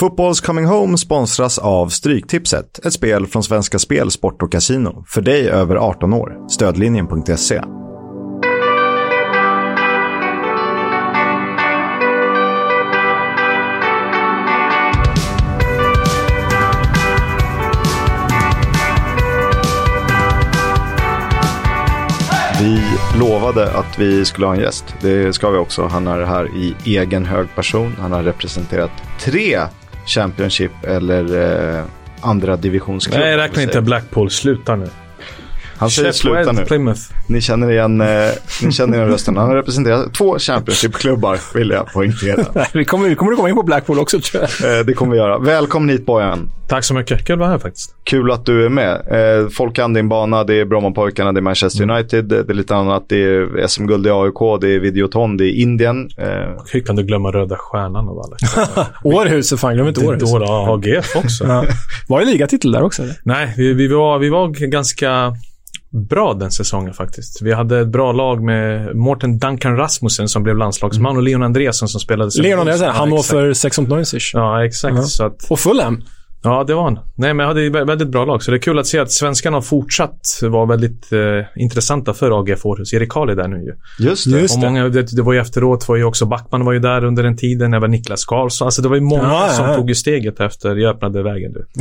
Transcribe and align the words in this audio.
Football's 0.00 0.40
Coming 0.40 0.66
Home 0.66 0.98
sponsras 0.98 1.58
av 1.58 1.88
Stryktipset, 1.88 2.86
ett 2.86 2.92
spel 2.92 3.26
från 3.26 3.42
Svenska 3.42 3.78
Spel, 3.78 4.10
Sport 4.10 4.42
och 4.42 4.52
Casino. 4.52 5.04
För 5.06 5.22
dig 5.22 5.48
över 5.48 5.76
18 5.76 6.12
år. 6.12 6.48
Stödlinjen.se. 6.48 7.62
Vi 22.60 22.82
lovade 23.20 23.72
att 23.72 23.98
vi 23.98 24.24
skulle 24.24 24.46
ha 24.46 24.54
en 24.54 24.60
gäst. 24.60 24.94
Det 25.00 25.32
ska 25.32 25.50
vi 25.50 25.58
också. 25.58 25.86
Han 25.86 26.06
är 26.06 26.20
här 26.20 26.56
i 26.56 26.74
egen 26.84 27.24
hög 27.24 27.54
person. 27.54 27.96
Han 27.98 28.12
har 28.12 28.22
representerat 28.22 28.90
tre 29.20 29.58
Championship 30.08 30.84
eller 30.84 31.76
eh, 31.78 31.84
andra 32.20 32.56
divisionsklubbar. 32.56 33.20
Nej, 33.20 33.36
räkna 33.36 33.62
inte 33.62 33.80
Blackpool. 33.80 34.30
Sluta 34.30 34.76
nu. 34.76 34.88
Han 35.78 35.90
säger 35.90 36.12
sluta 36.12 36.52
nu. 36.52 36.64
Plymouth. 36.64 37.00
Ni 37.26 37.40
känner 37.40 37.70
igen, 37.70 38.00
eh, 38.00 38.06
ni 38.62 38.72
känner 38.72 38.96
igen 38.96 39.08
rösten. 39.08 39.36
Han 39.36 39.48
har 39.48 39.56
representerat 39.56 40.14
två 40.14 40.38
Championship-klubbar, 40.38 41.38
vill 41.54 41.70
jag 41.70 41.92
poängtera. 41.92 42.44
vi 42.74 42.84
kommer, 42.84 43.08
vi 43.08 43.14
kommer 43.14 43.32
att 43.32 43.36
komma 43.36 43.48
in 43.48 43.54
på 43.54 43.62
Blackpool 43.62 43.98
också 43.98 44.20
tror 44.20 44.44
jag. 44.60 44.78
Eh, 44.78 44.84
det 44.84 44.92
kommer 44.94 45.12
vi 45.12 45.18
göra. 45.18 45.38
Välkommen 45.38 45.88
hit 45.88 46.06
Bojan. 46.06 46.50
Tack 46.68 46.84
så 46.84 46.94
mycket. 46.94 47.24
Kul 47.26 47.34
att 47.34 47.38
vara 47.38 47.50
här 47.50 47.58
faktiskt. 47.58 47.94
Kul 48.04 48.30
att 48.30 48.46
du 48.46 48.64
är 48.64 48.68
med. 48.68 48.92
Eh, 49.42 49.48
folk 49.48 49.76
kan 49.76 49.92
din 49.94 50.08
bana. 50.08 50.44
Det 50.44 50.54
är 50.60 50.64
Brommapojkarna, 50.64 51.32
det 51.32 51.40
är 51.40 51.42
Manchester 51.42 51.82
Mm. 51.84 51.96
United, 51.96 52.24
det 52.24 52.48
är 52.50 52.54
lite 52.54 52.74
annat. 52.74 53.04
Det 53.08 53.22
är 53.22 53.66
SM-guld 53.66 54.06
i 54.06 54.10
AIK, 54.10 54.60
det 54.60 54.74
är 54.74 54.78
Videoton, 54.80 55.36
det 55.36 55.44
är 55.44 55.52
Indien. 55.62 56.08
Eh, 56.18 56.26
Hur 56.72 56.80
kan 56.80 56.96
du 56.96 57.02
glömma 57.02 57.30
Röda 57.30 57.56
Stjärnan 57.58 58.08
av 58.08 58.18
alla? 58.18 58.36
Århus, 59.04 59.60
fan 59.60 59.74
glöm 59.74 59.88
inte 59.88 60.06
Århus. 60.06 60.32
Då, 60.32 60.38
då, 60.38 60.46
AGF 60.46 61.16
också. 61.16 61.44
Ja. 61.44 61.64
Var 62.08 62.20
det 62.20 62.26
ligatitel 62.26 62.72
där 62.72 62.82
också? 62.82 63.02
Eller? 63.02 63.14
Nej, 63.22 63.54
vi, 63.56 63.72
vi, 63.72 63.88
var, 63.88 64.18
vi 64.18 64.28
var 64.28 64.48
ganska 64.48 65.32
bra 65.90 66.34
den 66.34 66.50
säsongen 66.50 66.94
faktiskt. 66.94 67.42
Vi 67.42 67.52
hade 67.52 67.80
ett 67.80 67.88
bra 67.88 68.12
lag 68.12 68.42
med 68.42 68.96
Morten 68.96 69.38
Duncan 69.38 69.76
Rasmussen 69.76 70.28
som 70.28 70.42
blev 70.42 70.56
landslagsman 70.56 71.16
och 71.16 71.22
Leon 71.22 71.42
Andreasson 71.42 71.88
som 71.88 72.00
spelade... 72.00 72.30
Leon 72.42 72.58
Andreasson, 72.60 72.88
han 72.88 73.10
var 73.10 73.22
för 73.22 73.52
16 73.52 73.84
Neunzig. 73.84 74.20
Ja, 74.32 74.64
exakt. 74.64 74.96
Ja. 74.96 75.02
Så 75.02 75.24
att, 75.26 75.44
Och 75.50 75.58
Fulham. 75.60 76.02
ja, 76.42 76.64
det 76.66 76.74
var 76.74 76.82
han. 76.82 76.98
Nej, 77.16 77.34
men 77.34 77.38
jag 77.44 77.48
hade 77.48 77.66
ett 77.66 77.88
väldigt 77.88 78.08
bra 78.08 78.24
lag. 78.24 78.42
Så 78.42 78.50
det 78.50 78.56
är 78.56 78.58
kul 78.58 78.78
att 78.78 78.86
se 78.86 78.98
att 78.98 79.12
svenskarna 79.12 79.56
har 79.56 79.62
fortsatt 79.62 80.20
vara 80.42 80.66
väldigt 80.66 81.12
eh, 81.12 81.18
intressanta 81.62 82.14
för 82.14 82.40
AGF 82.40 82.66
Århus. 82.66 82.92
Erik 82.94 83.08
Karl 83.08 83.30
är 83.30 83.34
där 83.36 83.48
nu 83.48 83.56
ju. 83.64 83.72
just 84.08 84.30
det. 84.32 84.40
Just 84.40 84.54
och 84.54 84.60
det. 84.60 84.66
många, 84.66 84.88
det, 84.88 85.16
det 85.16 85.22
var 85.22 85.32
ju 85.32 85.38
efteråt 85.40 85.88
var 85.88 85.96
ju 85.96 86.04
också 86.04 86.26
Backman 86.26 86.64
var 86.64 86.72
ju 86.72 86.78
där 86.78 87.04
under 87.04 87.22
den 87.22 87.36
tiden. 87.36 87.74
Även 87.74 87.90
Niklas 87.90 88.24
Karlsson. 88.24 88.66
Alltså 88.66 88.82
det 88.82 88.88
var 88.88 88.96
ju 88.96 89.02
många 89.02 89.22
Ja, 89.22 89.46
ja, 89.46 89.52
som 89.52 89.64
ja. 89.68 89.74
tog 89.76 89.88
ju 89.88 89.94
steget 89.94 90.40
efter 90.40 90.76
jag 90.76 90.94
öppnade 90.94 91.22
vägen. 91.22 91.52
Du. 91.52 91.66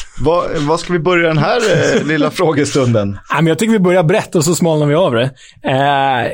Vad, 0.20 0.50
vad 0.68 0.80
ska 0.80 0.92
vi 0.92 0.98
börja 0.98 1.28
den 1.28 1.38
här 1.38 1.60
eh, 1.96 2.06
lilla 2.06 2.30
frågestunden? 2.40 3.10
Nej, 3.10 3.42
men 3.42 3.46
jag 3.46 3.58
tycker 3.58 3.72
vi 3.72 3.78
börjar 3.78 4.02
brett 4.02 4.34
och 4.34 4.44
så 4.44 4.54
smalnar 4.54 4.86
vi 4.86 4.94
av 4.94 5.14
det. 5.14 5.30
Eh, 5.62 6.30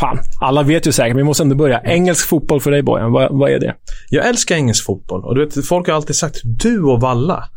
fan, 0.00 0.18
alla 0.40 0.62
vet 0.62 0.86
ju 0.86 0.92
säkert, 0.92 1.10
men 1.10 1.16
vi 1.16 1.24
måste 1.24 1.42
ändå 1.42 1.56
börja. 1.56 1.80
Engelsk 1.80 2.28
fotboll 2.28 2.60
för 2.60 2.70
dig, 2.70 2.82
Bojan. 2.82 3.12
Vad, 3.12 3.38
vad 3.38 3.50
är 3.50 3.58
det? 3.58 3.74
Jag 4.10 4.26
älskar 4.26 4.54
engelsk 4.54 4.84
fotboll. 4.84 5.24
Och 5.24 5.34
du 5.34 5.44
vet, 5.44 5.66
folk 5.66 5.88
har 5.88 5.94
alltid 5.94 6.16
sagt 6.16 6.40
du 6.44 6.82
och 6.82 7.00
Valla. 7.00 7.48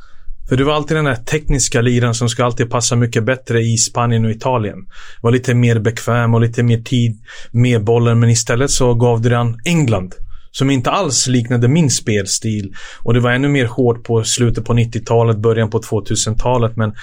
För 0.50 0.56
du 0.56 0.64
var 0.64 0.74
alltid 0.74 0.98
den 0.98 1.06
där 1.06 1.16
tekniska 1.16 1.82
liran 1.82 2.16
som 2.16 2.30
ska 2.30 2.46
alltid 2.46 2.70
passa 2.70 2.96
mycket 2.96 3.24
bättre 3.24 3.62
i 3.62 3.78
Spanien 3.78 4.26
och 4.26 4.32
Italien. 4.32 4.78
Var 5.22 5.32
lite 5.32 5.54
mer 5.54 5.80
bekväm 5.80 6.34
och 6.34 6.42
lite 6.42 6.64
mer 6.64 6.78
tid 6.78 7.18
med 7.52 7.84
bollen. 7.84 8.20
Men 8.20 8.30
istället 8.30 8.72
så 8.72 8.94
gav 8.94 9.22
du 9.22 9.30
den 9.30 9.58
England. 9.66 10.16
Som 10.52 10.70
inte 10.70 10.92
alls 10.92 11.28
liknade 11.28 11.68
min 11.68 11.90
spelstil. 11.90 12.74
Och 13.04 13.14
det 13.14 13.20
var 13.20 13.32
ännu 13.32 13.48
mer 13.48 13.66
hårt 13.66 14.04
på 14.04 14.24
slutet 14.24 14.66
på 14.66 14.74
90-talet, 14.74 15.38
början 15.38 15.70
på 15.70 15.80
2000-talet. 15.80 16.76
Men 16.76 16.94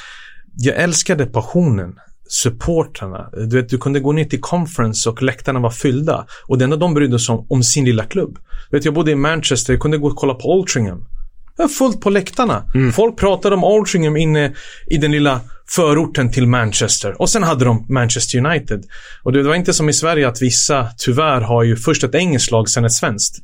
jag 0.56 0.77
älskade 0.77 1.27
passionen. 1.27 1.95
Supportrarna. 2.29 3.30
Du 3.33 3.57
vet, 3.57 3.68
du 3.68 3.79
kunde 3.79 4.01
gå 4.01 4.12
ner 4.12 4.24
till 4.24 4.40
conference 4.40 5.11
och 5.11 5.23
läktarna 5.23 5.61
var 5.61 5.70
fyllda. 5.70 6.27
Och 6.48 6.58
det 6.58 6.64
enda 6.64 6.77
de 6.77 6.95
brydde 6.95 7.18
sig 7.18 7.34
om, 7.34 7.46
om 7.48 7.62
sin 7.62 7.84
lilla 7.84 8.05
klubb. 8.05 8.39
Du 8.70 8.77
vet, 8.77 8.84
jag 8.84 8.95
bodde 8.95 9.11
i 9.11 9.14
Manchester, 9.14 9.73
jag 9.73 9.80
kunde 9.80 9.98
gå 9.98 10.07
och 10.07 10.17
kolla 10.17 10.34
på 10.34 10.52
Altringham. 10.52 11.05
Det 11.56 11.62
var 11.62 11.68
fullt 11.68 12.00
på 12.00 12.11
läktarna. 12.11 12.64
Folk 12.92 13.18
pratade 13.18 13.56
om 13.56 13.64
Altrincham 13.64 14.17
inne 14.17 14.55
i 14.86 14.96
den 14.96 15.12
lilla 15.12 15.40
förorten 15.68 16.30
till 16.33 16.46
Manchester. 16.46 17.20
Och 17.22 17.30
sen 17.30 17.42
hade 17.42 17.64
de 17.64 17.86
Manchester 17.89 18.39
United. 18.46 18.84
Och 19.22 19.33
det 19.33 19.42
var 19.42 19.55
inte 19.55 19.72
som 19.72 19.89
i 19.89 19.92
Sverige 19.92 20.28
att 20.28 20.42
vissa, 20.42 20.89
tyvärr, 20.98 21.40
har 21.40 21.62
ju 21.62 21.77
först 21.77 22.05
ett 22.05 22.14
engelskt 22.14 22.50
lag, 22.50 22.68
sen 22.68 22.84
ett 22.84 22.92
svenskt. 22.92 23.42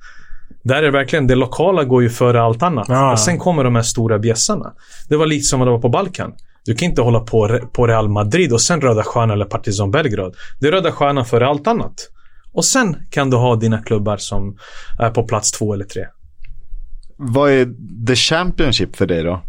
Där 0.64 0.76
är 0.76 0.82
det 0.82 0.90
verkligen, 0.90 1.26
det 1.26 1.34
lokala 1.34 1.84
går 1.84 2.02
ju 2.02 2.10
före 2.10 2.42
allt 2.42 2.62
annat. 2.62 2.86
Ja. 2.88 3.12
Och 3.12 3.18
sen 3.18 3.38
kommer 3.38 3.64
de 3.64 3.74
här 3.74 3.82
stora 3.82 4.18
bjässarna. 4.18 4.72
Det 5.08 5.16
var 5.16 5.26
lite 5.26 5.44
som 5.44 5.60
vad 5.60 5.68
det 5.68 5.72
var 5.72 5.78
på 5.80 5.88
Balkan. 5.88 6.32
Du 6.64 6.74
kan 6.74 6.88
inte 6.88 7.02
hålla 7.02 7.20
på 7.20 7.60
på 7.72 7.86
Real 7.86 8.08
Madrid 8.08 8.52
och 8.52 8.60
sen 8.60 8.80
Röda 8.80 9.02
Stjärnan 9.02 9.30
eller 9.30 9.44
Partizan 9.44 9.90
Belgrad. 9.90 10.34
Det 10.60 10.66
är 10.66 10.72
Röda 10.72 10.92
Stjärnan 10.92 11.24
före 11.24 11.46
allt 11.46 11.66
annat. 11.66 11.94
Och 12.52 12.64
sen 12.64 12.96
kan 13.10 13.30
du 13.30 13.36
ha 13.36 13.56
dina 13.56 13.82
klubbar 13.82 14.16
som 14.16 14.56
är 14.98 15.10
på 15.10 15.22
plats 15.22 15.52
två 15.52 15.74
eller 15.74 15.84
tre. 15.84 16.06
Vad 17.24 17.50
är 17.50 17.68
the 18.06 18.16
Championship 18.16 18.96
för 18.96 19.06
dig 19.06 19.22
då? 19.22 19.42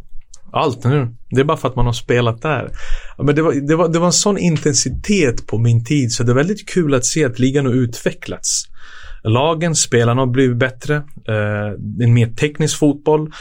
Allt 0.51 0.84
nu. 0.84 1.07
Det 1.29 1.41
är 1.41 1.45
bara 1.45 1.57
för 1.57 1.67
att 1.67 1.75
man 1.75 1.85
har 1.85 1.94
spelat 1.94 2.41
där. 2.41 2.72
Men 3.17 3.35
det 3.35 3.41
var, 3.41 3.53
det, 3.53 3.75
var, 3.75 3.88
det 3.88 4.00
var 4.00 4.06
en 4.06 4.13
sån 4.13 4.38
intensitet 4.38 5.47
på 5.47 5.57
min 5.57 5.85
tid 5.85 6.11
så 6.11 6.23
det 6.23 6.31
är 6.31 6.35
väldigt 6.35 6.69
kul 6.69 6.94
att 6.94 7.06
se 7.06 7.25
att 7.25 7.39
ligan 7.39 7.66
har 7.66 7.73
utvecklats. 7.73 8.67
Lagen, 9.23 9.75
spelarna 9.75 10.22
har 10.22 10.28
blivit 10.28 10.57
bättre. 10.57 10.95
Eh, 11.28 12.03
en 12.03 12.13
mer 12.13 12.28
teknisk 12.28 12.78
fotboll. 12.78 13.31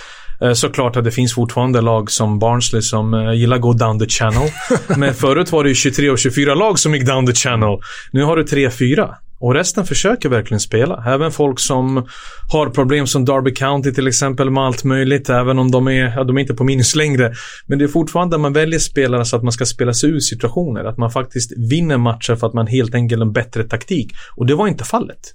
Eh, 0.42 0.52
såklart 0.52 0.96
att 0.96 1.04
det 1.04 1.10
finns 1.10 1.34
fortfarande 1.34 1.80
lag 1.80 2.10
som 2.10 2.38
Barnsley 2.38 2.82
som 2.82 3.14
eh, 3.14 3.32
gillar 3.32 3.56
att 3.56 3.62
gå 3.62 3.72
down 3.72 3.98
the 3.98 4.08
channel. 4.08 4.48
Men 4.96 5.14
förut 5.14 5.52
var 5.52 5.64
det 5.64 5.68
ju 5.68 5.74
23 5.74 6.10
och 6.10 6.18
24 6.18 6.54
lag 6.54 6.78
som 6.78 6.94
gick 6.94 7.06
down 7.06 7.26
the 7.26 7.34
channel. 7.34 7.78
Nu 8.12 8.22
har 8.22 8.36
du 8.36 8.42
3-4. 8.42 9.14
Och 9.42 9.54
resten 9.54 9.86
försöker 9.86 10.28
verkligen 10.28 10.60
spela. 10.60 11.04
Även 11.06 11.32
folk 11.32 11.60
som 11.60 12.06
har 12.52 12.70
problem 12.70 13.06
som 13.06 13.24
Derby 13.24 13.54
County 13.54 13.92
till 13.92 14.08
exempel 14.08 14.50
med 14.50 14.64
allt 14.64 14.84
möjligt. 14.84 15.28
Även 15.28 15.58
om 15.58 15.70
de 15.70 15.88
är, 15.88 16.12
ja, 16.16 16.24
de 16.24 16.36
är 16.36 16.40
inte 16.40 16.54
på 16.54 16.64
minus 16.64 16.94
längre. 16.94 17.32
Men 17.66 17.78
det 17.78 17.84
är 17.84 17.88
fortfarande 17.88 18.38
man 18.38 18.52
väljer 18.52 18.78
spelare 18.78 19.24
så 19.24 19.36
att 19.36 19.42
man 19.42 19.52
ska 19.52 19.66
spela 19.66 19.94
sig 19.94 20.10
ur 20.10 20.20
situationer. 20.20 20.84
Att 20.84 20.98
man 20.98 21.10
faktiskt 21.10 21.52
vinner 21.70 21.98
matcher 21.98 22.34
för 22.34 22.46
att 22.46 22.54
man 22.54 22.66
helt 22.66 22.94
enkelt 22.94 23.20
har 23.20 23.26
en 23.26 23.32
bättre 23.32 23.64
taktik. 23.64 24.12
Och 24.36 24.46
det 24.46 24.54
var 24.54 24.68
inte 24.68 24.84
fallet. 24.84 25.34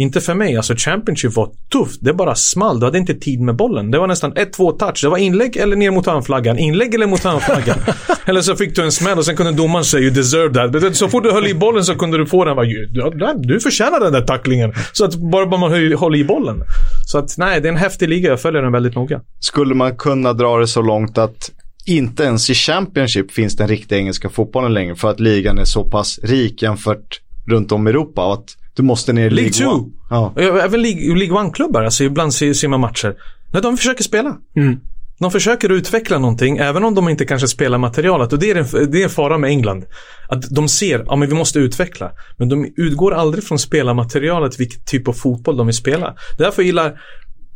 Inte 0.00 0.20
för 0.20 0.34
mig. 0.34 0.56
Alltså 0.56 0.74
Championship 0.76 1.36
var 1.36 1.50
tufft. 1.72 1.98
Det 2.00 2.12
bara 2.12 2.34
small. 2.34 2.80
Du 2.80 2.86
hade 2.86 2.98
inte 2.98 3.14
tid 3.14 3.40
med 3.40 3.56
bollen. 3.56 3.90
Det 3.90 3.98
var 3.98 4.06
nästan 4.06 4.32
1-2 4.34 4.78
touch. 4.78 5.00
Det 5.02 5.08
var 5.08 5.18
inlägg 5.18 5.56
eller 5.56 5.76
ner 5.76 5.90
mot 5.90 6.06
hörnflaggan. 6.06 6.58
Inlägg 6.58 6.94
eller 6.94 7.06
mot 7.06 7.24
hörnflaggan. 7.24 7.76
eller 8.26 8.40
så 8.40 8.56
fick 8.56 8.76
du 8.76 8.82
en 8.82 8.92
smäll 8.92 9.18
och 9.18 9.24
sen 9.24 9.36
kunde 9.36 9.52
domaren 9.52 9.84
säga 9.84 10.02
you 10.02 10.10
deserve 10.10 10.80
that. 10.80 10.96
Så 10.96 11.08
fort 11.08 11.22
du 11.24 11.30
höll 11.32 11.46
i 11.46 11.54
bollen 11.54 11.84
så 11.84 11.94
kunde 11.94 12.18
du 12.18 12.26
få 12.26 12.44
den. 12.44 12.56
"Du- 13.42 13.60
förtjänar 13.60 14.00
den 14.00 14.12
där 14.12 14.20
tacklingen. 14.20 14.72
Så 14.92 15.04
att 15.04 15.14
bara 15.14 15.46
man 15.46 15.60
håller 15.96 16.18
i 16.18 16.24
bollen. 16.24 16.62
Så 17.06 17.18
att 17.18 17.34
nej, 17.38 17.60
det 17.60 17.68
är 17.68 17.72
en 17.72 17.78
häftig 17.78 18.08
liga. 18.08 18.28
Jag 18.30 18.40
följer 18.40 18.62
den 18.62 18.72
väldigt 18.72 18.94
noga. 18.94 19.20
Skulle 19.40 19.74
man 19.74 19.96
kunna 19.96 20.32
dra 20.32 20.58
det 20.58 20.66
så 20.66 20.82
långt 20.82 21.18
att 21.18 21.50
inte 21.86 22.22
ens 22.22 22.50
i 22.50 22.54
Championship 22.54 23.32
finns 23.32 23.56
den 23.56 23.68
riktiga 23.68 23.98
engelska 23.98 24.28
fotbollen 24.28 24.74
längre 24.74 24.94
för 24.96 25.10
att 25.10 25.20
ligan 25.20 25.58
är 25.58 25.64
så 25.64 25.84
pass 25.84 26.18
rik 26.22 26.62
jämfört 26.62 27.20
runt 27.50 27.72
om 27.72 27.86
i 27.86 27.90
Europa 27.90 28.32
att 28.32 28.44
du 28.76 28.82
måste 28.82 29.12
ner 29.12 29.26
i 29.26 29.30
League 29.30 29.50
League 29.58 29.70
Two. 29.70 29.78
One. 29.78 29.92
Ja. 30.10 30.32
Ja, 30.36 30.42
Även 30.42 30.82
League, 30.82 31.16
League 31.16 31.38
One-klubbar. 31.38 31.82
Alltså 31.82 32.04
ibland 32.04 32.34
ser, 32.34 32.68
man 32.68 32.80
matcher. 32.80 33.14
Nej, 33.52 33.62
de 33.62 33.76
försöker 33.76 34.04
spela. 34.04 34.36
Mm. 34.56 34.80
De 35.18 35.30
försöker 35.30 35.68
utveckla 35.68 36.18
någonting, 36.18 36.56
även 36.56 36.84
om 36.84 36.94
de 36.94 37.08
inte 37.08 37.24
kanske 37.24 37.48
spelar 37.48 37.78
materialet. 37.78 38.32
Och 38.32 38.38
det 38.38 38.50
är 38.50 38.54
en, 38.54 38.90
det 38.90 39.00
är 39.00 39.04
en 39.04 39.10
fara 39.10 39.38
med 39.38 39.50
England. 39.50 39.84
Att 40.28 40.50
de 40.50 40.68
ser, 40.68 41.04
ja 41.06 41.16
men 41.16 41.28
vi 41.28 41.34
måste 41.34 41.58
utveckla. 41.58 42.12
Men 42.36 42.48
de 42.48 42.72
utgår 42.76 43.14
aldrig 43.14 43.44
från 43.44 43.58
spelarmaterialet, 43.58 44.60
vilken 44.60 44.84
typ 44.84 45.08
av 45.08 45.12
fotboll 45.12 45.56
de 45.56 45.66
vill 45.66 45.76
spela. 45.76 46.14
Därför 46.38 46.62
gillar 46.62 47.00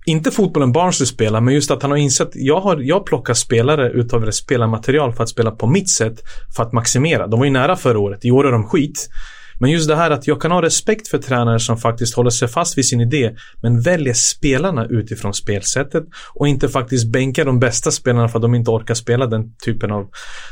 inte 0.07 0.31
fotbollen 0.31 0.73
Barnsley 0.73 1.07
spelar, 1.07 1.41
men 1.41 1.55
just 1.55 1.71
att 1.71 1.83
han 1.83 1.91
har 1.91 1.99
insett, 1.99 2.31
jag 2.35 2.61
har, 2.61 2.77
jag 2.77 3.07
plockar 3.07 3.35
spelare 3.35 3.91
utav 3.91 4.31
spelarmaterial 4.31 5.13
för 5.13 5.23
att 5.23 5.29
spela 5.29 5.51
på 5.51 5.67
mitt 5.67 5.91
sätt, 5.91 6.21
för 6.57 6.63
att 6.63 6.73
maximera. 6.73 7.27
De 7.27 7.41
var 7.41 7.47
ju 7.47 7.53
nära 7.53 7.77
förra 7.77 7.99
året, 7.99 8.25
i 8.25 8.31
år 8.31 8.47
är 8.47 8.53
de 8.53 8.65
skit. 8.65 9.09
Men 9.65 9.71
just 9.71 9.89
det 9.89 9.97
här 9.97 10.11
att 10.11 10.27
jag 10.27 10.41
kan 10.41 10.51
ha 10.51 10.63
respekt 10.63 11.09
för 11.09 11.19
tränare 11.19 11.61
som 11.61 11.77
faktiskt 11.77 12.15
håller 12.15 12.31
sig 12.31 12.49
fast 12.49 12.79
vid 12.79 12.87
sin 12.87 13.01
idé 13.01 13.35
men 13.63 13.81
väljer 13.81 14.15
spelarna 14.15 14.87
utifrån 14.87 15.35
spelsättet 15.35 16.05
och 16.35 16.49
inte 16.49 16.69
faktiskt 16.69 17.13
bänkar 17.13 17.45
de 17.45 17.61
bästa 17.61 17.91
spelarna 17.91 18.29
för 18.29 18.39
att 18.39 18.43
de 18.43 18.55
inte 18.55 18.71
orkar 18.71 18.95
spela 18.95 19.27
den 19.27 19.57
typen 19.65 19.93
av 19.93 20.09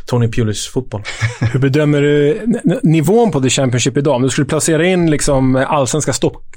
Tony 0.06 0.28
Pulis 0.28 0.66
fotboll. 0.66 1.02
Hur 1.52 1.60
bedömer 1.60 2.00
du 2.00 2.40
nivån 2.82 3.30
på 3.30 3.40
The 3.40 3.50
Championship 3.50 3.96
idag? 3.96 4.14
Om 4.14 4.22
du 4.22 4.28
skulle 4.30 4.46
placera 4.46 4.86
in 4.86 5.10
liksom 5.10 5.56
allsvenska 5.68 6.12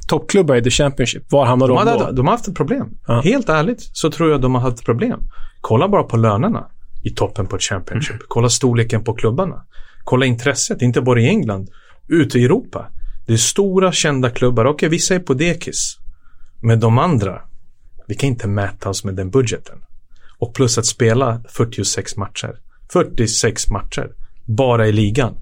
toppklubbar 0.07 0.56
i 0.56 0.63
The 0.63 0.69
Championship, 0.69 1.31
var 1.31 1.46
hamnar 1.46 1.68
De, 1.68 1.75
de 1.75 1.88
hade, 1.88 2.06
då? 2.06 2.12
de 2.12 2.28
har 2.28 2.34
haft 2.34 2.48
ett 2.48 2.56
problem. 2.56 2.88
Ja. 3.07 3.22
Helt 3.22 3.50
ärligt 3.50 3.81
så 3.81 4.12
tror 4.12 4.31
jag 4.31 4.42
de 4.42 4.56
har 4.56 4.62
haft 4.62 4.86
problem. 4.86 5.19
Kolla 5.62 5.88
bara 5.88 6.04
på 6.04 6.18
lönerna 6.18 6.68
i 7.04 7.10
toppen 7.10 7.48
på 7.48 7.57
Championship. 7.60 8.22
Kolla 8.28 8.50
storleken 8.50 9.04
på 9.04 9.13
klubbarna. 9.13 9.56
Kolla 10.04 10.25
intresset, 10.25 10.81
inte 10.81 11.02
bara 11.02 11.19
i 11.19 11.28
England, 11.28 11.69
ute 12.07 12.40
i 12.40 12.46
Europa. 12.46 12.88
Det 13.25 13.34
är 13.34 13.38
stora 13.38 13.92
kända 13.92 14.30
klubbar. 14.30 14.66
Okej, 14.66 14.90
vissa 14.90 15.16
är 15.16 15.19
på 15.19 15.34
dekis. 15.34 15.98
Men 16.62 16.80
de 16.80 16.98
andra, 16.98 17.42
vi 18.07 18.16
kan 18.16 18.30
inte 18.30 18.48
mäta 18.48 18.90
oss 18.90 19.04
med 19.04 19.16
den 19.16 19.30
budgeten. 19.30 19.75
Och 20.38 20.54
plus 20.54 20.78
att 20.78 20.86
spela 20.86 21.42
46 21.50 22.18
matcher. 22.18 22.60
46 22.94 23.69
matcher. 23.69 24.12
Bara 24.46 24.88
i 24.88 24.92
ligan. 24.92 25.36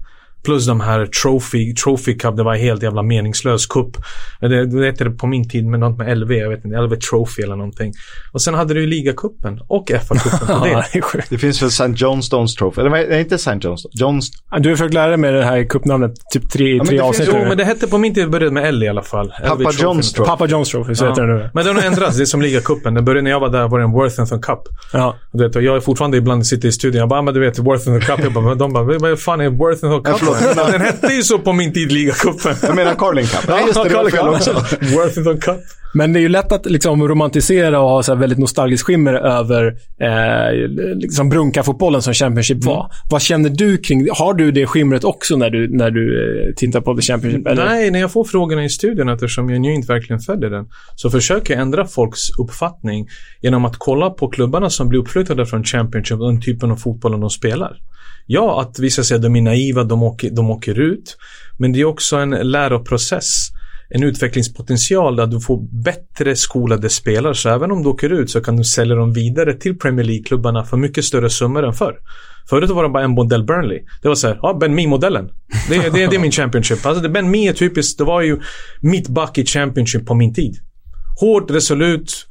Plus 0.44 0.66
de 0.66 0.80
här 0.80 1.06
Trophy, 1.06 1.74
Trophy 1.74 2.14
Cup, 2.18 2.36
det 2.36 2.42
var 2.42 2.54
helt 2.54 2.82
jävla 2.82 3.02
meningslös 3.02 3.66
cup. 3.66 3.96
Det, 4.40 4.66
det 4.66 4.86
hette 4.86 5.04
det 5.04 5.10
på 5.10 5.26
min 5.26 5.48
tid 5.48 5.66
med 5.66 5.80
något 5.80 5.98
med 5.98 6.18
LV, 6.18 6.32
jag 6.32 6.50
vet 6.50 6.64
inte, 6.64 6.78
LV 6.80 6.94
Trophy 6.96 7.42
eller 7.42 7.56
någonting. 7.56 7.92
Och 8.32 8.42
sen 8.42 8.54
hade 8.54 8.74
du 8.74 8.80
ju 8.80 8.86
ligacupen 8.86 9.60
och 9.68 9.90
FA-cupen 9.90 10.58
på 10.58 10.64
det. 10.64 10.70
Ja, 10.94 11.20
det 11.30 11.38
finns 11.38 11.62
väl 11.62 11.68
St. 11.68 11.92
Johnstones 11.96 12.54
Trophy? 12.54 12.80
Eller 12.80 12.90
nej, 12.90 13.20
inte 13.20 13.34
St. 13.34 13.50
Johnstone. 13.60 13.92
Johns... 13.94 14.30
Du 14.58 14.68
har 14.68 14.76
försökt 14.76 14.94
lära 14.94 15.08
dig 15.08 15.16
med 15.16 15.34
det 15.34 15.44
här 15.44 15.64
cupnamnet 15.64 16.12
typ 16.32 16.50
tre, 16.50 16.76
men 16.76 16.86
tre 16.86 16.98
avsnitt. 17.00 17.28
Jo, 17.32 17.38
men 17.48 17.56
det 17.56 17.64
hette 17.64 17.86
på 17.86 17.98
min 17.98 18.14
tid, 18.14 18.24
det 18.24 18.30
började 18.30 18.54
med 18.54 18.64
L 18.68 18.82
i 18.82 18.88
alla 18.88 19.02
fall. 19.02 19.26
LV 19.26 19.64
Trophy. 19.64 19.84
John's 19.84 20.14
Trophy. 20.14 20.28
Papa 20.28 20.46
John's 20.46 20.70
Trophy, 20.70 20.94
så 20.94 21.08
heter 21.08 21.22
det 21.22 21.34
nu. 21.34 21.50
Men 21.54 21.64
den 21.64 21.76
har 21.76 21.82
ändrats, 21.82 22.16
det 22.16 22.22
är 22.22 22.26
som 22.26 22.42
ligacupen. 22.42 22.94
Den 22.94 23.04
började 23.04 23.22
när 23.22 23.30
jag 23.30 23.40
var 23.40 23.48
där, 23.48 23.68
var 23.68 23.78
det 23.78 23.84
en 23.84 23.92
Worthington 23.92 24.42
Cup. 24.42 24.58
Ja. 24.92 25.16
Du 25.32 25.46
vet, 25.46 25.56
och 25.56 25.62
jag 25.62 25.76
är 25.76 25.80
fortfarande 25.80 26.16
ibland 26.16 26.46
sitter 26.46 26.68
i 26.68 26.72
studion. 26.72 26.98
Jag 27.00 27.08
bara, 27.08 27.18
"Ah, 27.18 27.22
men 27.22 27.34
du 27.34 27.40
vet, 27.40 27.58
Worthington 27.58 28.00
Cup. 28.00 28.24
Jag 28.24 28.32
bara, 28.32 28.44
men 28.44 28.58
de 28.58 28.72
bara, 28.72 28.84
vad 28.98 29.20
fan 29.20 29.40
är 29.40 29.48
Worthington 29.50 30.02
Cup? 30.04 30.14
Förlåt. 30.38 30.72
den 30.72 30.80
hette 30.80 31.06
ju 31.06 31.22
så 31.22 31.38
på 31.38 31.52
min 31.52 31.72
tid, 31.72 31.92
ligacupen. 31.92 32.56
Jag 32.62 32.76
menar 32.76 32.94
Carling 32.94 33.26
Cup. 33.26 33.48
Nej, 33.48 33.64
just 33.66 33.82
det. 33.82 33.88
Det 33.88 33.94
var 33.94 34.10
fel 34.10 34.28
också. 34.28 34.52
Worthington 34.80 35.40
Cup. 35.40 35.60
Men 35.94 36.12
det 36.12 36.18
är 36.18 36.20
ju 36.20 36.28
lätt 36.28 36.52
att 36.52 36.66
liksom 36.66 37.08
romantisera 37.08 37.80
och 37.80 37.88
ha 37.88 38.02
så 38.02 38.14
här 38.14 38.20
väldigt 38.20 38.38
nostalgiskt 38.38 38.86
skimmer 38.86 39.14
över 39.14 39.66
eh, 40.00 40.68
liksom 40.94 41.28
Brunka-fotbollen 41.28 42.02
som 42.02 42.14
Championship 42.14 42.64
var. 42.64 42.90
Vad 43.10 43.22
känner 43.22 43.50
du 43.50 43.76
kring 43.76 44.08
Har 44.12 44.34
du 44.34 44.50
det 44.50 44.66
skimret 44.66 45.04
också 45.04 45.36
när 45.36 45.50
du, 45.50 45.76
när 45.76 45.90
du 45.90 46.06
eh, 46.48 46.54
tittar 46.54 46.80
på 46.80 46.96
The 46.96 47.02
Championship? 47.02 47.46
Eller? 47.46 47.64
Nej, 47.64 47.90
när 47.90 48.00
jag 48.00 48.12
får 48.12 48.24
frågorna 48.24 48.64
i 48.64 48.68
studion, 48.68 49.08
eftersom 49.08 49.50
jag 49.50 49.60
nu 49.60 49.72
inte 49.72 49.92
verkligen 49.92 50.20
följer 50.20 50.50
den, 50.50 50.66
så 50.94 51.10
försöker 51.10 51.54
jag 51.54 51.62
ändra 51.62 51.86
folks 51.86 52.20
uppfattning 52.38 53.08
genom 53.40 53.64
att 53.64 53.76
kolla 53.78 54.10
på 54.10 54.28
klubbarna 54.28 54.70
som 54.70 54.88
blir 54.88 55.00
uppflyttade 55.00 55.46
från 55.46 55.64
Championship 55.64 56.20
och 56.20 56.32
den 56.32 56.40
typen 56.40 56.70
av 56.70 56.76
fotbollen 56.76 57.20
de 57.20 57.30
spelar. 57.30 57.76
Ja, 58.26 58.60
att 58.60 58.78
vissa 58.78 59.04
säger 59.04 59.18
att 59.18 59.22
de 59.22 59.36
är 59.36 59.42
naiva, 59.42 59.84
de 59.84 60.02
åker, 60.02 60.30
de 60.30 60.50
åker 60.50 60.80
ut. 60.80 61.16
Men 61.58 61.72
det 61.72 61.80
är 61.80 61.84
också 61.84 62.16
en 62.16 62.30
läroprocess. 62.30 63.48
En 63.90 64.02
utvecklingspotential 64.02 65.16
där 65.16 65.26
du 65.26 65.40
får 65.40 65.82
bättre 65.84 66.36
skolade 66.36 66.88
spelare. 66.90 67.34
Så 67.34 67.48
även 67.48 67.70
om 67.70 67.82
du 67.82 67.88
åker 67.88 68.10
ut 68.12 68.30
så 68.30 68.40
kan 68.40 68.56
du 68.56 68.64
sälja 68.64 68.94
dem 68.94 69.12
vidare 69.12 69.54
till 69.54 69.78
Premier 69.78 70.04
League-klubbarna 70.06 70.64
för 70.64 70.76
mycket 70.76 71.04
större 71.04 71.30
summor 71.30 71.64
än 71.66 71.72
förr. 71.72 71.94
Förut 72.50 72.70
var 72.70 72.82
det 72.82 72.88
bara 72.88 73.04
en 73.04 73.10
modell 73.10 73.44
Burnley. 73.44 73.78
Det 74.02 74.08
var 74.08 74.14
så 74.14 74.26
här, 74.28 74.38
ja, 74.42 74.54
Ben 74.60 74.74
Mee-modellen. 74.74 75.28
Det, 75.68 75.74
är- 75.76 75.90
det, 75.90 76.06
det 76.06 76.16
är 76.16 76.20
min 76.20 76.32
Championship. 76.32 76.86
Alltså, 76.86 77.08
Ben 77.08 77.30
Mee 77.30 77.48
är 77.48 77.52
typiskt, 77.52 77.98
det 77.98 78.04
var 78.04 78.20
ju 78.22 78.40
mittback 78.80 79.38
i 79.38 79.46
Championship 79.46 80.06
på 80.06 80.14
min 80.14 80.34
tid. 80.34 80.56
Hårt, 81.20 81.50
resolut, 81.50 82.26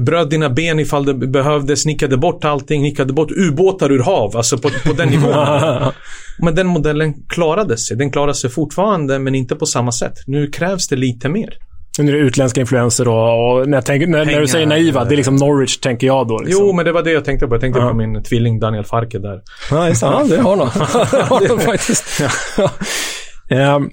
bröt 0.00 0.30
dina 0.30 0.50
ben 0.50 0.78
ifall 0.80 1.04
det 1.04 1.14
behövdes, 1.14 1.86
nickade 1.86 2.16
bort 2.16 2.44
allting, 2.44 2.82
nickade 2.82 3.12
bort 3.12 3.30
ubåtar 3.30 3.92
ur 3.92 3.98
hav. 4.02 4.36
Alltså 4.36 4.58
på, 4.58 4.70
på 4.86 4.92
den 4.92 5.08
nivån. 5.08 5.34
Men 6.38 6.54
den 6.54 6.66
modellen 6.66 7.14
klarade 7.28 7.76
sig. 7.78 7.96
Den 7.96 8.10
klarar 8.10 8.32
sig 8.32 8.50
fortfarande, 8.50 9.18
men 9.18 9.34
inte 9.34 9.54
på 9.56 9.66
samma 9.66 9.92
sätt. 9.92 10.14
Nu 10.26 10.46
krävs 10.46 10.88
det 10.88 10.96
lite 10.96 11.28
mer. 11.28 11.54
Nu 11.98 12.08
är 12.08 12.12
det 12.12 12.18
utländska 12.18 12.60
influenser 12.60 13.08
och, 13.08 13.52
och 13.58 13.68
när, 13.68 13.76
jag 13.76 13.86
tänker, 13.86 14.06
när, 14.06 14.24
när 14.24 14.40
du 14.40 14.46
säger 14.46 14.66
naiva, 14.66 15.04
det 15.04 15.14
är 15.14 15.16
liksom 15.16 15.36
Norwich, 15.36 15.78
tänker 15.78 16.06
jag 16.06 16.28
då. 16.28 16.38
Liksom. 16.38 16.66
Jo, 16.66 16.72
men 16.72 16.84
det 16.84 16.92
var 16.92 17.02
det 17.02 17.10
jag 17.12 17.24
tänkte 17.24 17.46
på. 17.46 17.54
Jag 17.54 17.60
tänkte 17.60 17.80
Ja. 17.80 17.88
på 17.88 17.96
min 17.96 18.22
tvilling 18.22 18.60
Daniel 18.60 18.84
Farke 18.84 19.18
där. 19.18 19.40
Ja, 19.70 19.76
det. 19.84 19.94
Ja, 20.02 20.24
det 20.28 20.36
har 20.40 20.56
något. 20.56 20.74
det 21.10 21.22
har 21.22 21.48
något 21.48 21.62
faktiskt. 21.62 22.04
Ehm, 23.50 23.88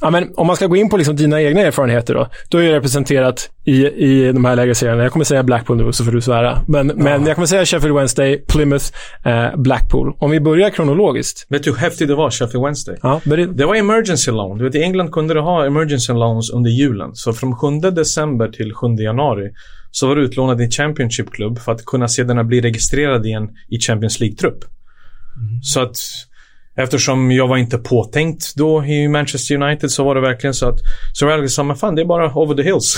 ja, 0.00 0.10
men 0.10 0.30
om 0.36 0.46
man 0.46 0.56
ska 0.56 0.66
gå 0.66 0.76
in 0.76 0.88
på 0.90 0.96
liksom 0.96 1.16
dina 1.16 1.42
egna 1.42 1.60
erfarenheter 1.60 2.14
då. 2.14 2.28
Du 2.48 2.56
har 2.56 2.64
ju 2.64 2.70
representerat 2.70 3.50
i, 3.64 3.86
i 3.86 4.32
de 4.32 4.44
här 4.44 4.56
lägre 4.56 4.74
serierna. 4.74 5.02
Jag 5.02 5.12
kommer 5.12 5.24
säga 5.24 5.42
Blackpool 5.42 5.76
nu, 5.76 5.92
så 5.92 6.04
får 6.04 6.12
du 6.12 6.20
svära. 6.20 6.58
Men, 6.68 6.86
men 6.86 7.26
jag 7.26 7.34
kommer 7.34 7.46
säga 7.46 7.64
Sheffield 7.64 7.94
Wednesday, 7.96 8.36
Plymouth, 8.48 8.84
eh, 9.24 9.56
Blackpool. 9.56 10.16
Om 10.18 10.30
vi 10.30 10.40
börjar 10.40 10.70
kronologiskt. 10.70 11.46
Vet 11.48 11.62
du 11.62 11.70
hur 11.70 11.76
häftigt 11.78 12.08
det 12.08 12.14
var, 12.14 12.30
Sheffield 12.30 12.64
Wednesday? 12.64 12.96
Ja, 13.02 13.20
bered- 13.24 13.52
Det 13.56 13.66
var 13.66 13.74
emergency 13.74 14.30
loan. 14.30 14.58
Du 14.58 14.64
vet, 14.64 14.74
I 14.74 14.82
England 14.82 15.10
kunde 15.12 15.34
du 15.34 15.40
ha 15.40 15.66
emergency 15.66 16.12
loans 16.12 16.50
under 16.50 16.70
julen. 16.70 17.10
Så 17.14 17.32
från 17.32 17.56
7 17.56 17.90
december 17.90 18.48
till 18.48 18.72
7 18.74 18.86
januari 19.04 19.50
så 19.90 20.06
var 20.08 20.16
du 20.16 20.24
utlånad 20.24 20.60
i 20.60 20.70
Championship-klubb 20.70 21.58
för 21.58 21.72
att 21.72 21.84
kunna 21.84 22.08
sedan 22.08 22.46
bli 22.48 22.60
registrerad 22.60 23.26
igen 23.26 23.48
i 23.68 23.78
Champions 23.80 24.20
League-trupp. 24.20 24.58
Så 25.62 25.80
att 25.82 25.96
eftersom 26.76 27.32
jag 27.32 27.48
var 27.48 27.56
inte 27.56 27.78
påtänkt 27.78 28.54
då 28.56 28.84
i 28.84 29.08
Manchester 29.08 29.62
United 29.62 29.90
så 29.90 30.04
var 30.04 30.14
det 30.14 30.20
verkligen 30.20 30.54
så 30.54 30.68
att 30.68 30.78
så 31.12 31.26
jag 31.26 31.50
sa, 31.50 31.62
men 31.62 31.76
fan 31.76 31.94
det 31.94 32.02
är 32.02 32.06
bara 32.06 32.34
over 32.34 32.54
the 32.54 32.62
hills. 32.62 32.96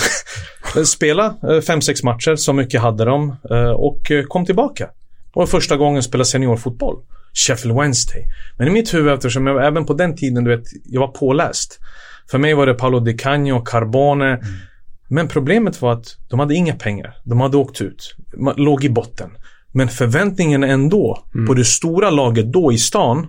Spela 0.85 1.35
eh, 1.49 1.61
fem, 1.61 1.81
sex 1.81 2.03
matcher, 2.03 2.35
så 2.35 2.53
mycket 2.53 2.81
hade 2.81 3.05
de 3.05 3.35
eh, 3.51 3.71
och 3.71 4.11
eh, 4.11 4.23
kom 4.23 4.45
tillbaka. 4.45 4.89
Och 5.33 5.49
första 5.49 5.77
gången 5.77 6.03
spela 6.03 6.23
seniorfotboll. 6.23 6.95
Sheffield 7.33 7.79
Wednesday. 7.79 8.23
Men 8.57 8.67
i 8.67 8.71
mitt 8.71 8.93
huvud, 8.93 9.13
eftersom 9.13 9.47
jag 9.47 9.65
även 9.65 9.85
på 9.85 9.93
den 9.93 10.15
tiden, 10.15 10.43
du 10.43 10.57
vet, 10.57 10.65
jag 10.85 11.01
var 11.01 11.07
påläst. 11.07 11.79
För 12.31 12.37
mig 12.37 12.53
var 12.53 12.65
det 12.65 12.73
Paolo 12.73 12.99
Di 12.99 13.17
Canio, 13.17 13.61
Carbone. 13.65 14.39
Men 15.09 15.27
problemet 15.27 15.81
var 15.81 15.93
att 15.93 16.05
de 16.29 16.39
hade 16.39 16.55
inga 16.55 16.75
pengar. 16.75 17.17
De 17.23 17.41
hade 17.41 17.57
åkt 17.57 17.81
ut. 17.81 18.15
Låg 18.57 18.83
i 18.83 18.89
botten. 18.89 19.29
Men 19.71 19.89
förväntningen 19.89 20.63
ändå 20.63 21.23
på 21.47 21.53
det 21.53 21.65
stora 21.65 22.09
laget 22.09 22.53
då 22.53 22.71
i 22.71 22.77
stan 22.77 23.27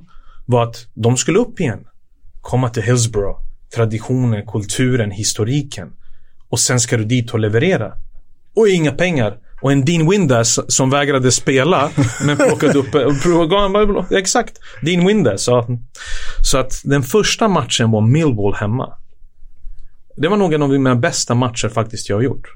var 0.49 0.63
att 0.63 0.87
de 0.95 1.17
skulle 1.17 1.39
upp 1.39 1.61
igen. 1.61 1.87
Komma 2.41 2.69
till 2.69 2.83
Hillsborough. 2.83 3.41
Traditionen, 3.75 4.47
kulturen, 4.47 5.11
historiken. 5.11 5.93
Och 6.49 6.61
sen 6.61 6.81
ska 6.81 6.97
du 6.97 7.05
dit 7.05 7.31
och 7.31 7.39
leverera. 7.39 7.93
Och 8.55 8.69
inga 8.69 8.93
pengar. 8.93 9.39
Och 9.63 9.73
en 9.73 9.85
Dean 9.85 10.11
Windass 10.11 10.75
som 10.75 10.91
vägrade 10.91 11.33
spela 11.33 11.91
men 12.27 12.37
plockade 12.37 12.79
upp... 12.79 12.95
upp 12.95 13.23
exakt. 14.11 14.59
Dean 14.83 15.07
Windass. 15.07 15.43
Så, 15.43 15.79
så 16.51 16.59
att 16.59 16.83
den 16.85 17.03
första 17.03 17.49
matchen 17.49 17.91
var 17.91 18.01
Millwall 18.01 18.55
hemma. 18.55 18.95
Det 20.17 20.29
var 20.29 20.37
nog 20.37 20.55
en 20.55 20.63
av 20.63 20.69
mina 20.69 20.97
bästa 20.97 21.35
matcher 21.35 21.69
faktiskt 21.69 22.09
jag 22.09 22.17
har 22.17 22.23
gjort. 22.23 22.47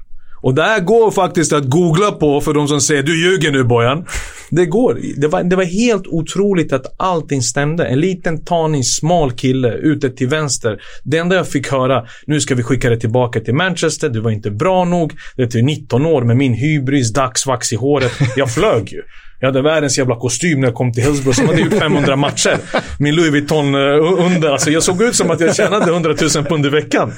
Och 0.43 0.55
det 0.55 0.63
här 0.63 0.79
går 0.79 1.11
faktiskt 1.11 1.53
att 1.53 1.65
googla 1.65 2.11
på 2.11 2.41
för 2.41 2.53
de 2.53 2.67
som 2.67 2.81
säger 2.81 3.03
du 3.03 3.31
ljuger 3.31 3.51
nu 3.51 3.63
Bojan. 3.63 4.05
Det 4.49 4.65
går. 4.65 4.99
Det 5.17 5.27
var, 5.27 5.43
det 5.43 5.55
var 5.55 5.63
helt 5.63 6.07
otroligt 6.07 6.73
att 6.73 6.95
allting 6.99 7.41
stämde. 7.41 7.85
En 7.85 7.99
liten 7.99 8.43
tanig, 8.43 8.85
smal 8.85 9.31
kille 9.31 9.73
ute 9.73 10.09
till 10.09 10.27
vänster. 10.27 10.81
Det 11.03 11.17
enda 11.17 11.35
jag 11.35 11.47
fick 11.47 11.71
höra, 11.71 12.05
nu 12.25 12.41
ska 12.41 12.55
vi 12.55 12.63
skicka 12.63 12.89
dig 12.89 12.99
tillbaka 12.99 13.39
till 13.39 13.53
Manchester. 13.53 14.09
Du 14.09 14.19
var 14.19 14.31
inte 14.31 14.51
bra 14.51 14.85
nog. 14.85 15.13
Du 15.35 15.43
är 15.43 15.63
19 15.63 16.05
år 16.05 16.21
med 16.21 16.37
min 16.37 16.53
hybris, 16.53 17.13
dagsvax 17.13 17.73
i 17.73 17.75
håret. 17.75 18.11
Jag 18.35 18.53
flög 18.53 18.91
ju. 18.91 19.01
Jag 19.39 19.47
hade 19.47 19.61
världens 19.61 19.97
jävla 19.97 20.15
kostym 20.15 20.59
när 20.59 20.67
jag 20.67 20.75
kom 20.75 20.93
till 20.93 21.03
Hillsborough 21.03 21.37
som 21.37 21.47
hade 21.47 21.61
gjort 21.61 21.73
500 21.73 22.15
matcher. 22.15 22.57
Min 22.99 23.15
Louis 23.15 23.31
Vuitton 23.31 23.75
eh, 23.75 24.25
under. 24.25 24.49
Alltså 24.49 24.71
jag 24.71 24.83
såg 24.83 25.01
ut 25.01 25.15
som 25.15 25.31
att 25.31 25.39
jag 25.39 25.55
tjänade 25.55 25.91
100 25.91 26.15
000 26.35 26.45
pund 26.45 26.65
i 26.65 26.69
veckan. 26.69 27.13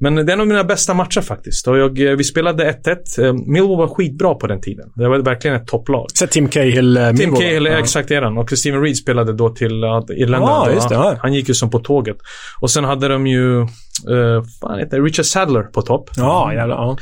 Men 0.00 0.14
det 0.14 0.22
är 0.22 0.32
en 0.32 0.40
av 0.40 0.46
mina 0.46 0.64
bästa 0.64 0.94
matcher 0.94 1.20
faktiskt. 1.20 1.68
Och 1.68 1.78
jag, 1.78 2.00
eh, 2.00 2.16
vi 2.16 2.24
spelade 2.24 2.64
1-1. 2.64 3.18
Eh, 3.18 3.32
Millwall 3.32 3.76
var 3.76 3.88
skitbra 3.88 4.34
på 4.34 4.46
den 4.46 4.60
tiden. 4.60 4.92
Det 4.94 5.08
var 5.08 5.18
verkligen 5.18 5.56
ett 5.56 5.66
topplag. 5.66 6.06
Så 6.14 6.26
Tim 6.26 6.48
Cahill, 6.48 6.96
eh, 6.96 7.08
Tim 7.08 7.16
Millwall, 7.16 7.42
Cahill? 7.42 7.64
Ja. 7.64 7.78
exakt 7.78 8.10
eran. 8.10 8.38
Och 8.38 8.50
Steven 8.50 8.82
Reed 8.82 8.96
spelade 8.96 9.32
då 9.32 9.48
till 9.48 9.84
uh. 9.84 10.00
Ja, 10.30 10.70
just 10.74 10.88
det, 10.88 10.94
ja. 10.94 11.16
Han 11.18 11.34
gick 11.34 11.48
ju 11.48 11.54
som 11.54 11.70
på 11.70 11.78
tåget. 11.78 12.16
Och 12.60 12.70
sen 12.70 12.84
hade 12.84 13.08
de 13.08 13.26
ju, 13.26 13.60
uh, 13.60 13.66
fan 14.60 14.78
heter 14.78 15.02
Richard 15.02 15.24
Sadler 15.24 15.62
på 15.62 15.82
topp. 15.82 16.10
Ja, 16.16 16.54
jävlar. 16.54 16.76
Ja. 16.76 16.96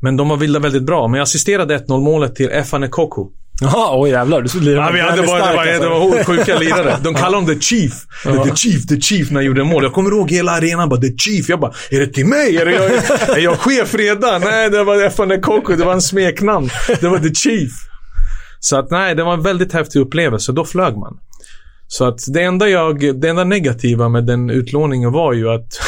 Men 0.00 0.16
de 0.16 0.28
var 0.28 0.36
vilda 0.36 0.58
väldigt 0.58 0.82
bra. 0.82 1.08
Men 1.08 1.18
jag 1.18 1.22
assisterade 1.22 1.74
1-0 1.74 2.00
målet 2.00 2.34
till 2.34 2.48
Efane 2.48 2.88
Koku. 2.88 3.24
Jaha, 3.60 4.00
oj 4.00 4.10
jävlar. 4.10 4.42
Du 4.42 4.48
skulle 4.48 4.70
Ja, 4.70 4.90
vi 4.94 5.00
hade 5.00 5.22
bara, 5.22 5.50
det, 5.50 5.56
var, 5.56 5.66
det 5.66 5.88
var 5.88 6.24
sjuka 6.24 6.58
lirare. 6.58 6.96
De 7.02 7.14
kallade 7.14 7.36
honom 7.36 7.54
The 7.54 7.60
Chief. 7.60 7.92
The 8.22 8.56
Chief, 8.56 8.86
The 8.86 9.00
Chief 9.00 9.30
när 9.30 9.40
jag 9.40 9.46
gjorde 9.46 9.64
mål. 9.64 9.82
Jag 9.82 9.92
kommer 9.92 10.10
ihåg 10.10 10.30
hela 10.30 10.52
arenan 10.52 10.88
bara 10.88 11.00
The 11.00 11.16
Chief. 11.16 11.48
Jag 11.48 11.60
bara, 11.60 11.72
är 11.90 12.00
det 12.00 12.06
till 12.06 12.26
mig? 12.26 12.56
Är, 12.56 12.64
det 12.64 12.72
jag, 12.72 13.38
är 13.38 13.42
jag 13.42 13.58
chef 13.58 13.94
redan? 13.94 14.40
Nej, 14.40 14.70
det 14.70 14.84
var 14.84 15.02
FN 15.02 15.40
Koko. 15.42 15.76
Det 15.76 15.84
var 15.84 15.92
en 15.92 16.02
smeknamn. 16.02 16.70
Det 17.00 17.08
var 17.08 17.18
The 17.18 17.34
Chief. 17.34 17.72
Så 18.60 18.76
att 18.76 18.90
nej, 18.90 19.14
det 19.14 19.22
var 19.24 19.34
en 19.34 19.42
väldigt 19.42 19.72
häftig 19.72 20.00
upplevelse. 20.00 20.52
Då 20.52 20.64
flög 20.64 20.96
man. 20.96 21.16
Så 21.86 22.04
att 22.08 22.18
det 22.34 22.42
enda, 22.42 22.68
jag, 22.68 23.20
det 23.20 23.28
enda 23.28 23.44
negativa 23.44 24.08
med 24.08 24.26
den 24.26 24.50
utlåningen 24.50 25.12
var 25.12 25.32
ju 25.32 25.48
att 25.50 25.80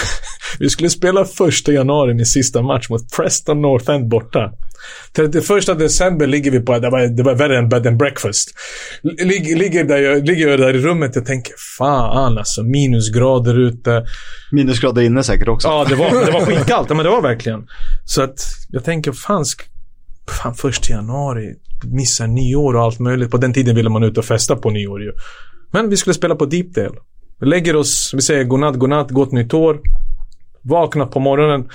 vi 0.59 0.71
skulle 0.71 0.91
spela 0.91 1.25
första 1.25 1.73
januari 1.73 2.15
min 2.15 2.27
sista 2.27 2.63
match 2.63 2.89
mot 2.89 3.17
Preston 3.17 3.63
North 3.63 3.91
End 3.91 4.09
borta. 4.09 4.53
31 5.17 5.79
december 5.79 6.27
ligger 6.27 6.51
vi 6.51 6.61
på, 6.61 6.79
det 6.79 6.91
var, 6.91 7.07
det 7.17 7.23
var 7.23 7.35
värre 7.35 7.59
än 7.59 7.69
bed 7.69 7.87
and 7.87 7.97
breakfast. 7.97 8.49
Lig, 9.03 9.59
ligger, 9.59 9.85
där 9.85 9.99
jag, 9.99 10.27
ligger 10.27 10.49
jag 10.49 10.61
där 10.61 10.75
i 10.75 10.79
rummet 10.79 11.17
och 11.17 11.27
tänker 11.27 11.55
fan 11.79 12.39
alltså, 12.39 12.63
minusgrader 12.63 13.59
ute. 13.59 14.05
Minusgrader 14.53 15.03
inne 15.03 15.25
säkert 15.25 15.49
också. 15.49 15.69
Ja, 15.69 15.87
det 15.89 15.95
var, 15.95 16.27
det 16.27 16.33
var 16.33 16.47
skitkallt. 16.47 16.89
Men 16.89 16.99
det 16.99 17.11
var 17.11 17.23
verkligen. 17.23 17.67
Så 18.05 18.23
att 18.23 18.41
jag 18.69 18.85
tänker, 18.85 19.13
fan, 19.13 19.45
fan 20.29 20.55
första 20.55 20.93
januari, 20.93 21.55
missa 21.85 22.27
nyår 22.27 22.77
och 22.77 22.83
allt 22.83 22.99
möjligt. 22.99 23.31
På 23.31 23.37
den 23.37 23.53
tiden 23.53 23.77
ville 23.77 23.91
man 23.91 24.03
ut 24.03 24.19
och 24.19 24.25
festa 24.25 24.57
på 24.57 24.71
nyår 24.71 25.03
ju. 25.03 25.13
Men 25.73 25.91
vi 25.91 25.97
skulle 25.97 26.15
spela 26.15 26.35
på 26.35 26.47
Deepdale. 26.47 26.97
Vi 27.41 27.47
lägger 27.47 27.77
oss, 27.77 28.13
vi 28.17 28.23
säger 28.23 28.45
godnatt, 28.45 28.77
godnatt, 28.77 29.11
gott 29.11 29.33
nytt 29.33 29.55
år. 29.55 29.81
Vaknar 30.63 31.07
på 31.07 31.21
morgonen. 31.21 31.69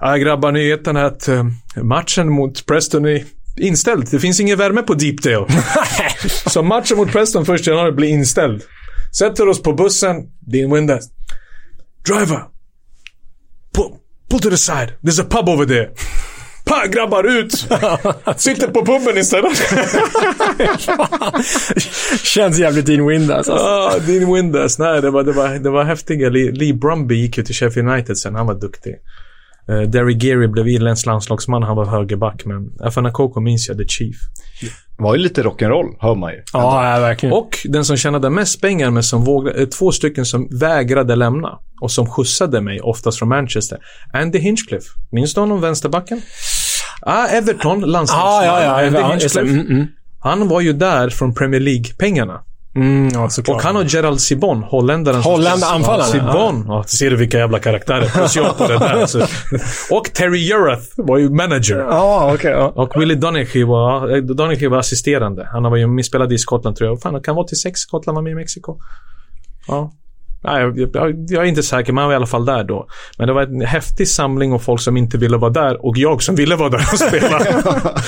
Ja, 0.00 0.16
grabbar, 0.16 0.52
nyheten 0.52 0.96
är 0.96 1.04
att 1.04 1.28
eh, 1.28 1.44
matchen 1.82 2.28
mot 2.28 2.66
Preston 2.66 3.04
är 3.04 3.24
inställd. 3.56 4.08
Det 4.10 4.20
finns 4.20 4.40
ingen 4.40 4.58
värme 4.58 4.82
på 4.82 4.94
Deepdale. 4.94 5.46
Så 6.46 6.62
matchen 6.62 6.96
mot 6.96 7.12
Preston 7.12 7.46
första 7.46 7.70
januari 7.70 7.92
blir 7.92 8.08
inställd. 8.08 8.62
Sätter 9.18 9.48
oss 9.48 9.62
på 9.62 9.72
bussen. 9.72 10.16
Dean 10.40 10.74
Windass. 10.74 11.04
Driver. 12.06 12.42
Pull, 13.74 13.92
pull 14.30 14.40
to 14.40 14.50
the 14.50 14.56
side. 14.56 14.92
There's 15.02 15.22
a 15.22 15.26
pub 15.30 15.48
over 15.48 15.66
there. 15.66 15.90
Pa, 16.68 16.86
grabbar 16.86 17.24
ut! 17.24 17.52
Sitter 18.36 18.68
på 18.68 18.84
puben 18.86 19.18
istället. 19.18 19.58
Känns 22.22 22.58
jävligt 22.58 22.86
Dean 22.86 23.06
Windass. 23.06 23.48
Alltså. 23.48 23.66
Ah, 23.66 23.98
Dean 24.06 24.32
Windass. 24.34 24.78
Nej, 24.78 25.02
det 25.02 25.10
var, 25.10 25.22
det 25.22 25.32
var, 25.32 25.48
det 25.48 25.70
var 25.70 25.84
häftiga. 25.84 26.28
Lee, 26.28 26.52
Lee 26.52 26.74
Brumby 26.74 27.14
gick 27.14 27.38
ju 27.38 27.44
till 27.44 27.54
Sheffield 27.54 27.88
United 27.88 28.18
sen. 28.18 28.34
Han 28.34 28.46
var 28.46 28.54
duktig. 28.54 28.94
Uh, 29.70 29.82
Derry 29.82 30.18
Geary 30.20 30.46
blev 30.46 30.68
irländsk 30.68 31.06
landslagsman. 31.06 31.62
Han 31.62 31.76
var 31.76 31.86
högerback. 31.86 32.44
Men 32.44 32.72
Afana 32.80 33.10
Koko 33.10 33.40
minns 33.40 33.68
jag, 33.68 33.78
The 33.78 33.88
Chief. 33.88 34.16
Det 34.98 35.02
var 35.02 35.14
ju 35.14 35.22
lite 35.22 35.42
rock'n'roll, 35.42 35.96
hör 36.00 36.14
man 36.14 36.32
ju. 36.32 36.42
Ja, 36.52 36.94
ja, 36.94 37.00
verkligen. 37.00 37.32
Och 37.32 37.58
den 37.64 37.84
som 37.84 37.96
tjänade 37.96 38.30
mest 38.30 38.60
pengar 38.60 38.90
men 38.90 39.02
som 39.02 39.24
vågade, 39.24 39.62
eh, 39.62 39.68
två 39.68 39.92
stycken 39.92 40.24
som 40.24 40.48
vägrade 40.60 41.16
lämna 41.16 41.58
och 41.80 41.90
som 41.90 42.06
skjutsade 42.06 42.60
mig, 42.60 42.80
oftast 42.80 43.18
från 43.18 43.28
Manchester. 43.28 43.78
Andy 44.12 44.38
Hinchcliffe. 44.38 44.86
Minns 45.10 45.34
du 45.34 45.40
honom, 45.40 45.60
vänsterbacken? 45.60 46.22
Ah, 47.02 47.26
Everton, 47.26 47.80
landslagsman. 47.80 48.44
Ja, 48.44 48.62
ja, 48.62 48.82
ja. 48.84 49.18
Ja. 49.34 49.40
Mm, 49.40 49.66
mm. 49.66 49.86
Han 50.20 50.48
var 50.48 50.60
ju 50.60 50.72
där 50.72 51.08
från 51.10 51.34
Premier 51.34 51.60
League-pengarna. 51.60 52.40
Mm, 52.76 53.08
ja. 53.08 53.28
Och 53.48 53.62
han 53.62 53.76
och 53.76 53.84
Gerald 53.84 54.20
Sibon, 54.20 54.62
holländaren. 54.62 55.20
Holländare- 55.22 55.74
anfallaren, 55.74 56.10
Ja, 56.26 56.32
Sibon. 56.32 56.64
Ja, 56.68 56.84
ser 56.86 57.10
du 57.10 57.16
vilka 57.16 57.38
jävla 57.38 57.58
karaktärer. 57.58 58.08
Plus 58.08 58.36
jag 58.36 58.58
på 58.58 58.66
det 58.66 58.78
där. 58.78 59.06
Så. 59.06 59.18
Och 59.94 60.04
Terry 60.14 60.38
Jurath 60.38 60.86
var 60.96 61.18
ju 61.18 61.30
manager. 61.30 61.76
Ja, 61.78 62.34
okej. 62.34 62.50
ja. 62.50 62.72
Och 62.74 63.00
Willie 63.00 63.14
Donaghy 63.14 63.64
var, 63.64 64.16
eh, 64.16 64.22
Donaghy 64.22 64.68
var 64.68 64.78
assisterande. 64.78 65.48
Han 65.52 65.62
var 65.62 65.76
ju 65.76 66.02
spelade 66.02 66.34
i 66.34 66.38
Skottland 66.38 66.76
tror 66.76 66.90
jag. 66.90 67.00
Fan, 67.00 67.14
det 67.14 67.20
kan 67.20 67.34
vara 67.36 67.46
till 67.46 67.60
sex 67.60 67.80
Skottland 67.80 68.16
var 68.16 68.22
med 68.22 68.30
i 68.32 68.34
Mexiko. 68.34 68.78
Ja. 69.68 69.92
Nej, 70.44 70.62
jag, 70.62 70.78
jag, 70.94 71.26
jag 71.30 71.42
är 71.44 71.48
inte 71.48 71.62
säker, 71.62 71.92
men 71.92 72.02
han 72.02 72.08
var 72.08 72.12
i 72.12 72.16
alla 72.16 72.26
fall 72.26 72.44
där 72.44 72.64
då. 72.64 72.86
Men 73.18 73.26
det 73.26 73.32
var 73.34 73.42
en 73.42 73.60
häftig 73.60 74.08
samling 74.08 74.52
av 74.52 74.58
folk 74.58 74.80
som 74.80 74.96
inte 74.96 75.18
ville 75.18 75.36
vara 75.36 75.50
där 75.50 75.86
och 75.86 75.98
jag 75.98 76.22
som 76.22 76.34
ville 76.34 76.56
vara 76.56 76.68
där 76.68 76.78
och 76.92 76.98
spela. 76.98 77.40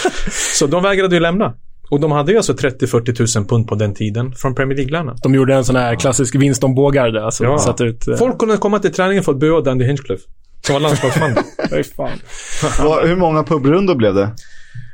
Så 0.58 0.66
de 0.66 0.82
vägrade 0.82 1.14
ju 1.14 1.20
lämna. 1.20 1.54
Och 1.90 2.00
de 2.00 2.12
hade 2.12 2.30
ju 2.32 2.36
alltså 2.36 2.52
30-40 2.52 3.38
000 3.38 3.46
pund 3.46 3.68
på 3.68 3.74
den 3.74 3.94
tiden 3.94 4.32
från 4.34 4.54
Premier 4.54 4.76
League-lönen. 4.76 5.16
De 5.22 5.34
gjorde 5.34 5.54
en 5.54 5.64
sån 5.64 5.76
här 5.76 5.94
klassisk 5.94 6.34
Winston 6.34 6.74
Bågar 6.74 7.08
där. 7.10 7.20
Alltså, 7.20 7.44
Ja. 7.44 7.58
satte 7.58 7.84
ut... 7.84 8.08
eh, 8.08 8.16
Folk 8.16 8.38
kunde 8.38 8.56
komma 8.56 8.78
till 8.78 8.92
träningen 8.92 9.24
för 9.24 9.32
att 9.32 9.38
bua 9.38 9.60
Dandy 9.60 9.84
Hinchcliffe. 9.84 10.22
Som 10.66 10.72
var 10.72 10.80
landslagsman. 10.80 11.30
Hur 13.08 13.16
många 13.16 13.42
pubrundor 13.44 13.94
blev 13.94 14.14
det? 14.14 14.30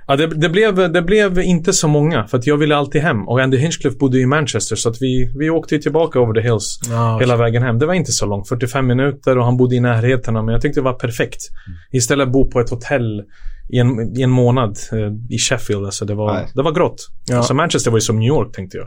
Ja, 0.08 0.16
det, 0.16 0.26
det, 0.26 0.48
blev, 0.48 0.92
det 0.92 1.02
blev 1.02 1.38
inte 1.38 1.72
så 1.72 1.88
många, 1.88 2.26
för 2.26 2.38
att 2.38 2.46
jag 2.46 2.56
ville 2.56 2.76
alltid 2.76 3.02
hem. 3.02 3.28
Och 3.28 3.40
Andy 3.40 3.56
Hinchcliffe 3.56 3.98
bodde 3.98 4.18
i 4.18 4.26
Manchester, 4.26 4.76
så 4.76 4.88
att 4.88 5.02
vi, 5.02 5.32
vi 5.38 5.50
åkte 5.50 5.78
tillbaka 5.78 6.20
over 6.20 6.34
the 6.34 6.48
hills 6.48 6.80
Ja, 6.90 7.18
hela 7.18 7.36
vägen 7.36 7.62
hem. 7.62 7.78
Det 7.78 7.86
var 7.86 7.94
inte 7.94 8.12
så 8.12 8.26
långt, 8.26 8.48
45 8.48 8.86
minuter 8.86 9.38
och 9.38 9.44
han 9.44 9.56
bodde 9.56 9.76
i 9.76 9.80
närheten, 9.80 10.34
men 10.34 10.48
jag 10.48 10.60
tyckte 10.60 10.80
det 10.80 10.84
var 10.84 10.92
perfekt. 10.92 11.40
Istället 11.92 12.32
bo 12.32 12.50
på 12.50 12.60
ett 12.60 12.70
hotell 12.70 13.22
i 13.68 13.78
en, 13.78 14.18
i 14.18 14.22
en 14.22 14.30
månad 14.30 14.78
eh, 14.92 15.34
i 15.34 15.38
Sheffield. 15.38 15.84
Alltså 15.84 16.04
det, 16.04 16.14
var, 16.14 16.34
Nej. 16.34 16.46
det 16.54 16.62
var 16.62 16.72
grått. 16.72 17.06
Ja. 17.28 17.36
Alltså 17.36 17.54
Manchester 17.54 17.90
var 17.90 17.98
ju 17.98 18.02
som 18.02 18.18
New 18.18 18.28
York, 18.28 18.52
tänkte 18.52 18.76
jag. 18.76 18.86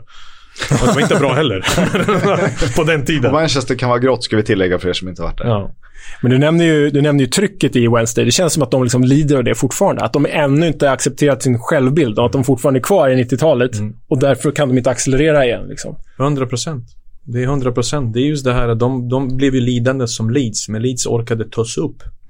Och 0.70 0.86
det 0.86 0.94
var 0.94 1.00
inte 1.00 1.16
bra 1.16 1.34
heller. 1.34 1.60
på 2.76 2.84
den 2.84 3.00
Och 3.00 3.06
tiden. 3.06 3.32
Manchester 3.32 3.74
kan 3.74 3.88
vara 3.88 3.98
grått, 3.98 4.24
ska 4.24 4.36
vi 4.36 4.42
tillägga 4.42 4.78
för 4.78 4.88
er 4.88 4.92
som 4.92 5.08
inte 5.08 5.22
varit 5.22 5.38
där. 5.38 5.46
Ja. 5.46 5.74
Men 6.22 6.30
du 6.30 6.38
nämner, 6.38 6.64
ju, 6.64 6.90
du 6.90 7.02
nämner 7.02 7.24
ju 7.24 7.30
trycket 7.30 7.76
i 7.76 7.88
Wednesday. 7.88 8.24
Det 8.24 8.30
känns 8.30 8.52
som 8.52 8.62
att 8.62 8.70
de 8.70 8.82
liksom 8.82 9.04
lider 9.04 9.36
av 9.36 9.44
det 9.44 9.54
fortfarande. 9.54 10.02
Att 10.02 10.12
de 10.12 10.26
ännu 10.26 10.66
inte 10.66 10.86
har 10.86 10.94
accepterat 10.94 11.42
sin 11.42 11.58
självbild 11.58 12.18
och 12.18 12.26
att 12.26 12.32
de 12.32 12.44
fortfarande 12.44 12.80
är 12.80 12.82
kvar 12.82 13.10
i 13.10 13.24
90-talet. 13.24 13.70
Och 14.08 14.18
därför 14.18 14.50
kan 14.50 14.68
de 14.68 14.78
inte 14.78 14.90
accelerera 14.90 15.46
igen. 15.46 15.66
Liksom. 15.68 15.96
100 16.18 16.46
procent. 16.46 16.84
Det 17.24 17.38
är 17.38 17.42
100 17.42 17.72
procent. 17.72 18.14
Det 18.14 18.20
är 18.20 18.24
just 18.24 18.44
det 18.44 18.52
här 18.52 18.68
att 18.68 18.78
de, 18.78 19.08
de 19.08 19.36
blev 19.36 19.54
ju 19.54 19.60
lidande 19.60 20.08
som 20.08 20.30
Leeds, 20.30 20.68
men 20.68 20.82
Leeds 20.82 21.06
orkade 21.06 21.44
ta 21.50 21.64
sig 21.64 21.82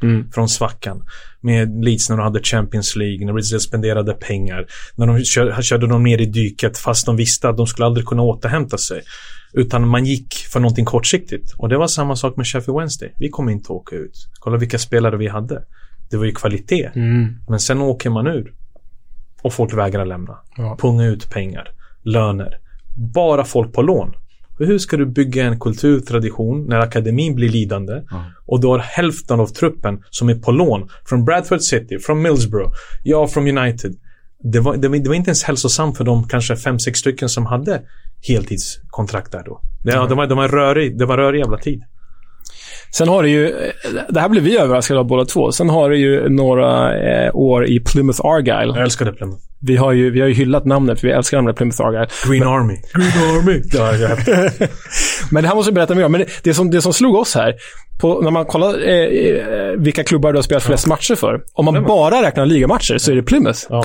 upp 0.04 0.34
från 0.34 0.48
svackan. 0.48 1.02
Med 1.40 1.84
Leeds 1.84 2.10
när 2.10 2.16
de 2.16 2.22
hade 2.22 2.42
Champions 2.42 2.96
League, 2.96 3.26
när 3.26 3.32
Leeds 3.32 3.64
spenderade 3.64 4.12
pengar. 4.12 4.66
När 4.96 5.06
de 5.06 5.24
kör, 5.24 5.62
körde 5.62 5.86
de 5.86 6.02
ner 6.02 6.20
i 6.20 6.26
dyket 6.26 6.78
fast 6.78 7.06
de 7.06 7.16
visste 7.16 7.48
att 7.48 7.56
de 7.56 7.66
skulle 7.66 7.86
aldrig 7.86 8.06
kunna 8.06 8.22
återhämta 8.22 8.78
sig. 8.78 9.02
Utan 9.52 9.88
man 9.88 10.04
gick 10.04 10.34
för 10.34 10.60
någonting 10.60 10.84
kortsiktigt. 10.84 11.54
Och 11.56 11.68
det 11.68 11.78
var 11.78 11.86
samma 11.86 12.16
sak 12.16 12.36
med 12.36 12.46
Sheffield 12.46 12.78
Wednesday. 12.78 13.12
Vi 13.16 13.28
kommer 13.28 13.52
inte 13.52 13.72
åka 13.72 13.96
ut. 13.96 14.28
Kolla 14.38 14.56
vilka 14.56 14.78
spelare 14.78 15.16
vi 15.16 15.28
hade. 15.28 15.62
Det 16.10 16.16
var 16.16 16.24
ju 16.24 16.32
kvalitet. 16.32 16.90
Men 17.48 17.60
sen 17.60 17.80
åker 17.80 18.10
man 18.10 18.26
ur. 18.26 18.52
Och 19.42 19.52
folk 19.52 19.74
vägrar 19.74 20.04
lämna. 20.04 20.38
Ja. 20.56 20.76
Punga 20.80 21.04
ut 21.04 21.30
pengar. 21.30 21.68
Löner. 22.02 22.58
Bara 22.96 23.44
folk 23.44 23.72
på 23.72 23.82
lån. 23.82 24.14
För 24.60 24.64
Hur 24.64 24.78
ska 24.78 24.96
du 24.96 25.06
bygga 25.06 25.44
en 25.44 25.60
kulturtradition 25.60 26.66
när 26.68 26.80
akademin 26.80 27.34
blir 27.34 27.48
lidande 27.48 28.02
och 28.46 28.60
du 28.60 28.66
har 28.66 28.78
hälften 28.78 29.40
av 29.40 29.46
truppen 29.46 30.02
som 30.10 30.28
är 30.28 30.34
på 30.34 30.52
lån 30.52 30.88
från 31.04 31.24
Bradford 31.24 31.60
City, 31.60 31.98
från 31.98 32.22
Middlesbrough, 32.22 32.72
ja, 33.02 33.28
från 33.28 33.58
United. 33.58 33.94
Det 34.42 34.60
var, 34.60 34.76
det, 34.76 34.88
det 34.88 35.08
var 35.08 35.14
inte 35.14 35.28
ens 35.28 35.42
hälsosamt 35.42 35.96
för 35.96 36.04
de 36.04 36.28
kanske 36.28 36.56
fem, 36.56 36.78
sex 36.78 36.98
stycken 36.98 37.28
som 37.28 37.46
hade 37.46 37.82
heltidskontrakt 38.28 39.32
där 39.32 39.42
då. 39.44 39.60
Det, 39.84 39.90
det, 39.90 40.14
var, 40.14 40.26
det, 40.26 40.34
var 40.34 40.44
en 40.44 40.50
rörig, 40.50 40.98
det 40.98 41.06
var 41.06 41.16
rörig 41.16 41.38
jävla 41.40 41.58
tid. 41.58 41.82
Sen 42.92 43.08
har 43.08 43.22
det 43.22 43.28
ju, 43.28 43.54
det 44.08 44.20
här 44.20 44.28
blev 44.28 44.44
vi 44.44 44.58
överraskade 44.58 45.00
av 45.00 45.06
båda 45.06 45.24
två. 45.24 45.52
Sen 45.52 45.70
har 45.70 45.90
det 45.90 45.96
ju 45.96 46.28
några 46.28 46.98
eh, 46.98 47.30
år 47.34 47.66
i 47.66 47.80
Plymouth 47.80 48.20
Argyle. 48.24 48.72
Jag 48.74 48.82
älskade 48.82 49.12
Plymouth. 49.12 49.42
Vi 49.62 49.76
har 49.76 49.92
ju, 49.92 50.10
vi 50.10 50.20
har 50.20 50.28
ju 50.28 50.34
hyllat 50.34 50.64
namnet, 50.64 51.00
för 51.00 51.06
vi 51.06 51.12
älskar 51.12 51.38
namnet 51.38 51.56
Plymouth 51.56 51.82
Argyle. 51.82 52.06
Green 52.28 52.42
Army. 52.42 52.76
Green 52.92 53.36
Army. 53.36 53.62
Ja, 53.72 53.94
jag, 53.96 54.18
Men 55.30 55.42
det 55.42 55.48
här 55.48 55.54
måste 55.54 55.70
du 55.70 55.74
berätta 55.74 55.94
mer 55.94 56.04
om. 56.04 56.12
Men 56.12 56.20
det, 56.20 56.26
det, 56.42 56.54
som, 56.54 56.70
det 56.70 56.82
som 56.82 56.92
slog 56.92 57.14
oss 57.14 57.34
här, 57.34 57.54
på, 58.00 58.20
när 58.20 58.30
man 58.30 58.44
kollar 58.44 58.88
eh, 58.88 58.94
eh, 58.94 59.72
vilka 59.78 60.04
klubbar 60.04 60.32
du 60.32 60.38
har 60.38 60.42
spelat 60.42 60.62
flest 60.62 60.86
matcher 60.86 61.14
för. 61.14 61.40
Om 61.52 61.64
man 61.64 61.84
bara 61.84 62.22
räknar 62.22 62.46
ligamatcher 62.46 62.98
så 62.98 63.10
är 63.12 63.16
det 63.16 63.22
Plymouth. 63.22 63.60
ja. 63.68 63.84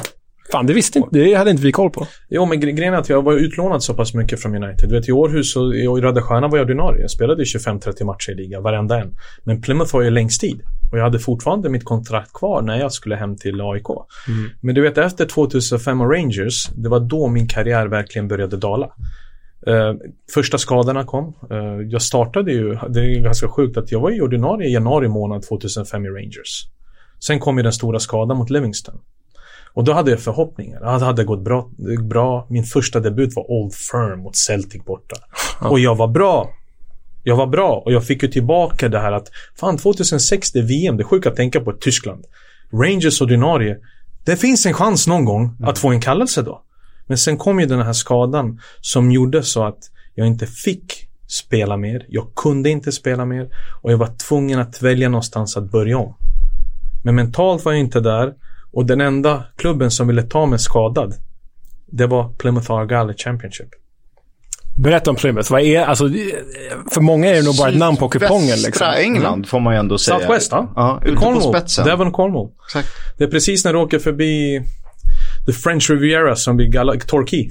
Fan, 0.52 0.66
det 0.66 0.74
visste 0.74 0.98
inte, 1.00 1.10
det 1.12 1.34
hade 1.34 1.52
inte 1.52 1.64
vi 1.64 1.72
koll 1.72 1.90
på. 1.90 2.08
Jo, 2.30 2.46
men 2.46 2.62
gre- 2.62 2.72
grejen 2.72 2.94
är 2.94 2.98
att 2.98 3.10
jag 3.10 3.22
var 3.22 3.34
utlånad 3.34 3.84
så 3.84 3.94
pass 3.94 4.14
mycket 4.14 4.42
från 4.42 4.64
United. 4.64 4.90
Du 4.90 4.96
vet, 4.96 5.10
i 5.10 5.12
Århus 5.12 5.56
och 5.56 5.76
i 5.76 5.88
Röda 5.88 6.22
Stjärnan 6.22 6.50
var 6.50 6.58
jag 6.58 6.66
ordinarie. 6.66 7.02
Jag 7.02 7.12
spelade 7.12 7.44
25-30 7.44 8.04
matcher 8.06 8.32
i 8.32 8.36
liga, 8.36 8.62
varenda 8.62 9.02
en. 9.02 9.16
Men 9.44 9.62
Plymouth 9.62 9.94
var 9.94 10.02
ju 10.02 10.10
längst 10.10 10.42
tid. 10.42 10.62
Och 10.92 10.98
jag 10.98 11.04
hade 11.04 11.20
fortfarande 11.20 11.70
mitt 11.70 11.84
kontrakt 11.86 12.34
kvar 12.34 12.62
när 12.62 12.80
jag 12.80 12.92
skulle 12.92 13.16
hem 13.16 13.38
till 13.38 13.62
AIK. 13.62 13.86
Men 14.62 14.76
du 14.76 14.82
vet, 14.82 14.98
efter 14.98 15.26
2005 15.26 16.02
och 16.02 16.12
Rangers, 16.12 16.68
det 16.76 16.90
var 16.90 17.00
då 17.00 17.28
min 17.28 17.48
karriär 17.48 17.88
verkligen 17.88 18.28
började 18.28 18.58
dala. 18.58 18.86
Eh, 19.68 19.94
första 20.34 20.58
skadorna 20.58 21.04
kom. 21.04 21.34
Eh, 21.52 21.58
jag 21.90 22.02
startade 22.02 22.52
ju, 22.52 22.78
det 22.90 23.00
är 23.00 23.22
ganska 23.22 23.48
sjukt 23.48 23.78
att 23.78 23.92
jag 23.92 24.00
var 24.00 24.10
ju 24.10 24.22
ordinarie 24.22 24.70
i 24.70 24.74
januari 24.74 25.08
månad 25.08 25.44
2005 25.44 26.06
i 26.06 26.10
Rangers. 26.10 26.64
Sen 27.28 27.40
kom 27.40 27.58
ju 27.58 27.64
den 27.64 27.74
stora 27.74 28.00
skadan 28.00 28.38
mot 28.38 28.50
Livingston. 28.50 28.96
Och 29.76 29.84
då 29.84 29.94
hade 29.94 30.12
jag 30.12 30.20
förhoppningar. 30.20 30.80
Ja, 30.84 31.00
det 31.00 31.06
hade 31.06 31.24
gått 31.24 31.44
bra. 31.44 31.70
bra. 32.02 32.48
Min 32.50 32.64
första 32.64 33.00
debut 33.00 33.36
var 33.36 33.52
Old 33.52 33.74
Firm 33.74 34.20
mot 34.20 34.36
Celtic 34.36 34.84
borta. 34.86 35.16
Och 35.62 35.80
jag 35.80 35.96
var 35.96 36.08
bra. 36.08 36.50
Jag 37.24 37.36
var 37.36 37.48
bra 37.48 37.84
och 37.86 37.92
jag 37.92 38.06
fick 38.06 38.24
ju 38.24 38.30
tillbaka 38.30 38.90
det 38.90 39.00
här 39.00 39.12
att 39.12 39.32
fan 39.60 39.78
2006 39.78 40.52
det 40.52 40.60
är 40.60 40.64
VM, 40.64 40.98
det 40.98 41.04
är 41.04 41.06
sjukt 41.06 41.28
att 41.28 41.36
tänka 41.36 41.62
på 41.62 41.74
Tyskland. 41.74 42.26
Rangers 42.74 43.22
ordinarie. 43.22 43.78
Det 44.26 44.36
finns 44.36 44.66
en 44.66 44.74
chans 44.74 45.08
någon 45.08 45.26
gång 45.26 45.58
att 45.64 45.80
få 45.80 45.90
en 45.90 46.02
kallelse 46.02 46.42
då. 46.42 46.62
Men 47.08 47.18
sen 47.18 47.38
kom 47.38 47.60
ju 47.60 47.66
den 47.66 47.82
här 47.82 47.94
skadan 47.94 48.60
som 48.82 49.12
gjorde 49.12 49.44
så 49.44 49.64
att 49.64 49.80
jag 50.16 50.28
inte 50.28 50.48
fick 50.48 51.08
spela 51.28 51.78
mer. 51.78 52.06
Jag 52.08 52.36
kunde 52.36 52.70
inte 52.70 52.92
spela 52.92 53.26
mer 53.26 53.50
och 53.82 53.92
jag 53.92 53.98
var 53.98 54.18
tvungen 54.28 54.60
att 54.60 54.82
välja 54.82 55.10
någonstans 55.10 55.58
att 55.58 55.72
börja 55.72 55.98
om. 55.98 56.16
Men 57.04 57.16
mentalt 57.16 57.66
var 57.66 57.72
jag 57.72 57.80
inte 57.80 58.00
där 58.00 58.34
och 58.76 58.86
den 58.86 59.02
enda 59.02 59.44
klubben 59.56 59.92
som 59.92 60.08
ville 60.08 60.24
ta 60.24 60.46
mig 60.46 60.60
skadad 60.60 61.14
det 61.86 62.08
var 62.08 62.30
Plymouth 62.38 62.72
Argyle 62.72 63.14
Championship. 63.18 63.70
Berätta 64.78 65.10
om 65.10 65.16
Plymouth. 65.16 65.52
Vad 65.52 65.62
är, 65.62 65.86
alltså, 65.86 66.10
för 66.92 67.02
många 67.02 67.30
är 67.30 67.34
det 67.34 67.42
nog 67.42 67.58
bara 67.58 67.70
ett 67.70 67.78
namn 67.78 67.98
på 67.98 68.10
kupongen. 68.10 68.58
Liksom. 68.66 68.88
England 68.98 69.48
får 69.48 69.60
man 69.60 69.74
ju 69.74 69.80
ändå 69.80 69.98
säga. 69.98 70.20
Southwest, 70.20 70.52
ja. 70.52 70.74
Ja, 70.76 71.02
ute 71.06 71.16
på 71.16 71.22
Cornwall. 71.22 71.54
spetsen. 71.54 71.86
Devon 71.86 72.12
Cornwall. 72.12 72.50
Exakt. 72.68 72.88
Det 73.18 73.24
är 73.24 73.28
precis 73.28 73.66
när 73.66 73.74
du 73.74 73.80
åker 73.80 74.00
förbi 74.00 74.62
The 75.46 75.54
French 75.54 75.90
Riviera 75.90 76.36
som 76.36 76.56
blir 76.58 76.68
galla- 76.68 77.00
Torquay. 77.00 77.50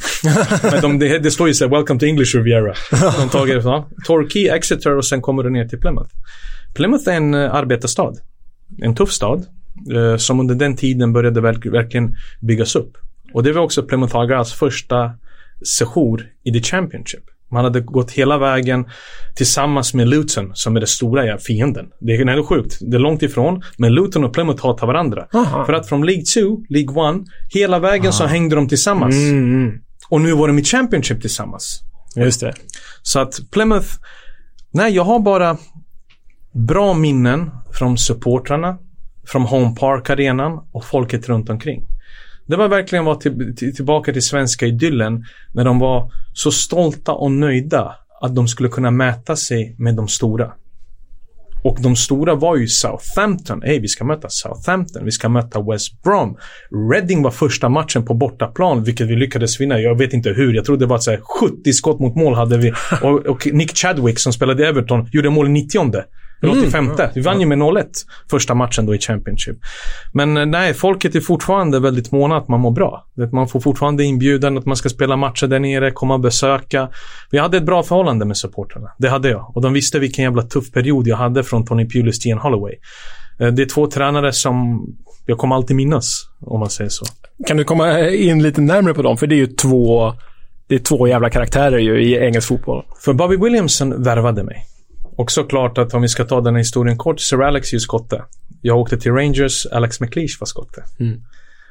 Men 0.72 0.80
de, 0.80 0.98
det, 0.98 1.18
det 1.18 1.30
står 1.30 1.48
ju 1.48 1.54
så 1.54 1.64
här, 1.64 1.70
Welcome 1.70 2.00
to 2.00 2.06
English 2.06 2.36
Riviera. 2.36 2.74
De 3.32 3.48
ja. 3.64 3.88
Torquay, 4.06 4.48
Exeter 4.48 4.96
och 4.96 5.04
sen 5.04 5.22
kommer 5.22 5.42
du 5.42 5.50
ner 5.50 5.68
till 5.68 5.80
Plymouth. 5.80 6.10
Plymouth 6.74 7.08
är 7.08 7.16
en 7.16 7.34
uh, 7.34 7.54
arbetarstad. 7.54 8.12
En 8.82 8.94
tuff 8.94 9.10
stad. 9.12 9.46
Eh, 9.94 10.16
som 10.16 10.40
under 10.40 10.54
den 10.54 10.76
tiden 10.76 11.12
började 11.12 11.40
verk, 11.40 11.66
verkligen 11.66 12.16
byggas 12.40 12.76
upp. 12.76 12.92
Och 13.32 13.42
det 13.42 13.52
var 13.52 13.62
också 13.62 13.82
Plymouth 13.82 14.54
första 14.54 15.12
sejour 15.78 16.26
i 16.44 16.52
The 16.52 16.62
Championship. 16.62 17.24
Man 17.50 17.64
hade 17.64 17.80
gått 17.80 18.10
hela 18.10 18.38
vägen 18.38 18.86
tillsammans 19.34 19.94
med 19.94 20.08
Luton 20.08 20.50
som 20.54 20.76
är 20.76 20.80
den 20.80 20.86
stora 20.86 21.38
fienden. 21.38 21.86
Det 22.00 22.12
är, 22.12 22.28
är 22.28 22.42
sjukt. 22.42 22.78
Det 22.80 22.96
är 22.96 23.00
långt 23.00 23.22
ifrån. 23.22 23.62
Men 23.76 23.92
Luton 23.92 24.24
och 24.24 24.32
Plymouth 24.32 24.66
hatar 24.66 24.86
varandra. 24.86 25.26
Aha. 25.34 25.66
För 25.66 25.72
att 25.72 25.88
från 25.88 26.06
League 26.06 26.24
2, 26.24 26.40
League 26.68 27.18
1, 27.20 27.22
hela 27.54 27.78
vägen 27.78 28.12
så 28.12 28.24
hängde 28.24 28.56
de 28.56 28.68
tillsammans. 28.68 29.14
Mm, 29.14 29.54
mm. 29.54 29.80
Och 30.08 30.20
nu 30.20 30.32
var 30.32 30.48
de 30.48 30.58
i 30.58 30.64
Championship 30.64 31.20
tillsammans. 31.20 31.80
Just 32.16 32.40
det. 32.40 32.52
Så 33.02 33.20
att 33.20 33.40
Plymouth... 33.50 33.88
Nej, 34.70 34.94
jag 34.94 35.04
har 35.04 35.20
bara 35.20 35.56
bra 36.52 36.94
minnen 36.94 37.50
från 37.72 37.98
supportrarna, 37.98 38.78
från 39.26 39.42
Home 39.42 39.74
Park-arenan 39.76 40.68
och 40.72 40.84
folket 40.84 41.28
runt 41.28 41.50
omkring. 41.50 41.84
Det 42.46 42.56
var 42.56 42.68
verkligen 42.68 43.04
vara 43.04 43.16
till, 43.16 43.56
till, 43.56 43.76
tillbaka 43.76 44.12
till 44.12 44.22
svenska 44.22 44.66
idyllen 44.66 45.24
när 45.52 45.64
de 45.64 45.78
var 45.78 46.12
så 46.32 46.50
stolta 46.50 47.12
och 47.12 47.32
nöjda 47.32 47.94
att 48.20 48.34
de 48.34 48.48
skulle 48.48 48.68
kunna 48.68 48.90
mäta 48.90 49.36
sig 49.36 49.74
med 49.78 49.94
de 49.94 50.08
stora. 50.08 50.52
Och 51.64 51.78
de 51.80 51.96
stora 51.96 52.34
var 52.34 52.56
ju 52.56 52.68
Southampton. 52.68 53.62
Hej, 53.62 53.78
vi 53.78 53.88
ska 53.88 54.04
möta 54.04 54.28
Southampton. 54.30 55.04
Vi 55.04 55.10
ska 55.10 55.28
möta 55.28 55.62
West 55.62 56.02
Brom. 56.02 56.36
Reading 56.92 57.22
var 57.22 57.30
första 57.30 57.68
matchen 57.68 58.04
på 58.04 58.14
bortaplan, 58.14 58.84
vilket 58.84 59.06
vi 59.06 59.16
lyckades 59.16 59.60
vinna. 59.60 59.80
Jag 59.80 59.98
vet 59.98 60.12
inte 60.12 60.30
hur. 60.30 60.54
Jag 60.54 60.64
tror 60.64 60.76
det 60.76 60.86
var 60.86 60.98
så 60.98 61.10
här 61.10 61.20
70 61.40 61.72
skott 61.72 62.00
mot 62.00 62.16
mål 62.16 62.34
hade 62.34 62.58
vi. 62.58 62.72
Och, 63.02 63.26
och 63.26 63.46
Nick 63.52 63.76
Chadwick 63.76 64.18
som 64.18 64.32
spelade 64.32 64.62
i 64.62 64.66
Everton 64.66 65.08
gjorde 65.12 65.30
mål 65.30 65.46
i 65.46 65.50
90 65.50 66.02
eller 66.50 66.62
85. 66.62 66.90
Vi 67.14 67.20
vann 67.20 67.40
ju 67.40 67.46
med 67.46 67.58
0-1 67.58 67.84
första 68.30 68.54
matchen 68.54 68.86
då 68.86 68.94
i 68.94 68.98
Championship. 68.98 69.56
Men 70.12 70.36
eh, 70.36 70.46
nej, 70.46 70.74
folket 70.74 71.14
är 71.14 71.20
fortfarande 71.20 71.80
väldigt 71.80 72.12
måna 72.12 72.36
att 72.36 72.48
man 72.48 72.60
mår 72.60 72.70
bra. 72.70 73.06
Man 73.32 73.48
får 73.48 73.60
fortfarande 73.60 74.04
inbjudan 74.04 74.58
att 74.58 74.66
man 74.66 74.76
ska 74.76 74.88
spela 74.88 75.16
matcher 75.16 75.46
där 75.46 75.58
nere, 75.60 75.90
komma 75.90 76.14
och 76.14 76.20
besöka. 76.20 76.88
Vi 77.30 77.38
hade 77.38 77.56
ett 77.56 77.66
bra 77.66 77.82
förhållande 77.82 78.24
med 78.24 78.36
supportrarna. 78.36 78.88
Det 78.98 79.08
hade 79.08 79.28
jag. 79.28 79.56
Och 79.56 79.62
de 79.62 79.72
visste 79.72 79.98
vilken 79.98 80.24
jävla 80.24 80.42
tuff 80.42 80.72
period 80.72 81.06
jag 81.06 81.16
hade 81.16 81.44
från 81.44 81.66
Tony 81.66 81.88
Pulis 81.88 82.18
till 82.20 82.28
Ian 82.28 82.38
Holloway. 82.38 82.74
Eh, 83.40 83.48
Det 83.48 83.62
är 83.62 83.66
två 83.66 83.86
tränare 83.86 84.32
som 84.32 84.86
jag 85.26 85.38
kommer 85.38 85.54
alltid 85.56 85.76
minnas, 85.76 86.22
om 86.40 86.60
man 86.60 86.70
säger 86.70 86.90
så. 86.90 87.04
Kan 87.46 87.56
du 87.56 87.64
komma 87.64 88.08
in 88.08 88.42
lite 88.42 88.60
närmare 88.60 88.94
på 88.94 89.02
dem? 89.02 89.16
För 89.16 89.26
det 89.26 89.34
är 89.34 89.36
ju 89.36 89.46
två, 89.46 90.12
det 90.68 90.74
är 90.74 90.78
två 90.78 91.08
jävla 91.08 91.30
karaktärer 91.30 91.78
ju 91.78 92.02
i 92.02 92.16
engelsk 92.16 92.48
fotboll. 92.48 92.84
För 93.04 93.12
Bobby 93.12 93.36
Williamson 93.36 94.02
värvade 94.02 94.42
mig. 94.44 94.66
Och 95.16 95.30
såklart 95.30 95.78
att 95.78 95.94
om 95.94 96.02
vi 96.02 96.08
ska 96.08 96.24
ta 96.24 96.40
den 96.40 96.54
här 96.54 96.60
historien 96.60 96.98
kort, 96.98 97.20
Sir 97.20 97.42
Alex 97.42 97.72
är 97.72 97.76
ju 97.76 97.80
skotte. 97.80 98.22
Jag 98.62 98.78
åkte 98.78 98.96
till 98.96 99.12
Rangers, 99.12 99.66
Alex 99.66 100.00
McLeish 100.00 100.40
var 100.40 100.46
skotte. 100.46 100.82
Mm. 101.00 101.20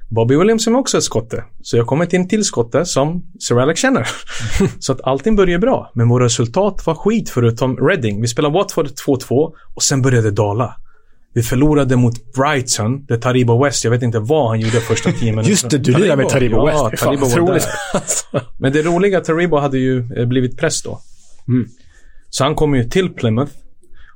Bobby 0.10 0.36
Williamson 0.36 0.74
var 0.74 0.80
också 0.80 0.98
ett 0.98 1.04
skotte. 1.04 1.44
Så 1.62 1.78
jag 1.78 1.88
kommer 1.88 2.06
till 2.06 2.20
en 2.20 2.28
till 2.28 2.44
skotte 2.44 2.86
som 2.86 3.24
Sir 3.40 3.60
Alex 3.60 3.82
känner. 3.82 4.08
så 4.80 4.92
att 4.92 5.02
allting 5.02 5.36
började 5.36 5.60
bra. 5.60 5.92
Men 5.94 6.10
våra 6.10 6.26
resultat 6.26 6.86
var 6.86 6.96
skit 6.96 7.30
förutom 7.30 7.78
Reading. 7.78 8.22
Vi 8.22 8.28
spelade 8.28 8.54
Watford 8.54 8.88
2-2 8.88 9.52
och 9.74 9.84
sen 9.84 10.02
började 10.02 10.30
det 10.30 10.36
dala. 10.36 10.76
Vi 11.36 11.44
förlorade 11.44 11.96
mot 11.96 12.34
Brighton, 12.34 13.06
där 13.06 13.18
Taribo 13.18 13.64
West, 13.64 13.84
jag 13.84 13.92
vet 13.92 14.02
inte 14.02 14.20
vad 14.20 14.50
han 14.50 14.60
gjorde 14.60 14.80
första 14.80 15.12
tio 15.12 15.32
minuterna. 15.32 15.50
Just 15.50 15.70
det, 15.70 15.78
du 15.78 15.94
lirar 15.94 16.16
med 16.16 16.30
Taribo 16.30 16.66
West. 16.66 16.78
Ja, 16.78 16.92
Taribo 16.98 17.26
var 17.26 17.54
där. 17.54 17.64
Men 18.58 18.74
det 18.74 18.82
roliga, 18.82 19.22
Taribo 19.22 19.58
hade 19.58 19.78
ju 19.78 20.14
eh, 20.18 20.26
blivit 20.26 20.58
press 20.58 20.84
då. 20.84 21.00
Mm. 21.48 21.68
Så 22.34 22.44
han 22.44 22.56
kom 22.56 22.76
ju 22.76 22.84
till 22.84 23.10
Plymouth. 23.10 23.52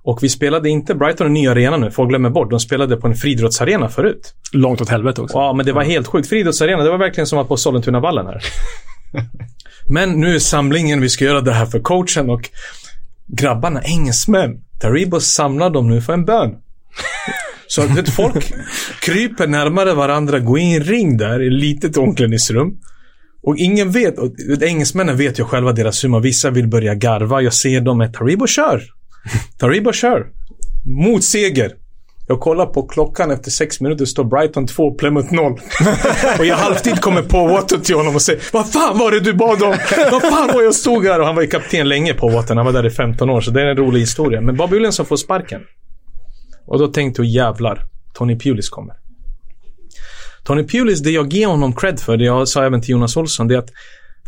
Och 0.03 0.23
vi 0.23 0.29
spelade 0.29 0.69
inte 0.69 0.95
Brighton 0.95 1.27
en 1.27 1.33
ny 1.33 1.47
arena 1.47 1.77
nu, 1.77 1.91
folk 1.91 2.09
glömmer 2.09 2.29
bort. 2.29 2.49
De 2.49 2.59
spelade 2.59 2.97
på 2.97 3.07
en 3.07 3.15
friidrottsarena 3.15 3.89
förut. 3.89 4.33
Långt 4.51 4.81
åt 4.81 4.89
helvete 4.89 5.21
också. 5.21 5.37
Ja, 5.37 5.53
men 5.53 5.65
det 5.65 5.71
var 5.71 5.83
helt 5.83 6.07
sjukt. 6.07 6.29
Friidrottsarena, 6.29 6.83
det 6.83 6.89
var 6.89 6.97
verkligen 6.97 7.27
som 7.27 7.39
att 7.39 7.47
på 7.47 7.57
Sollentunavallen 7.57 8.25
här. 8.25 8.41
men 9.89 10.11
nu 10.11 10.35
är 10.35 10.39
samlingen, 10.39 11.01
vi 11.01 11.09
ska 11.09 11.25
göra 11.25 11.41
det 11.41 11.53
här 11.53 11.65
för 11.65 11.79
coachen 11.79 12.29
och 12.29 12.49
grabbarna, 13.27 13.81
engelsmän. 13.81 14.57
Taribo 14.79 15.19
samlar 15.19 15.69
dem 15.69 15.89
nu 15.89 16.01
för 16.01 16.13
en 16.13 16.25
bön. 16.25 16.55
Så 17.67 17.81
att 17.81 18.09
folk 18.09 18.53
kryper 19.01 19.47
närmare 19.47 19.93
varandra, 19.93 20.39
går 20.39 20.59
in 20.59 20.71
i 20.71 20.75
en 20.75 20.83
ring 20.83 21.17
där, 21.17 21.43
i 21.43 21.47
ett 21.47 21.53
litet 21.53 21.97
omklädningsrum. 21.97 22.77
Och 23.47 23.57
ingen 23.57 23.91
vet, 23.91 24.19
och 24.19 24.31
engelsmännen 24.61 25.17
vet 25.17 25.39
ju 25.39 25.43
själva 25.43 25.71
deras 25.71 26.03
humor. 26.03 26.19
Vissa 26.19 26.49
vill 26.49 26.67
börja 26.67 26.95
garva. 26.95 27.41
Jag 27.41 27.53
ser 27.53 27.81
dem 27.81 27.97
med 27.97 28.13
Taribo 28.13 28.47
kör. 28.47 28.83
Taribo 29.59 29.91
kör. 29.91 30.27
Mot 30.85 31.23
seger. 31.23 31.71
Jag 32.27 32.39
kollar 32.39 32.65
på 32.65 32.87
klockan 32.87 33.31
efter 33.31 33.51
sex 33.51 33.81
minuter 33.81 34.05
står 34.05 34.23
Brighton 34.23 34.67
2, 34.67 34.93
Plymouth 34.93 35.33
0. 35.33 35.51
och 36.39 36.45
i 36.45 36.49
halvtid 36.49 37.01
kommer 37.01 37.21
på 37.21 37.47
Water 37.47 37.77
till 37.77 37.95
honom 37.95 38.15
och 38.15 38.21
säger 38.21 38.41
Vad 38.53 38.71
fan 38.71 38.97
var 38.97 39.11
det 39.11 39.19
du 39.19 39.33
bad 39.33 39.63
om? 39.63 39.75
Vad 40.11 40.21
fan 40.21 40.47
var 40.53 40.63
jag 40.63 40.75
stod 40.75 41.05
här? 41.05 41.19
Och 41.19 41.25
han 41.25 41.35
var 41.35 41.41
ju 41.41 41.47
kapten 41.47 41.89
länge 41.89 42.13
på 42.13 42.29
Water. 42.29 42.55
Han 42.55 42.65
var 42.65 42.73
där 42.73 42.85
i 42.85 42.89
15 42.89 43.29
år. 43.29 43.41
Så 43.41 43.51
det 43.51 43.61
är 43.61 43.65
en 43.65 43.77
rolig 43.77 43.99
historia. 43.99 44.41
Men 44.41 44.55
Bob 44.55 44.69
Williamson 44.69 45.05
får 45.05 45.17
sparken. 45.17 45.61
Och 46.65 46.79
då 46.79 46.87
tänkte 46.87 47.21
jag 47.21 47.29
jävlar. 47.29 47.85
Tony 48.13 48.39
Pulis 48.39 48.69
kommer. 48.69 49.06
Tony 50.47 50.63
Pulis, 50.63 50.99
det 50.99 51.11
jag 51.11 51.33
ger 51.33 51.47
honom 51.47 51.73
cred 51.73 51.99
för, 51.99 52.17
det 52.17 52.23
jag 52.23 52.47
sa 52.47 52.63
även 52.63 52.81
till 52.81 52.89
Jonas 52.89 53.17
Olsson, 53.17 53.47
det 53.47 53.55
är 53.55 53.59
att 53.59 53.69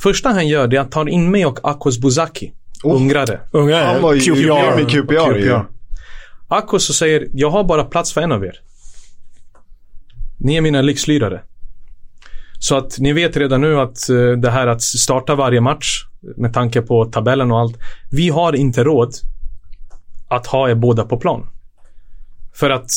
första 0.02 0.30
han 0.30 0.48
gör, 0.48 0.68
det 0.68 0.78
är 0.78 0.82
att 0.82 0.92
ta 0.92 1.10
in 1.10 1.32
mig 1.32 1.46
och 1.46 1.60
Akos 1.64 2.00
Buzaki. 2.00 2.54
Oh. 2.84 2.96
Ungrare. 2.96 3.40
Unga 3.52 3.86
Han 3.86 4.02
var 4.02 4.14
ju 4.14 4.20
QPR. 4.20 4.76
med 4.76 4.90
QPR. 4.90 5.42
QPR. 5.42 5.66
Akos 6.48 6.98
säger, 6.98 7.28
jag 7.34 7.50
har 7.50 7.64
bara 7.64 7.84
plats 7.84 8.14
för 8.14 8.22
en 8.22 8.32
av 8.32 8.46
er. 8.46 8.60
Ni 10.38 10.56
är 10.56 10.62
mina 10.62 10.82
lyxlirare. 10.82 11.42
Så 12.60 12.78
att 12.78 13.00
ni 13.00 13.14
vet 13.14 13.38
redan 13.38 13.62
nu 13.62 13.80
att 13.80 14.10
eh, 14.10 14.32
det 14.32 14.52
här 14.52 14.68
att 14.68 14.82
starta 14.82 15.36
varje 15.36 15.62
match 15.62 16.06
med 16.38 16.54
tanke 16.54 16.82
på 16.82 17.06
tabellen 17.06 17.52
och 17.52 17.60
allt. 17.60 17.78
Vi 18.12 18.30
har 18.30 18.56
inte 18.56 18.84
råd 18.84 19.14
att 20.30 20.48
ha 20.48 20.70
er 20.70 20.76
båda 20.76 21.06
på 21.06 21.18
plan. 21.18 21.50
För 22.54 22.70
att 22.70 22.90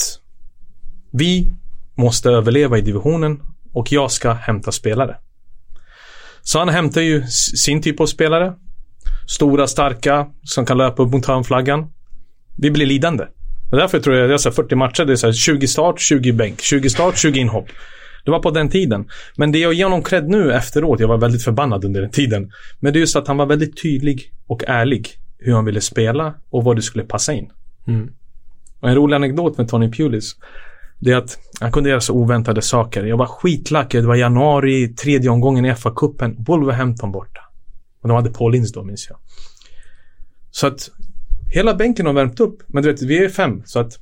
vi 1.12 1.52
måste 1.94 2.31
överleva 2.31 2.78
i 2.78 2.81
divisionen 2.81 3.40
och 3.72 3.92
jag 3.92 4.11
ska 4.11 4.33
hämta 4.33 4.72
spelare. 4.72 5.16
Så 6.42 6.59
han 6.59 6.68
hämtar 6.68 7.00
ju 7.00 7.26
sin 7.26 7.83
typ 7.83 8.00
av 8.00 8.07
spelare. 8.07 8.55
Stora, 9.28 9.66
starka, 9.66 10.26
som 10.42 10.66
kan 10.66 10.78
löpa 10.78 11.02
upp 11.02 11.12
mot 11.12 11.26
hörnflaggan. 11.26 11.92
Vi 12.59 12.70
blir 12.70 12.87
lidande. 12.87 13.24
Det 13.70 13.76
är 13.76 13.81
därför 13.81 14.00
tror 14.00 14.16
jag, 14.16 14.31
jag 14.31 14.40
sa 14.40 14.50
40 14.50 14.74
matcher, 14.74 15.05
det 15.05 15.12
är 15.12 15.16
så 15.16 15.26
här 15.26 15.33
20 15.33 15.66
start, 15.66 16.00
20 16.00 16.33
bänk. 16.33 16.61
20 16.61 16.90
start, 16.90 17.18
20 17.18 17.40
inhopp. 17.40 17.66
Det 18.24 18.31
var 18.31 18.38
på 18.38 18.50
den 18.50 18.68
tiden. 18.68 19.09
Men 19.37 19.52
det 19.52 19.59
jag 19.59 19.72
ger 19.72 19.85
honom 19.85 20.02
cred 20.02 20.28
nu 20.28 20.52
efteråt, 20.52 21.00
jag 21.00 21.09
var 21.09 21.18
väldigt 21.18 21.44
förbannad 21.44 21.85
under 21.85 22.00
den 22.00 22.11
tiden. 22.11 22.52
Men 22.81 22.92
det 22.92 22.98
är 22.98 23.00
just 23.00 23.16
att 23.16 23.28
han 23.28 23.37
var 23.37 23.46
väldigt 23.46 23.83
tydlig 23.83 24.33
och 24.46 24.64
ärlig 24.66 25.09
hur 25.38 25.55
han 25.55 25.64
ville 25.64 25.81
spela 25.81 26.35
och 26.50 26.64
vad 26.64 26.76
det 26.76 26.83
skulle 26.83 27.05
passa 27.05 27.33
in. 27.33 27.50
Mm. 27.87 28.11
Och 28.81 28.88
en 28.88 28.94
rolig 28.94 29.16
anekdot 29.16 29.59
med 29.59 29.68
Tony 29.68 29.90
Pulis. 29.90 30.37
Det 31.02 31.12
är 31.12 31.16
att 31.16 31.38
han 31.60 31.72
kunde 31.72 31.90
göra 31.90 32.00
så 32.00 32.14
oväntade 32.14 32.62
saker. 32.62 33.04
Jag 33.04 33.16
var 33.16 33.26
skitlack. 33.26 33.92
Det 33.92 34.02
var 34.02 34.14
januari, 34.14 34.88
tredje 34.88 35.30
omgången 35.30 35.64
i 35.64 35.74
FA-cupen. 35.74 36.44
Wolverhampton 36.46 37.12
borta. 37.12 37.40
Och 38.02 38.08
de 38.08 38.14
hade 38.14 38.30
Paul 38.30 38.64
då, 38.74 38.82
minns 38.84 39.06
jag. 39.08 39.18
Så 40.50 40.66
att 40.66 40.90
hela 41.54 41.74
bänken 41.74 42.06
har 42.06 42.12
värmt 42.12 42.40
upp. 42.40 42.62
Men 42.66 42.82
du 42.82 42.92
vet, 42.92 43.02
vi 43.02 43.24
är 43.24 43.28
fem. 43.28 43.62
Så 43.64 43.80
att 43.80 43.98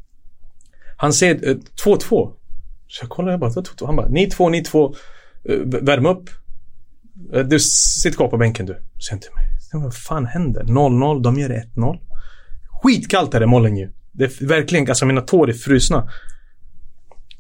han 0.97 1.13
säger 1.13 1.49
eh, 1.49 1.57
2-2. 1.85 2.33
Så 2.87 3.03
jag 3.03 3.11
kollar, 3.11 3.31
jag 3.31 3.41
bara, 3.41 3.51
2-2. 3.51 3.87
Han 3.87 3.97
bara, 3.97 4.09
ni 4.09 4.27
två, 4.27 4.49
ni 4.49 4.63
två, 4.63 4.95
eh, 5.45 5.59
värm 5.83 6.07
upp. 6.07 6.31
Eh, 7.35 7.41
Du, 7.45 7.61
sitt 8.03 8.17
kvar 8.17 8.29
på 8.29 8.37
bänken 8.37 8.67
du. 8.67 8.73
Säger 8.73 9.11
han 9.11 9.21
till 9.21 9.31
mig. 9.35 9.83
Vad 9.85 9.95
fan 9.97 10.27
händer? 10.27 10.63
0-0, 10.65 11.23
de 11.23 11.39
gör 11.39 11.51
1-0. 11.77 11.99
Skitkallt 12.83 13.35
är 13.35 13.41
det 13.41 13.47
mollen 13.47 13.77
ju. 13.77 13.93
Det 14.13 14.25
är 14.25 14.47
verkligen, 14.47 14.89
alltså 14.89 15.07
mina 15.07 15.21
tår 15.21 15.49
är 15.49 15.53
frusna. 15.53 16.09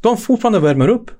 De 0.00 0.16
fortfarande 0.16 0.60
värmer 0.60 0.88
upp. 0.88 1.10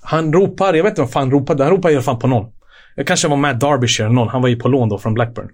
Han 0.00 0.32
ropar, 0.32 0.74
jag 0.74 0.84
vet 0.84 0.90
inte 0.90 1.00
vad 1.00 1.10
fan 1.10 1.22
han 1.22 1.30
ropade. 1.30 1.64
Han 1.64 1.72
ropade 1.72 1.94
i 1.94 1.96
alla 1.96 2.04
fall 2.04 2.16
på 2.16 2.26
någon. 2.26 2.52
Det 2.96 3.04
kanske 3.04 3.28
var 3.28 3.36
Matt 3.36 3.60
Derbyshire 3.60 4.06
eller 4.06 4.14
någon. 4.14 4.28
Han 4.28 4.42
var 4.42 4.48
ju 4.48 4.56
på 4.56 4.68
lån 4.68 4.88
då 4.88 4.98
från 4.98 5.14
Blackburn. 5.14 5.48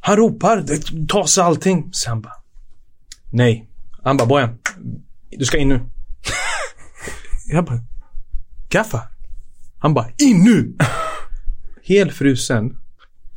Han 0.00 0.16
ropar, 0.16 0.56
det 0.56 1.28
sig 1.28 1.44
allting. 1.44 1.88
Så 1.92 2.10
han 2.10 2.20
bara... 2.20 2.32
Nej. 3.30 3.68
Han 4.02 4.16
bara, 4.16 4.26
Bojan. 4.26 4.58
Du 5.30 5.44
ska 5.44 5.58
in 5.58 5.68
nu. 5.68 5.80
jag 7.46 7.64
bara... 7.64 7.80
Gaffa. 8.68 9.02
Han 9.78 9.94
bara, 9.94 10.06
in 10.18 10.44
nu! 10.44 10.76
Helt 11.84 12.12
frusen. 12.12 12.78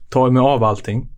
Tar 0.10 0.30
mig 0.30 0.42
av 0.42 0.64
allting. 0.64 1.10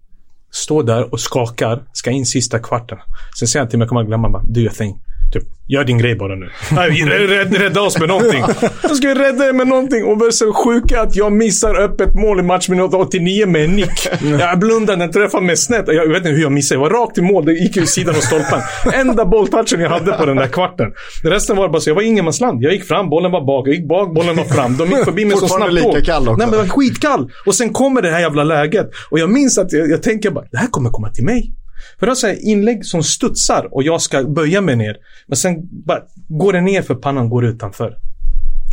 Står 0.52 0.84
där 0.84 1.14
och 1.14 1.20
skakar. 1.20 1.84
Ska 1.94 2.12
in 2.12 2.26
sista 2.26 2.60
kvarten. 2.60 2.98
Sen 3.40 3.48
säger 3.48 3.64
han 3.64 3.70
till 3.70 3.80
mig, 3.80 3.84
jag 3.84 3.90
kommer 3.90 4.02
att 4.02 4.08
glömma 4.08 4.30
bara, 4.30 4.44
do 4.44 4.60
your 4.60 4.74
thing. 4.74 5.02
Typ, 5.32 5.44
gör 5.67 5.84
din 5.84 5.98
grej 5.98 6.15
bara 6.15 6.36
nu. 6.36 6.50
Nej, 6.72 6.89
rädda, 7.28 7.60
rädda 7.60 7.82
oss 7.82 8.00
med 8.00 8.08
någonting. 8.08 8.44
Jag 8.84 8.96
ska 8.96 9.08
rädda 9.08 9.50
er 9.50 9.54
med 9.54 9.67
någonting. 9.67 10.06
Och 10.06 10.17
det 10.17 10.32
så 10.32 10.54
sjuka 10.54 11.02
att 11.02 11.15
jag 11.15 11.32
missar 11.32 11.76
öppet 11.76 12.15
mål 12.15 12.39
i 12.39 12.44
matchminut 12.44 12.94
89 12.94 13.48
med 13.48 13.65
en 13.65 13.72
nick. 13.76 14.08
Jag 14.39 14.60
blundar, 14.60 14.96
den 14.96 15.12
träffar 15.12 15.41
mig 15.41 15.58
snett. 15.58 15.84
Jag 15.88 16.08
vet 16.08 16.17
inte 16.17 16.30
hur 16.30 16.41
jag 16.41 16.52
missade. 16.52 16.82
Jag 16.82 16.89
var 16.89 17.02
rakt 17.02 17.17
i 17.17 17.22
mål. 17.22 17.46
Det 17.46 17.54
gick 17.54 17.76
ju 17.76 17.86
sidan 17.86 18.15
av 18.15 18.20
stolpen. 18.20 18.60
Enda 18.94 19.26
bolltouchen 19.26 19.80
jag 19.80 19.89
hade 19.89 20.12
på 20.12 20.26
den 20.26 20.38
där 20.38 20.48
kvarten. 20.48 20.91
Resten 21.24 21.56
var 21.58 21.70
bara 21.70 21.82
så, 21.82 21.89
jag 21.89 21.96
var 21.96 22.02
ingenmansland. 22.02 22.63
Jag 22.63 22.74
gick 22.74 22.84
fram, 22.84 23.10
bollen 23.10 23.32
var 23.32 23.46
bak. 23.46 23.67
Jag 23.67 23.76
gick 23.76 23.88
bak, 23.88 24.13
bollen 24.13 24.36
var 24.36 24.44
fram. 24.44 24.78
De 24.78 24.89
gick 24.89 25.06
förbi 25.06 25.26
mig 25.26 25.38
så 25.38 25.48
snabbt 25.48 25.74
lika 25.74 25.88
tåg. 25.91 26.06
kall 26.06 26.22
också. 26.30 26.38
Nej, 26.38 26.48
men 26.48 26.60
jag 26.60 26.65
var 26.65 26.70
skitkall. 26.70 27.32
Och 27.46 27.56
sen 27.56 27.74
kommer 27.74 28.02
det 28.02 28.12
här 28.12 28.20
jävla 28.20 28.44
läget. 28.44 28.89
Och 29.10 29.20
jag 29.20 29.30
minns 29.30 29.58
att 29.58 29.74
jag, 29.74 29.89
jag 29.89 30.04
tänker 30.04 30.32
bara, 30.32 30.46
det 30.52 30.58
här 30.58 30.67
kommer 30.67 30.89
komma 30.89 31.10
till 31.10 31.26
mig. 31.26 31.52
För 32.00 32.08
det 32.08 32.24
är 32.24 32.50
inlägg 32.50 32.86
som 32.86 33.04
studsar 33.04 33.67
och 33.72 33.84
jag 33.84 34.02
ska 34.02 34.24
böja 34.24 34.62
mig 34.62 34.76
ner. 34.76 34.98
Men 35.28 35.38
sen 35.38 35.56
bara 35.86 36.00
går 36.28 36.54
det 36.54 36.62
ner 36.62 36.82
för 36.82 36.96
pannan 36.96 37.30
går 37.30 37.46
utanför. 37.46 37.98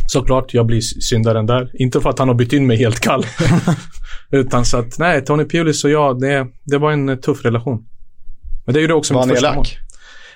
Såklart, 0.07 0.53
jag 0.53 0.65
blir 0.65 0.81
syndaren 0.81 1.45
där. 1.45 1.71
Inte 1.73 2.01
för 2.01 2.09
att 2.09 2.19
han 2.19 2.27
har 2.27 2.35
bytt 2.35 2.53
in 2.53 2.67
mig 2.67 2.77
helt 2.77 2.99
kall. 2.99 3.25
Utan 4.31 4.65
så 4.65 4.77
att, 4.77 4.99
nej, 4.99 5.25
Tony 5.25 5.45
Pulis 5.45 5.83
och 5.83 5.89
jag, 5.89 6.19
det, 6.19 6.47
det 6.63 6.77
var 6.77 6.91
en 6.91 7.09
eh, 7.09 7.15
tuff 7.15 7.45
relation. 7.45 7.85
Men 8.65 8.73
det 8.73 8.81
gjorde 8.81 8.93
också 8.93 9.13
Var 9.13 9.25
mitt 9.25 9.35
första 9.35 9.55
mål. 9.55 9.65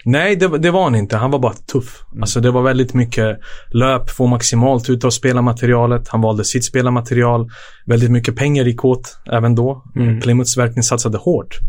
Nej, 0.05 0.35
det, 0.35 0.57
det 0.57 0.71
var 0.71 0.83
han 0.83 0.95
inte. 0.95 1.17
Han 1.17 1.31
var 1.31 1.39
bara 1.39 1.53
tuff. 1.53 2.03
Alltså 2.21 2.39
det 2.39 2.51
var 2.51 2.61
väldigt 2.61 2.93
mycket 2.93 3.39
löp, 3.71 4.09
få 4.09 4.27
maximalt 4.27 4.89
ut 4.89 5.03
av 5.03 5.09
spelarmaterialet. 5.09 6.07
Han 6.07 6.21
valde 6.21 6.45
sitt 6.45 6.65
spelarmaterial. 6.65 7.49
Väldigt 7.85 8.11
mycket 8.11 8.35
pengar 8.35 8.65
gick 8.65 8.85
åt 8.85 9.17
även 9.31 9.55
då. 9.55 9.83
Plymouths 10.21 10.57
verkligen 10.57 10.83
satsade 10.83 11.17
hårt. 11.17 11.59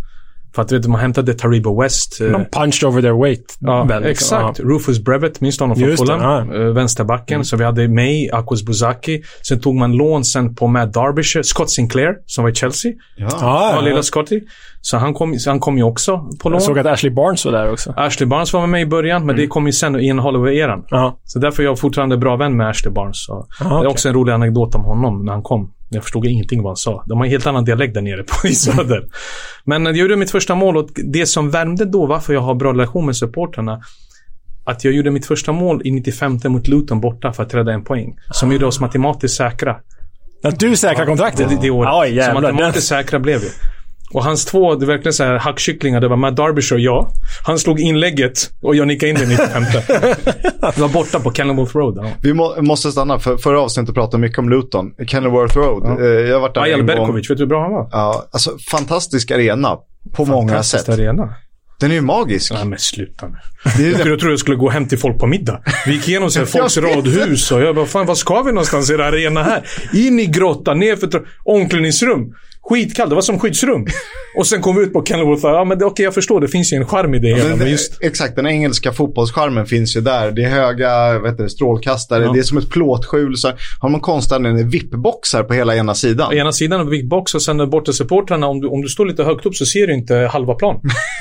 För 0.54 0.62
att 0.62 0.68
du 0.68 0.76
vet, 0.78 0.86
man 0.86 1.00
hämtade 1.00 1.34
Taribo 1.34 1.82
West. 1.82 2.20
eh, 2.20 2.26
De 2.26 2.44
punched 2.52 2.88
over 2.88 3.02
their 3.02 3.22
weight. 3.22 3.56
Ja, 3.60 3.84
väl, 3.84 4.02
liksom. 4.02 4.38
exakt. 4.38 4.60
Rufus 4.60 5.04
Brevet, 5.04 5.40
minns 5.40 5.58
du 5.58 5.64
honom 5.64 5.76
från 5.76 5.96
Fulham? 5.96 6.20
ja. 6.20 6.40
Mm. 6.40 6.62
Eh, 6.66 6.72
Vänsterbacken. 6.72 7.44
Så 7.44 7.56
vi 7.56 7.64
hade 7.64 7.88
May, 7.88 8.30
Akos 8.30 8.64
Buzaki. 8.64 9.22
Sen 9.48 9.60
tog 9.60 9.74
man 9.74 9.92
lån 9.92 10.24
sen 10.24 10.54
på 10.54 10.66
Matt 10.66 10.92
Derbyshire, 10.94 11.44
Scott 11.44 11.70
Sinclair, 11.70 12.14
som 12.26 12.44
var 12.44 12.50
i 12.50 12.54
Chelsea. 12.54 12.92
Ja. 13.16 13.28
Ja, 13.30 13.38
Ja, 13.40 13.72
ja, 13.74 13.80
lilla 13.80 13.96
ja. 13.96 14.02
Scotty. 14.02 14.40
Så 14.80 14.96
han 14.96 15.14
kom, 15.14 15.34
han 15.46 15.60
kom 15.60 15.76
ju 15.78 15.82
också 15.84 16.18
på 16.42 16.48
lån. 16.48 16.52
Jag 16.56 16.62
såg 16.62 16.78
att 16.78 16.86
Ashley 16.86 17.12
Barnes 17.12 17.44
var 17.44 17.52
där 17.52 17.72
också. 17.72 17.94
Ashley 17.96 18.26
Barnes 18.28 18.52
var 18.52 18.66
med 18.66 18.82
i 18.82 18.86
början, 18.86 19.16
Mm. 19.16 19.26
men 19.26 19.36
det 19.36 19.46
kom 19.46 19.66
ju 19.66 19.72
sen 19.72 20.00
i 20.00 20.08
en 20.08 20.18
Holloway-eran. 20.18 20.84
Ja. 20.90 21.18
Så 21.24 21.38
därför 21.38 21.62
är 21.62 21.66
jag 21.66 21.78
fortfarande 21.78 22.16
bra 22.16 22.36
vän 22.36 22.56
med 22.56 22.68
Ashley 22.68 22.92
Barnes. 22.94 23.24
Så 23.26 23.32
Aha, 23.60 23.70
Det 23.70 23.74
är 23.74 23.78
okej. 23.78 23.88
också 23.88 24.08
en 24.08 24.14
rolig 24.14 24.32
anekdot 24.32 24.74
om 24.74 24.84
honom 24.84 25.24
när 25.24 25.32
han 25.32 25.42
kom. 25.42 25.70
Jag 25.94 26.02
förstod 26.02 26.26
ingenting 26.26 26.62
vad 26.62 26.70
han 26.70 26.76
sa. 26.76 27.04
De 27.06 27.18
har 27.18 27.24
en 27.24 27.30
helt 27.30 27.46
annan 27.46 27.64
dialekt 27.64 27.94
där 27.94 28.02
nere 28.02 28.22
på 28.22 28.48
i 28.48 28.54
söder. 28.54 29.06
Men 29.64 29.86
jag 29.86 29.96
gjorde 29.96 30.16
mitt 30.16 30.30
första 30.30 30.54
mål 30.54 30.76
och 30.76 30.88
det 30.94 31.26
som 31.26 31.50
värmde 31.50 31.84
då, 31.84 32.06
varför 32.06 32.34
jag 32.34 32.40
har 32.40 32.54
bra 32.54 32.72
relation 32.72 33.06
med 33.06 33.16
supporterna 33.16 33.80
att 34.64 34.84
jag 34.84 34.94
gjorde 34.94 35.10
mitt 35.10 35.26
första 35.26 35.52
mål 35.52 35.82
i 35.84 35.90
95 35.90 36.38
mot 36.44 36.68
Luton 36.68 37.00
borta 37.00 37.32
för 37.32 37.42
att 37.42 37.54
rädda 37.54 37.72
en 37.72 37.84
poäng. 37.84 38.16
Som 38.30 38.52
gjorde 38.52 38.66
oss 38.66 38.80
matematiskt 38.80 39.36
säkra. 39.36 39.76
Att 40.42 40.60
du 40.60 40.76
säkrar 40.76 41.06
kontraktet? 41.06 41.48
Det, 41.48 41.58
det 41.62 41.70
året. 41.70 41.90
Oj, 41.94 42.08
så 42.08 42.14
jävlar. 42.14 42.52
matematiskt 42.52 42.88
säkra 42.88 43.18
blev 43.18 43.40
vi. 43.40 43.48
Och 44.14 44.24
hans 44.24 44.44
två, 44.44 44.74
det 44.74 44.84
är 44.84 44.86
verkligen 44.86 45.12
så 45.12 45.24
här 45.24 45.38
hackkycklingar. 45.38 46.00
Det 46.00 46.08
var 46.08 46.16
Matt 46.16 46.36
Derbyshire 46.36 46.74
och 46.76 46.80
jag. 46.80 47.06
Han 47.46 47.58
slog 47.58 47.80
inlägget 47.80 48.50
och 48.62 48.76
jag 48.76 48.86
nickade 48.88 49.10
in 49.10 49.16
det 49.16 49.22
i 49.24 49.26
95. 49.26 49.62
det 50.74 50.78
var 50.80 50.88
borta 50.88 51.20
på 51.20 51.32
Kenilworth 51.32 51.76
Road. 51.76 51.98
Ja. 52.02 52.10
Vi 52.22 52.32
må, 52.34 52.62
måste 52.62 52.92
stanna, 52.92 53.18
för 53.18 53.36
förra 53.36 53.60
avsnittet 53.60 53.94
pratade 53.94 54.20
mycket 54.20 54.38
om 54.38 54.48
Luton. 54.50 54.90
Kenilworth 55.06 55.56
Road. 55.56 56.00
Eh, 56.00 56.06
Jag 56.06 56.34
har 56.34 56.40
varit 56.40 56.54
där 56.54 56.60
Ajal 56.62 56.80
en 56.80 56.86
gång. 56.86 56.96
Berkovic, 56.96 57.30
vet 57.30 57.38
du 57.38 57.42
hur 57.42 57.48
bra 57.48 57.62
han 57.62 57.72
var? 57.72 57.88
Ja, 57.92 58.26
alltså 58.32 58.50
fantastisk 58.70 59.30
arena. 59.30 59.76
På 60.12 60.24
många 60.24 60.48
Fantastisk 60.48 60.84
sätt. 60.86 60.94
arena. 60.98 61.34
Den 61.80 61.90
är 61.90 61.94
ju 61.94 62.00
magisk. 62.00 62.52
Nej 62.52 62.64
men 62.64 62.78
sluta 62.78 63.26
nu. 63.28 63.34
Det 63.76 63.82
är 63.84 63.88
Jag 63.90 63.98
det. 63.98 64.04
trodde 64.04 64.30
jag 64.32 64.38
skulle 64.38 64.56
gå 64.56 64.70
hem 64.70 64.88
till 64.88 64.98
folk 64.98 65.18
på 65.18 65.26
middag. 65.26 65.60
Vi 65.86 65.92
gick 65.92 66.08
igenom 66.08 66.30
så 66.30 66.46
folks 66.46 66.76
radhus 66.76 67.52
och 67.52 67.62
jag 67.62 67.74
bara, 67.74 67.86
fan 67.86 68.06
vad 68.06 68.18
ska 68.18 68.42
vi 68.42 68.52
någonstans 68.52 68.90
i 68.90 68.92
den 68.92 69.00
här 69.02 69.12
arena 69.12 69.42
här? 69.42 69.64
In 69.92 70.20
i 70.20 70.26
grottan, 70.26 70.78
ner 70.78 70.96
för 70.96 71.06
tra- 71.06 71.24
omklädningsrum. 71.44 72.34
Skitkallt, 72.68 73.10
det 73.10 73.14
var 73.14 73.22
som 73.22 73.38
skyddsrum. 73.38 73.86
Och 74.38 74.46
sen 74.46 74.60
kom 74.62 74.76
vi 74.76 74.82
ut 74.82 74.92
på 74.92 75.04
Kenilworth 75.04 75.46
ja 75.46 75.64
men 75.64 75.82
okej 75.84 76.04
jag 76.04 76.14
förstår, 76.14 76.40
det 76.40 76.48
finns 76.48 76.72
ju 76.72 76.76
en 76.76 76.86
charm 76.86 77.14
i 77.14 77.18
det 77.18 77.28
hela. 77.34 77.56
Men 77.56 77.70
just, 77.70 78.02
Exakt, 78.02 78.36
den 78.36 78.46
engelska 78.46 78.92
fotbollscharmen 78.92 79.66
finns 79.66 79.96
ju 79.96 80.00
där. 80.00 80.30
Det 80.30 80.42
är 80.44 80.48
höga 80.48 81.18
vet 81.18 81.38
du, 81.38 81.48
strålkastare, 81.48 82.24
Ja. 82.24 82.32
det 82.32 82.38
är 82.38 82.42
som 82.42 82.58
ett 82.58 82.70
plåtskjul. 82.70 83.36
Så 83.36 83.52
har 83.80 83.88
man 83.88 84.00
konstnären 84.00 84.70
VIP-boxar 84.70 85.42
på 85.42 85.54
hela 85.54 85.76
ena 85.76 85.94
sidan. 85.94 86.32
ena 86.32 86.52
sidan 86.52 86.80
av 86.80 86.86
Big 86.90 87.08
Box 87.08 87.34
och 87.34 87.42
sen 87.42 87.70
borta 87.70 87.92
supportrarna, 87.92 88.46
om 88.46 88.60
du, 88.60 88.68
om 88.68 88.82
du 88.82 88.88
står 88.88 89.06
lite 89.06 89.24
högt 89.24 89.46
upp 89.46 89.54
så 89.56 89.66
ser 89.66 89.86
du 89.86 89.94
inte 89.94 90.14
halva 90.32 90.54
plan. 90.54 90.80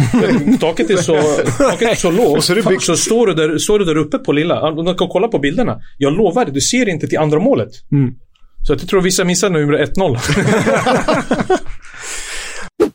taket 0.60 0.90
är 0.90 0.98
så, 0.98 1.14
taket 1.58 1.90
är 1.90 1.96
så 1.96 2.12
lågt. 2.12 2.38
Och 2.38 2.44
så 2.44 2.54
är 2.54 2.62
byggt- 2.70 2.84
så 2.84 2.96
står 2.96 3.28
du, 3.28 3.34
där, 3.34 3.58
står 3.58 3.80
du 3.80 3.86
där 3.86 3.98
uppe 3.98 4.18
på 4.18 4.32
lilla, 4.32 4.62
om 4.62 4.86
du 4.86 4.94
kan 4.96 5.08
kolla 5.08 5.28
på 5.28 5.40
bilderna. 5.40 5.80
Jag 5.98 6.14
lovar, 6.18 6.46
du 6.46 6.62
ser 6.62 6.90
inte 6.90 7.08
till 7.08 7.18
andra 7.18 7.40
målet. 7.40 7.70
Mm. 7.92 8.14
Så 8.68 8.74
jag 8.74 8.88
tror 8.88 9.02
vissa 9.02 9.24
missar 9.24 9.50
nummer 9.50 9.74
1-0. 9.86 10.18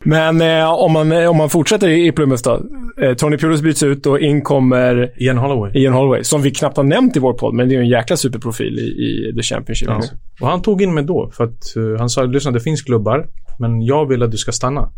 Men 0.00 0.40
eh, 0.40 0.70
om, 0.72 0.92
man, 0.92 1.12
eh, 1.12 1.30
om 1.30 1.36
man 1.36 1.50
fortsätter 1.50 1.88
i, 1.88 2.06
i 2.06 2.12
Plymouth 2.12 2.42
då. 2.42 2.62
Eh, 3.02 3.14
Tony 3.14 3.36
Pulis 3.38 3.62
byts 3.62 3.82
ut 3.82 4.06
och 4.06 4.20
in 4.20 4.42
kommer 4.42 5.12
Ian 5.22 5.38
Holloway. 5.38 5.72
Ian 5.74 5.94
Holloway, 5.94 6.24
som 6.24 6.42
vi 6.42 6.50
knappt 6.50 6.76
har 6.76 6.84
nämnt 6.84 7.16
i 7.16 7.18
vår 7.18 7.32
podd, 7.32 7.54
men 7.54 7.68
det 7.68 7.74
är 7.74 7.76
ju 7.76 7.82
en 7.82 7.88
jäkla 7.88 8.16
superprofil 8.16 8.78
i, 8.78 8.82
i 8.82 9.32
The 9.36 9.42
Championship. 9.42 9.88
Ja. 9.88 10.00
Och 10.40 10.48
han 10.48 10.62
tog 10.62 10.82
in 10.82 10.94
mig 10.94 11.04
då 11.04 11.30
för 11.34 11.44
att 11.44 11.76
eh, 11.76 11.98
han 11.98 12.08
sa, 12.08 12.22
lyssna 12.22 12.50
det 12.50 12.60
finns 12.60 12.82
klubbar, 12.82 13.26
men 13.58 13.82
jag 13.82 14.08
vill 14.08 14.22
att 14.22 14.30
du 14.30 14.36
ska 14.36 14.52
stanna. 14.52 14.92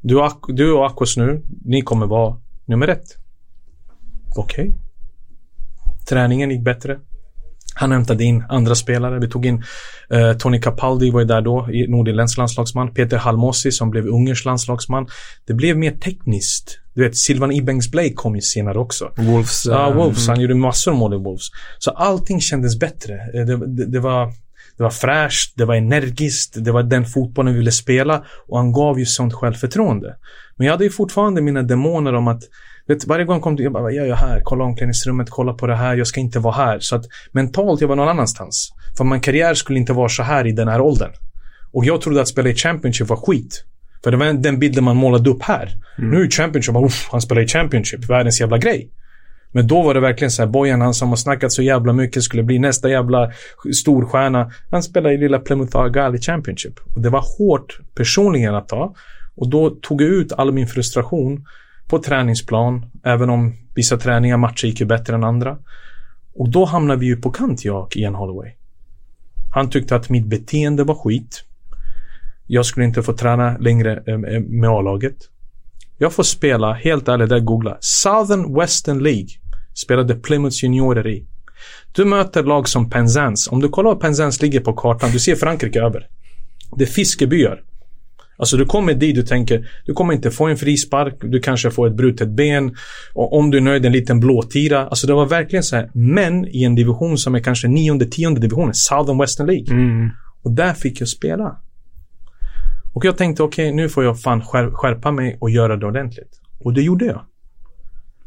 Du 0.00 0.16
och, 0.16 0.24
Ak- 0.26 0.52
du 0.52 0.72
och 0.72 0.86
Akos 0.86 1.16
nu, 1.16 1.42
ni 1.64 1.82
kommer 1.82 2.06
vara 2.06 2.36
nummer 2.66 2.88
ett. 2.88 3.04
Okej. 4.36 4.74
Träningen 6.08 6.50
gick 6.50 6.64
bättre. 6.64 6.98
Han 7.74 7.92
hämtade 7.92 8.24
in 8.24 8.44
andra 8.48 8.74
spelare. 8.74 9.18
Vi 9.20 9.28
tog 9.28 9.46
in 9.46 9.62
eh, 10.10 10.32
Tony 10.32 10.60
Capaldi 10.60 11.10
var 11.10 11.20
ju 11.20 11.26
där 11.26 11.40
då, 11.40 11.68
i- 11.72 11.86
nordirländsk 11.88 12.38
landslagsman. 12.38 12.94
Peter 12.94 13.16
Halmossi 13.16 13.72
som 13.72 13.90
blev 13.90 14.06
ungersk 14.06 14.44
landslagsman. 14.44 15.06
Det 15.46 15.54
blev 15.54 15.76
mer 15.78 15.90
tekniskt. 15.90 16.78
Du 16.94 17.02
vet, 17.02 17.16
Silvan 17.16 17.52
Ibengs 17.52 17.90
Blake 17.90 18.12
kom 18.14 18.34
ju 18.34 18.40
senare 18.40 18.78
också. 18.78 19.10
Wolves. 19.16 19.66
Ja, 19.66 19.88
eh, 19.90 19.96
Wolves. 19.96 20.28
Han 20.28 20.40
gjorde 20.40 20.54
massor 20.54 20.90
av 20.92 20.96
mål 20.98 21.14
i 21.14 21.16
Wolves. 21.16 21.46
Så 21.78 21.90
allting 21.90 22.40
kändes 22.40 22.78
bättre. 22.78 23.14
Eh, 23.14 23.46
Det, 23.46 23.66
det, 23.76 23.86
det, 23.86 24.00
var, 24.00 24.26
det 24.76 24.82
var 24.82 24.90
fräscht, 24.90 25.52
det 25.56 25.64
var 25.64 25.74
energiskt, 25.74 26.64
det 26.64 26.72
var 26.72 26.82
den 26.82 27.04
fotbollen 27.06 27.52
vi 27.52 27.58
ville 27.58 27.72
spela 27.72 28.24
och 28.48 28.58
han 28.58 28.72
gav 28.72 28.98
ju 28.98 29.06
sånt 29.06 29.34
självförtroende. 29.34 30.16
Men 30.56 30.64
jag 30.66 30.72
hade 30.74 30.84
ju 30.84 30.90
fortfarande 30.90 31.40
mina 31.42 31.62
demoner 31.62 32.14
om 32.14 32.28
att 32.28 32.42
Vet, 32.88 33.06
varje 33.06 33.24
gång 33.24 33.40
kom 33.40 33.56
det, 33.56 33.62
jag 33.62 33.72
bara, 33.72 33.82
vad 33.82 33.92
gör 33.92 34.06
jag 34.06 34.16
här? 34.16 34.40
Kolla 34.44 34.64
omklädningsrummet, 34.64 35.30
kolla 35.30 35.52
på 35.52 35.66
det 35.66 35.76
här, 35.76 35.96
jag 35.96 36.06
ska 36.06 36.20
inte 36.20 36.38
vara 36.38 36.54
här. 36.54 36.78
Så 36.80 36.96
att 36.96 37.04
mentalt, 37.32 37.80
jag 37.80 37.88
var 37.88 37.96
någon 37.96 38.08
annanstans. 38.08 38.72
För 38.96 39.04
min 39.04 39.20
karriär 39.20 39.54
skulle 39.54 39.78
inte 39.78 39.92
vara 39.92 40.08
så 40.08 40.22
här 40.22 40.46
i 40.46 40.52
den 40.52 40.68
här 40.68 40.80
åldern. 40.80 41.10
Och 41.72 41.84
jag 41.84 42.00
trodde 42.00 42.20
att 42.20 42.28
spela 42.28 42.48
i 42.48 42.54
Championship 42.54 43.08
var 43.08 43.16
skit. 43.16 43.64
För 44.04 44.10
det 44.10 44.16
var 44.16 44.32
den 44.32 44.58
bilden 44.58 44.84
man 44.84 44.96
målade 44.96 45.30
upp 45.30 45.42
här. 45.42 45.68
Nu 45.98 46.22
är 46.22 46.30
Championship, 46.30 46.74
bara, 46.74 46.86
"Uff, 46.86 47.08
han 47.12 47.20
spelar 47.20 47.42
i 47.42 47.46
Championship, 47.46 48.10
världens 48.10 48.40
jävla 48.40 48.58
grej. 48.58 48.90
Men 49.52 49.66
då 49.66 49.82
var 49.82 49.94
det 49.94 50.00
verkligen 50.00 50.30
så 50.30 50.42
här, 50.42 50.48
Bojan 50.48 50.80
han 50.80 50.94
som 50.94 51.08
har 51.08 51.16
snackat 51.16 51.52
så 51.52 51.62
jävla 51.62 51.92
mycket 51.92 52.22
skulle 52.22 52.42
bli 52.42 52.58
nästa 52.58 52.90
jävla 52.90 53.32
storstjärna. 53.74 54.50
Han 54.70 54.82
spelar 54.82 55.10
i 55.10 55.18
lilla 55.18 55.38
Plymouth 55.38 55.76
Argyle 55.76 56.18
Championship. 56.18 56.74
Och 56.94 57.00
det 57.02 57.10
var 57.10 57.24
hårt 57.38 57.78
personligen 57.94 58.54
att 58.54 58.68
ta. 58.68 58.94
Och 59.36 59.50
då 59.50 59.70
tog 59.70 60.02
jag 60.02 60.08
ut 60.08 60.32
all 60.32 60.52
min 60.52 60.66
frustration 60.66 61.44
på 61.88 61.98
träningsplan, 61.98 62.86
även 63.04 63.30
om 63.30 63.54
vissa 63.74 63.96
träningar, 63.96 64.36
matcher 64.36 64.66
gick 64.66 64.80
ju 64.80 64.86
bättre 64.86 65.14
än 65.14 65.24
andra. 65.24 65.58
Och 66.34 66.48
då 66.48 66.64
hamnade 66.64 67.00
vi 67.00 67.06
ju 67.06 67.16
på 67.16 67.30
kant, 67.30 67.64
jag 67.64 67.82
och 67.82 67.96
Ian 67.96 68.14
Holloway. 68.14 68.50
Han 69.54 69.70
tyckte 69.70 69.96
att 69.96 70.10
mitt 70.10 70.26
beteende 70.26 70.84
var 70.84 70.94
skit. 70.94 71.44
Jag 72.46 72.66
skulle 72.66 72.86
inte 72.86 73.02
få 73.02 73.12
träna 73.12 73.58
längre 73.58 74.02
eh, 74.06 74.14
eh, 74.14 74.40
med 74.40 74.70
A-laget. 74.70 75.16
Jag 75.98 76.12
får 76.12 76.22
spela, 76.22 76.72
helt 76.72 77.08
ärligt, 77.08 77.28
där 77.28 77.40
googla. 77.40 77.76
Southern 77.80 78.54
Western 78.60 78.98
League 78.98 79.28
spelade 79.74 80.14
Plymouth 80.14 80.64
juniorer 80.64 81.06
i. 81.06 81.26
Du 81.92 82.04
möter 82.04 82.42
lag 82.42 82.68
som 82.68 82.90
Penzance. 82.90 83.50
Om 83.50 83.60
du 83.60 83.68
kollar 83.68 83.90
var 83.90 84.00
Penzance 84.00 84.42
ligger 84.42 84.60
på 84.60 84.72
kartan, 84.72 85.10
du 85.10 85.18
ser 85.18 85.36
Frankrike 85.36 85.80
över. 85.80 86.08
Det 86.76 86.84
är 86.84 86.88
fiskebyar. 86.88 87.62
Alltså 88.36 88.56
du 88.56 88.64
kommer 88.64 88.94
dit, 88.94 89.14
du 89.14 89.22
tänker, 89.22 89.68
du 89.86 89.92
kommer 89.92 90.14
inte 90.14 90.30
få 90.30 90.46
en 90.46 90.56
frispark, 90.56 91.14
du 91.20 91.40
kanske 91.40 91.70
får 91.70 91.86
ett 91.86 91.96
brutet 91.96 92.28
ben. 92.28 92.76
Och 93.14 93.38
om 93.38 93.50
du 93.50 93.58
är 93.58 93.62
nöjd, 93.62 93.86
en 93.86 93.92
liten 93.92 94.20
blåtira. 94.20 94.86
Alltså 94.86 95.06
det 95.06 95.14
var 95.14 95.26
verkligen 95.26 95.62
så 95.62 95.76
här, 95.76 95.90
män 95.94 96.46
i 96.48 96.64
en 96.64 96.74
division 96.74 97.18
som 97.18 97.34
är 97.34 97.40
kanske 97.40 97.68
nionde, 97.68 98.06
tionde 98.06 98.40
divisionen, 98.40 98.74
Southern 98.74 99.18
Western 99.18 99.46
League. 99.46 99.74
Mm. 99.74 100.10
Och 100.42 100.50
där 100.50 100.74
fick 100.74 101.00
jag 101.00 101.08
spela. 101.08 101.56
Och 102.94 103.04
jag 103.04 103.16
tänkte, 103.16 103.42
okej, 103.42 103.72
nu 103.72 103.88
får 103.88 104.04
jag 104.04 104.20
fan 104.20 104.42
skär, 104.42 104.70
skärpa 104.70 105.10
mig 105.10 105.38
och 105.40 105.50
göra 105.50 105.76
det 105.76 105.86
ordentligt. 105.86 106.40
Och 106.60 106.72
det 106.72 106.82
gjorde 106.82 107.04
jag. 107.04 107.20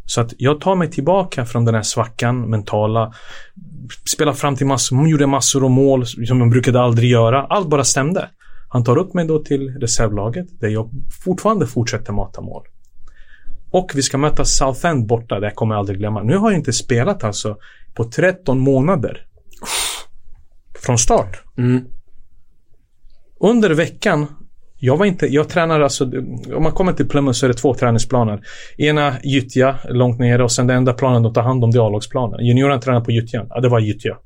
Så 0.06 0.22
att 0.22 0.34
jag 0.38 0.62
tar 0.62 0.76
mig 0.76 0.90
tillbaka 0.90 1.46
från 1.46 1.66
den 1.66 1.76
här 1.76 1.82
svackan, 1.82 2.50
mentala. 2.50 3.14
Spelar 4.14 4.34
fram 4.34 4.56
till 4.56 4.68
massor, 4.68 5.08
gjorde 5.08 5.28
massor 5.28 5.64
av 5.64 5.72
mål 5.72 6.06
som 6.06 6.40
de 6.40 6.50
brukade 6.50 6.82
aldrig 6.82 7.10
göra. 7.10 7.46
Allt 7.46 7.70
bara 7.70 7.84
stämde. 7.84 8.30
Han 8.70 8.84
tar 8.84 8.98
upp 8.98 9.14
mig 9.14 9.26
då 9.26 9.40
till 9.40 9.70
reservlaget 9.80 10.48
där 10.60 10.68
jag 10.68 10.90
fortfarande 11.24 11.68
fortsätter 11.68 12.14
mata 12.14 12.42
mål. 12.42 12.64
Och 13.72 13.92
vi 13.96 14.02
ska 14.02 14.18
möta 14.18 14.46
Southend 14.46 15.08
borta, 15.08 15.40
det 15.40 15.52
kommer 15.52 15.76
jag 15.76 15.80
aldrig 15.80 16.00
glömma. 16.00 16.24
Nu 16.24 16.38
har 16.38 16.52
jag 16.52 16.60
inte 16.60 16.74
spelat 16.74 17.24
alltså 17.24 17.58
på 17.94 18.04
13 18.04 18.60
månader. 18.60 19.26
Från 20.80 20.98
start. 20.98 21.44
Mm. 21.58 21.86
Under 23.40 23.70
veckan, 23.70 24.28
jag 24.80 24.98
var 24.98 25.06
inte, 25.06 25.28
jag 25.28 25.50
tränar 25.50 25.82
alltså, 25.82 26.04
om 26.56 26.64
man 26.64 26.72
kommer 26.72 26.94
till 26.94 27.08
Plymouth 27.08 27.40
så 27.40 27.46
är 27.46 27.48
det 27.48 27.54
två 27.54 27.74
träningsplaner. 27.74 28.42
Ena 28.78 29.14
gyttja, 29.24 29.76
långt 29.90 30.20
nere 30.20 30.44
och 30.44 30.52
sen 30.52 30.68
den 30.68 30.78
enda 30.78 30.94
planen 30.94 31.24
de 31.24 31.34
tar 31.34 31.42
hand 31.42 31.64
om 31.64 31.72
det 31.72 31.78
är 31.78 31.88
A-lagsplanen. 31.88 32.46
Juniorerna 32.46 32.82
tränar 32.82 33.02
på 33.02 33.12
gyttjan, 33.12 33.48
ja 33.50 33.60
det 33.60 33.70
var 33.70 33.80
gyttja. 33.80 34.18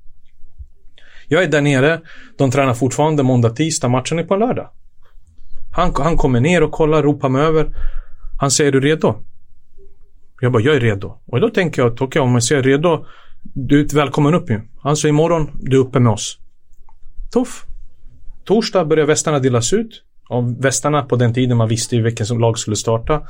Jag 1.33 1.43
är 1.43 1.47
där 1.47 1.61
nere, 1.61 2.01
de 2.37 2.51
tränar 2.51 2.73
fortfarande 2.73 3.23
måndag, 3.23 3.49
tisdag, 3.49 3.89
matchen 3.89 4.19
är 4.19 4.23
på 4.23 4.33
en 4.33 4.39
lördag. 4.39 4.69
Han, 5.71 5.93
han 5.95 6.17
kommer 6.17 6.39
ner 6.39 6.63
och 6.63 6.71
kollar, 6.71 7.03
ropar 7.03 7.29
mig 7.29 7.41
över. 7.41 7.75
Han 8.39 8.51
säger, 8.51 8.67
är 8.67 8.71
du 8.71 8.87
redo? 8.87 9.15
Jag 10.41 10.51
bara, 10.51 10.63
jag 10.63 10.75
är 10.75 10.79
redo. 10.79 11.17
Och 11.25 11.41
då 11.41 11.49
tänker 11.49 11.81
jag, 11.81 11.91
okej 11.91 12.05
okay, 12.05 12.21
om 12.21 12.33
jag 12.33 12.43
säger 12.43 12.63
redo, 12.63 13.05
du 13.43 13.81
är 13.81 13.95
välkommen 13.95 14.33
upp 14.33 14.49
ju. 14.49 14.61
Han 14.81 14.97
säger 14.97 15.13
imorgon, 15.13 15.49
du 15.61 15.77
är 15.77 15.81
uppe 15.81 15.99
med 15.99 16.11
oss. 16.11 16.37
Tuff. 17.33 17.63
Torsdag 18.45 18.85
börjar 18.85 19.05
västarna 19.05 19.39
delas 19.39 19.73
ut. 19.73 20.03
Och 20.29 20.65
västarna 20.65 21.01
på 21.01 21.15
den 21.15 21.33
tiden 21.33 21.57
man 21.57 21.67
visste 21.67 21.95
ju 21.95 22.01
vilken 22.01 22.25
som 22.25 22.39
lag 22.39 22.59
skulle 22.59 22.75
starta. 22.75 23.21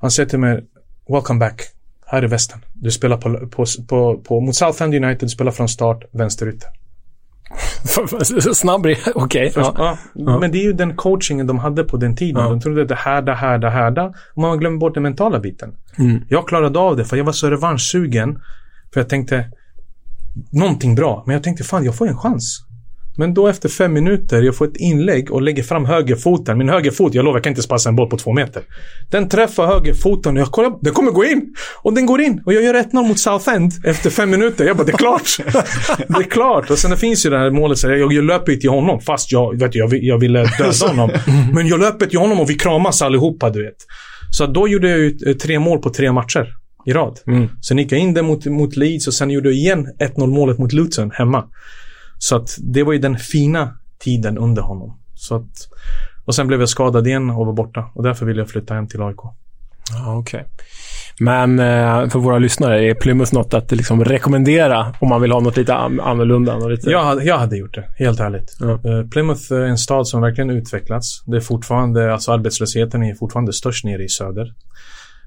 Han 0.00 0.10
säger 0.10 0.28
till 0.28 0.38
mig, 0.38 0.64
welcome 1.08 1.40
back. 1.40 1.62
Här 2.06 2.22
är 2.22 2.28
västen. 2.28 2.60
Du 2.72 2.90
spelar 2.90 3.16
på, 3.16 3.48
på, 3.48 3.64
på, 3.88 4.18
på 4.18 4.40
mot 4.40 4.56
Southend 4.56 4.94
United, 4.94 5.20
du 5.20 5.28
spelar 5.28 5.52
från 5.52 5.68
start, 5.68 6.04
vänsterytter. 6.12 6.81
Snabb 8.54 8.80
okej. 8.80 9.00
Okay, 9.14 9.50
ja. 9.54 9.98
ja. 10.14 10.38
Men 10.38 10.52
det 10.52 10.58
är 10.58 10.62
ju 10.62 10.72
den 10.72 10.96
coachingen 10.96 11.46
de 11.46 11.58
hade 11.58 11.84
på 11.84 11.96
den 11.96 12.16
tiden. 12.16 12.44
De 12.44 12.60
trodde 12.60 12.82
att 12.82 12.88
det 12.88 12.94
härda, 12.94 13.34
härda, 13.34 13.68
härda. 13.68 14.14
Och 14.34 14.42
man 14.42 14.58
glömmer 14.58 14.78
bort 14.78 14.94
den 14.94 15.02
mentala 15.02 15.40
biten. 15.40 15.74
Mm. 15.98 16.24
Jag 16.28 16.48
klarade 16.48 16.78
av 16.78 16.96
det 16.96 17.04
för 17.04 17.16
jag 17.16 17.24
var 17.24 17.32
så 17.32 17.50
revanschsugen. 17.50 18.38
För 18.92 19.00
jag 19.00 19.08
tänkte, 19.08 19.44
någonting 20.52 20.94
bra. 20.94 21.22
Men 21.26 21.34
jag 21.34 21.42
tänkte, 21.42 21.64
fan 21.64 21.84
jag 21.84 21.96
får 21.96 22.08
en 22.08 22.18
chans. 22.18 22.60
Men 23.16 23.34
då 23.34 23.48
efter 23.48 23.68
fem 23.68 23.92
minuter, 23.92 24.42
jag 24.42 24.56
får 24.56 24.64
ett 24.64 24.76
inlägg 24.76 25.30
och 25.30 25.42
lägger 25.42 25.62
fram 25.62 25.84
högerfoten. 25.84 26.58
Min 26.58 26.68
högerfot, 26.68 27.14
jag 27.14 27.24
lovar, 27.24 27.36
jag 27.36 27.44
kan 27.44 27.50
inte 27.50 27.62
spassa 27.62 27.88
en 27.88 27.96
boll 27.96 28.10
på 28.10 28.16
två 28.16 28.32
meter. 28.32 28.62
Den 29.10 29.28
träffar 29.28 29.66
högerfoten 29.66 30.36
och 30.36 30.40
jag 30.40 30.50
kollar, 30.50 30.78
den 30.80 30.94
kommer 30.94 31.10
gå 31.10 31.24
in! 31.24 31.54
Och 31.82 31.94
den 31.94 32.06
går 32.06 32.20
in! 32.20 32.42
Och 32.46 32.52
jag 32.52 32.62
gör 32.62 32.74
1-0 32.74 33.08
mot 33.08 33.18
Southend 33.18 33.72
efter 33.84 34.10
fem 34.10 34.30
minuter. 34.30 34.64
Jag 34.64 34.76
bara, 34.76 34.84
det 34.84 34.92
är 34.92 34.96
klart! 34.96 35.36
det 36.08 36.18
är 36.18 36.30
klart! 36.30 36.70
Och 36.70 36.78
sen 36.78 36.90
det 36.90 36.96
finns 36.96 37.26
ju 37.26 37.30
det 37.30 37.38
här 37.38 37.50
målet, 37.50 37.78
så 37.78 37.90
jag, 37.90 38.12
jag 38.12 38.24
löper 38.24 38.56
till 38.56 38.70
honom 38.70 39.00
fast 39.00 39.32
jag, 39.32 39.60
vet, 39.60 39.74
jag, 39.74 39.94
jag 39.94 40.18
ville 40.18 40.44
döda 40.58 40.86
honom. 40.88 41.10
Men 41.54 41.66
jag 41.66 41.80
löper 41.80 42.06
till 42.06 42.18
honom 42.18 42.40
och 42.40 42.50
vi 42.50 42.54
kramas 42.54 43.02
allihopa, 43.02 43.50
du 43.50 43.64
vet. 43.64 43.76
Så 44.30 44.46
då 44.46 44.68
gjorde 44.68 44.90
jag 44.90 44.98
ju 44.98 45.34
tre 45.34 45.58
mål 45.58 45.78
på 45.78 45.90
tre 45.90 46.12
matcher 46.12 46.46
i 46.86 46.92
rad. 46.92 47.18
Mm. 47.26 47.48
Sen 47.62 47.78
gick 47.78 47.92
jag 47.92 48.00
in 48.00 48.14
där 48.14 48.22
mot, 48.22 48.46
mot 48.46 48.76
Leeds 48.76 49.06
och 49.06 49.14
sen 49.14 49.30
gjorde 49.30 49.48
jag 49.48 49.56
igen 49.56 49.86
1-0 50.16 50.26
målet 50.26 50.58
mot 50.58 50.72
Luton 50.72 51.10
hemma. 51.10 51.44
Så 52.22 52.36
att 52.36 52.56
det 52.58 52.82
var 52.82 52.92
ju 52.92 52.98
den 52.98 53.18
fina 53.18 53.78
tiden 53.98 54.38
under 54.38 54.62
honom. 54.62 54.98
Så 55.14 55.36
att, 55.36 55.68
och 56.24 56.34
sen 56.34 56.46
blev 56.46 56.60
jag 56.60 56.68
skadad 56.68 57.06
igen 57.06 57.30
och 57.30 57.46
var 57.46 57.52
borta. 57.52 57.90
Och 57.94 58.02
därför 58.02 58.26
ville 58.26 58.40
jag 58.40 58.48
flytta 58.48 58.74
hem 58.74 58.88
till 58.88 59.02
AIK. 59.02 59.18
Okej. 59.20 60.18
Okay. 60.18 60.42
Men 61.20 61.58
eh, 61.58 62.08
för 62.08 62.18
våra 62.18 62.38
lyssnare, 62.38 62.84
är 62.84 62.94
Plymouth 62.94 63.34
något 63.34 63.54
att 63.54 63.72
liksom 63.72 64.04
rekommendera 64.04 64.94
om 65.00 65.08
man 65.08 65.20
vill 65.20 65.32
ha 65.32 65.40
något 65.40 65.56
lite 65.56 65.74
annorlunda? 65.74 66.58
Något 66.58 66.70
lite... 66.70 66.90
Jag, 66.90 67.04
hade, 67.04 67.24
jag 67.24 67.38
hade 67.38 67.56
gjort 67.56 67.74
det, 67.74 67.84
helt 67.98 68.20
ärligt. 68.20 68.56
Uh, 68.62 69.08
Plymouth 69.10 69.52
är 69.52 69.60
en 69.60 69.78
stad 69.78 70.08
som 70.08 70.20
verkligen 70.20 70.50
utvecklats. 70.50 71.22
Det 71.26 71.36
är 71.36 71.40
fortfarande, 71.40 72.12
alltså 72.12 72.32
arbetslösheten 72.32 73.02
är 73.02 73.14
fortfarande 73.14 73.52
störst 73.52 73.84
nere 73.84 74.04
i 74.04 74.08
söder. 74.08 74.54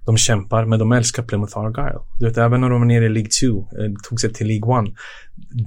De 0.05 0.17
kämpar, 0.17 0.65
men 0.65 0.79
de 0.79 0.91
älskar 0.91 1.23
Plymouth 1.23 1.57
Argyle. 1.57 1.99
Du 2.19 2.25
vet, 2.25 2.37
även 2.37 2.61
när 2.61 2.69
de 2.69 2.79
var 2.79 2.87
nere 2.87 3.05
i 3.05 3.09
League 3.09 3.29
2, 3.41 3.59
eh, 3.59 3.91
tog 4.09 4.19
sig 4.19 4.33
till 4.33 4.47
League 4.47 4.89
1. 4.89 4.95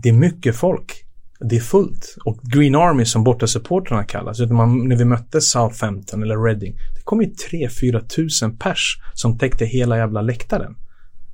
Det 0.03 0.09
är 0.09 0.13
mycket 0.13 0.57
folk 0.57 1.05
det 1.41 1.57
är 1.57 1.61
fullt. 1.61 2.17
Och 2.25 2.39
Green 2.43 2.75
Army 2.75 3.05
som 3.05 3.25
bortasupportrarna 3.25 4.05
kallas. 4.05 4.41
Man, 4.41 4.89
när 4.89 4.97
vi 4.97 5.05
mötte 5.05 5.41
Southampton 5.41 6.23
eller 6.23 6.45
Reading. 6.45 6.75
Det 6.95 7.03
kom 7.05 7.23
ju 7.23 7.29
3-4 7.51 8.09
tusen 8.09 8.57
pers 8.57 8.99
som 9.15 9.39
täckte 9.39 9.65
hela 9.65 9.97
jävla 9.99 10.23
läktaren. 10.23 10.77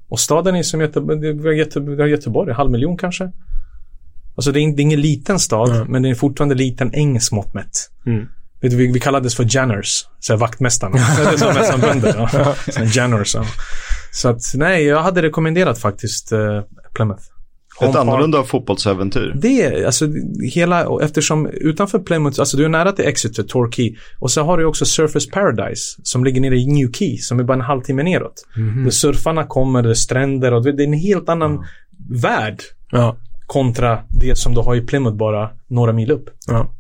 Och 0.09 0.21
staden 0.21 0.57
är 0.57 0.63
som 0.63 0.81
Göteborg, 0.81 1.59
Göteborg, 1.59 2.11
Göteborg 2.11 2.53
halv 2.53 2.71
miljon 2.71 2.97
kanske. 2.97 3.33
Alltså 4.37 4.53
det 4.53 4.61
är, 4.61 4.77
det 4.77 4.81
är 4.81 4.85
ingen 4.85 5.01
liten 5.01 5.39
stad, 5.39 5.71
mm. 5.77 5.87
men 5.89 6.03
det 6.03 6.09
är 6.09 6.15
fortfarande 6.15 6.55
liten 6.55 6.95
engelsk 6.95 7.33
mått 7.33 7.55
mätt. 7.55 7.91
Mm. 8.07 8.27
Vi, 8.61 8.93
vi 8.93 9.01
kallades 9.01 9.35
för 9.35 9.47
Janners, 9.57 10.05
så 10.21 10.37
vaktmästarna. 10.37 10.97
det 11.17 11.23
är 11.23 11.37
som, 11.37 11.65
som 11.65 11.81
bönder. 11.81 12.31
Ja. 12.33 12.85
Janners, 12.85 13.35
ja. 13.35 13.45
Så 14.13 14.29
att 14.29 14.43
nej, 14.55 14.85
jag 14.85 15.03
hade 15.03 15.23
rekommenderat 15.23 15.79
faktiskt 15.79 16.33
uh, 16.33 16.63
Plymouth. 16.95 17.23
Ett 17.81 17.97
annorlunda 17.97 18.43
fotbollsäventyr. 18.43 19.33
Det 19.43 19.63
är 19.63 19.87
alltså 19.87 20.07
hela, 20.55 21.05
eftersom 21.05 21.47
utanför 21.47 21.99
Plymouth, 21.99 22.41
alltså 22.41 22.57
du 22.57 22.65
är 22.65 22.69
nära 22.69 22.93
till 22.93 23.05
Exeter, 23.05 23.43
Torquay 23.43 23.97
och 24.19 24.31
så 24.31 24.43
har 24.43 24.59
du 24.59 24.65
också 24.65 24.85
Surfers 24.85 25.31
Paradise 25.31 26.01
som 26.03 26.25
ligger 26.25 26.41
nere 26.41 26.57
i 26.57 26.67
New 26.67 26.93
Key 26.93 27.17
som 27.17 27.41
är 27.41 27.45
bara 27.45 27.55
en 27.55 27.61
halvtimme 27.61 28.03
neråt. 28.03 28.47
Mm 28.57 28.71
-hmm. 28.71 28.85
Där 28.85 28.91
surfarna 28.91 29.45
kommer, 29.45 29.83
det 29.83 29.91
är 29.91 29.95
stränder 29.95 30.55
och 30.55 30.63
det 30.63 30.71
är 30.71 30.87
en 30.87 30.93
helt 30.93 31.29
annan 31.29 31.51
mm. 31.51 31.65
värld. 32.23 32.63
Ja. 32.91 33.17
Kontra 33.47 33.99
det 34.21 34.39
som 34.39 34.55
du 34.55 34.61
har 34.61 34.75
i 34.75 34.81
Plymouth 34.81 35.17
bara 35.17 35.51
några 35.69 35.93
mil 35.93 36.11
upp. 36.11 36.31
Ja. 36.47 36.71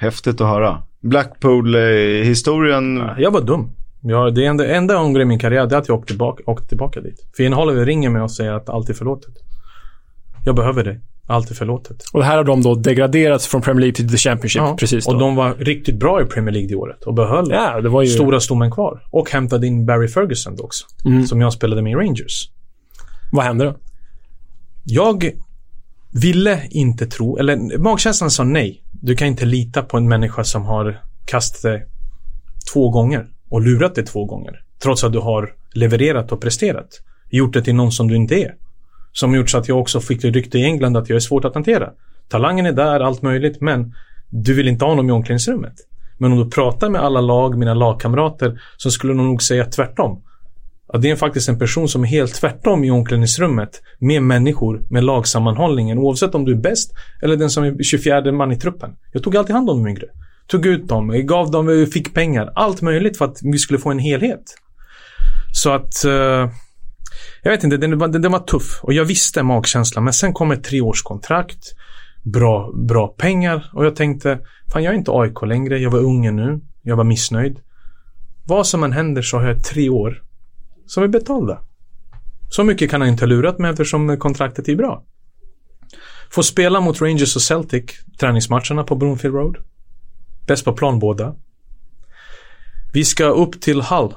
Häftigt 0.00 0.40
att 0.40 0.46
höra. 0.46 0.82
Blackpool-historien. 1.00 2.96
Ja, 2.96 3.14
jag 3.18 3.30
var 3.30 3.40
dum. 3.40 3.70
Ja, 4.00 4.30
det 4.30 4.44
enda, 4.44 4.66
enda 4.66 4.94
jag 4.94 5.04
ångrar 5.04 5.22
i 5.22 5.24
min 5.24 5.38
karriär 5.38 5.66
det 5.66 5.74
är 5.74 5.78
att 5.78 5.88
jag 5.88 5.98
åkte 5.98 6.06
tillbaka, 6.06 6.42
åkte 6.46 6.68
tillbaka 6.68 7.00
dit. 7.00 7.26
För 7.36 7.42
Ian 7.42 7.52
Holloway 7.52 7.84
ringer 7.84 8.10
mig 8.10 8.22
och 8.22 8.30
säger 8.30 8.52
att 8.52 8.68
allt 8.68 8.90
är 8.90 8.94
förlåtet. 8.94 9.34
Jag 10.44 10.54
behöver 10.54 10.84
dig. 10.84 11.00
Allt 11.26 11.50
är 11.50 11.54
förlåtet. 11.54 12.04
Och 12.12 12.24
här 12.24 12.36
har 12.36 12.44
de 12.44 12.62
då 12.62 12.74
degraderats 12.74 13.46
från 13.46 13.62
Premier 13.62 13.80
League 13.80 13.94
till 13.94 14.10
The 14.10 14.16
Championship. 14.16 14.62
Ja, 14.62 14.76
precis 14.78 15.06
då. 15.06 15.12
och 15.12 15.18
de 15.18 15.36
var 15.36 15.54
riktigt 15.54 15.98
bra 15.98 16.22
i 16.22 16.24
Premier 16.24 16.52
League 16.52 16.68
det 16.68 16.74
året 16.74 17.04
och 17.04 17.14
behöll 17.14 17.46
ja, 17.50 17.80
det 17.80 17.88
var 17.88 18.02
ju... 18.02 18.08
stora 18.08 18.40
stommen 18.40 18.70
kvar. 18.70 19.02
Och 19.10 19.30
hämtade 19.30 19.66
in 19.66 19.86
Barry 19.86 20.08
Ferguson 20.08 20.56
då 20.56 20.64
också. 20.64 20.86
Mm. 21.04 21.26
Som 21.26 21.40
jag 21.40 21.52
spelade 21.52 21.82
med 21.82 21.92
i 21.92 21.94
Rangers. 21.94 22.50
Vad 23.32 23.44
hände 23.44 23.64
då? 23.64 23.76
Jag 24.84 25.30
ville 26.12 26.62
inte 26.70 27.06
tro, 27.06 27.38
eller 27.38 27.78
magkänslan 27.78 28.30
sa 28.30 28.44
nej. 28.44 28.82
Du 28.92 29.16
kan 29.16 29.28
inte 29.28 29.44
lita 29.44 29.82
på 29.82 29.96
en 29.96 30.08
människa 30.08 30.44
som 30.44 30.64
har 30.64 31.02
kastat 31.26 31.62
dig 31.62 31.86
två 32.72 32.90
gånger 32.90 33.26
och 33.48 33.60
lurat 33.60 33.94
dig 33.94 34.04
två 34.04 34.24
gånger. 34.24 34.62
Trots 34.82 35.04
att 35.04 35.12
du 35.12 35.18
har 35.18 35.52
levererat 35.72 36.32
och 36.32 36.40
presterat. 36.40 36.88
Gjort 37.30 37.52
det 37.52 37.62
till 37.62 37.74
någon 37.74 37.92
som 37.92 38.08
du 38.08 38.16
inte 38.16 38.34
är. 38.34 38.54
Som 39.12 39.34
gjort 39.34 39.50
så 39.50 39.58
att 39.58 39.68
jag 39.68 39.78
också 39.78 40.00
fick 40.00 40.24
rykte 40.24 40.58
i 40.58 40.64
England 40.64 40.96
att 40.96 41.08
jag 41.08 41.16
är 41.16 41.20
svårt 41.20 41.44
att 41.44 41.54
hantera. 41.54 41.90
Talangen 42.28 42.66
är 42.66 42.72
där, 42.72 43.00
allt 43.00 43.22
möjligt, 43.22 43.60
men 43.60 43.94
du 44.30 44.54
vill 44.54 44.68
inte 44.68 44.84
ha 44.84 44.92
honom 44.92 45.08
i 45.08 45.12
omklädningsrummet. 45.12 45.74
Men 46.18 46.32
om 46.32 46.38
du 46.38 46.50
pratar 46.50 46.90
med 46.90 47.00
alla 47.00 47.20
lag, 47.20 47.58
mina 47.58 47.74
lagkamrater, 47.74 48.60
så 48.76 48.90
skulle 48.90 49.12
de 49.12 49.26
nog 49.26 49.42
säga 49.42 49.64
tvärtom. 49.64 50.22
Att 50.92 51.02
det 51.02 51.10
är 51.10 51.16
faktiskt 51.16 51.48
en 51.48 51.58
person 51.58 51.88
som 51.88 52.02
är 52.02 52.08
helt 52.08 52.34
tvärtom 52.34 52.84
i 52.84 52.90
omklädningsrummet 52.90 53.82
med 53.98 54.22
människor, 54.22 54.82
med 54.90 55.04
lagsammanhållningen, 55.04 55.98
oavsett 55.98 56.34
om 56.34 56.44
du 56.44 56.52
är 56.52 56.56
bäst 56.56 56.92
eller 57.22 57.36
den 57.36 57.50
som 57.50 57.64
är 57.64 57.82
24 57.82 58.32
man 58.32 58.52
i 58.52 58.56
truppen. 58.56 58.96
Jag 59.12 59.22
tog 59.22 59.36
alltid 59.36 59.54
hand 59.54 59.70
om 59.70 59.82
de 59.82 59.90
yngre. 59.90 60.06
Tog 60.48 60.66
ut 60.66 60.88
dem, 60.88 61.26
gav 61.26 61.50
dem, 61.50 61.86
fick 61.92 62.14
pengar. 62.14 62.52
Allt 62.54 62.82
möjligt 62.82 63.18
för 63.18 63.24
att 63.24 63.38
vi 63.42 63.58
skulle 63.58 63.78
få 63.78 63.90
en 63.90 63.98
helhet. 63.98 64.42
Så 65.52 65.70
att... 65.70 66.04
Uh, 66.06 66.50
jag 67.42 67.50
vet 67.50 67.64
inte, 67.64 67.76
den, 67.76 67.98
den, 67.98 68.22
den 68.22 68.32
var 68.32 68.38
tuff. 68.38 68.80
Och 68.82 68.92
jag 68.92 69.04
visste 69.04 69.42
magkänslan. 69.42 70.04
Men 70.04 70.12
sen 70.12 70.32
kom 70.32 70.50
ett 70.50 70.64
treårskontrakt. 70.64 71.74
Bra, 72.22 72.72
bra 72.88 73.08
pengar. 73.08 73.70
Och 73.74 73.84
jag 73.84 73.96
tänkte, 73.96 74.38
fan 74.72 74.82
jag 74.82 74.94
är 74.94 74.98
inte 74.98 75.10
AIK 75.14 75.42
längre. 75.46 75.78
Jag 75.78 75.90
var 75.90 75.98
ung 75.98 76.36
nu. 76.36 76.60
Jag 76.82 76.96
var 76.96 77.04
missnöjd. 77.04 77.60
Vad 78.46 78.66
som 78.66 78.84
än 78.84 78.92
händer 78.92 79.22
så 79.22 79.38
har 79.38 79.48
jag 79.48 79.64
tre 79.64 79.88
år 79.88 80.22
som 80.86 81.02
är 81.02 81.08
betalda. 81.08 81.60
Så 82.50 82.64
mycket 82.64 82.90
kan 82.90 83.00
han 83.00 83.10
inte 83.10 83.24
ha 83.24 83.28
lurat 83.28 83.58
mig 83.58 83.70
eftersom 83.70 84.16
kontraktet 84.16 84.68
är 84.68 84.76
bra. 84.76 85.04
Få 86.30 86.42
spela 86.42 86.80
mot 86.80 87.00
Rangers 87.02 87.36
och 87.36 87.42
Celtic 87.42 87.84
träningsmatcherna 88.20 88.84
på 88.84 88.94
Broomfield 88.94 89.36
Road. 89.36 89.56
Bäst 90.48 90.64
på 90.64 90.72
plan 90.72 90.98
båda. 90.98 91.34
Vi 92.92 93.04
ska 93.04 93.24
upp 93.24 93.60
till 93.60 93.82
Hull 93.82 94.14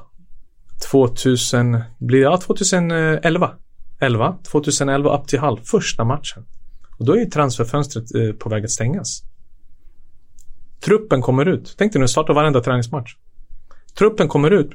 2000, 0.90 1.82
blir 1.98 2.18
det, 2.18 2.24
ja, 2.24 2.36
2011. 2.36 3.50
11, 4.00 4.38
2011 4.50 5.18
upp 5.18 5.28
till 5.28 5.38
Hull, 5.38 5.60
första 5.64 6.04
matchen. 6.04 6.44
Och 6.98 7.04
då 7.04 7.12
är 7.12 7.16
ju 7.16 7.26
transferfönstret 7.26 8.14
eh, 8.14 8.32
på 8.32 8.48
väg 8.48 8.64
att 8.64 8.70
stängas. 8.70 9.22
Truppen 10.80 11.22
kommer 11.22 11.46
ut. 11.46 11.74
Tänk 11.78 11.92
dig 11.92 12.00
nu, 12.00 12.08
startar 12.08 12.34
varenda 12.34 12.60
träningsmatch. 12.60 13.14
Truppen 13.98 14.28
kommer 14.28 14.50
ut. 14.50 14.70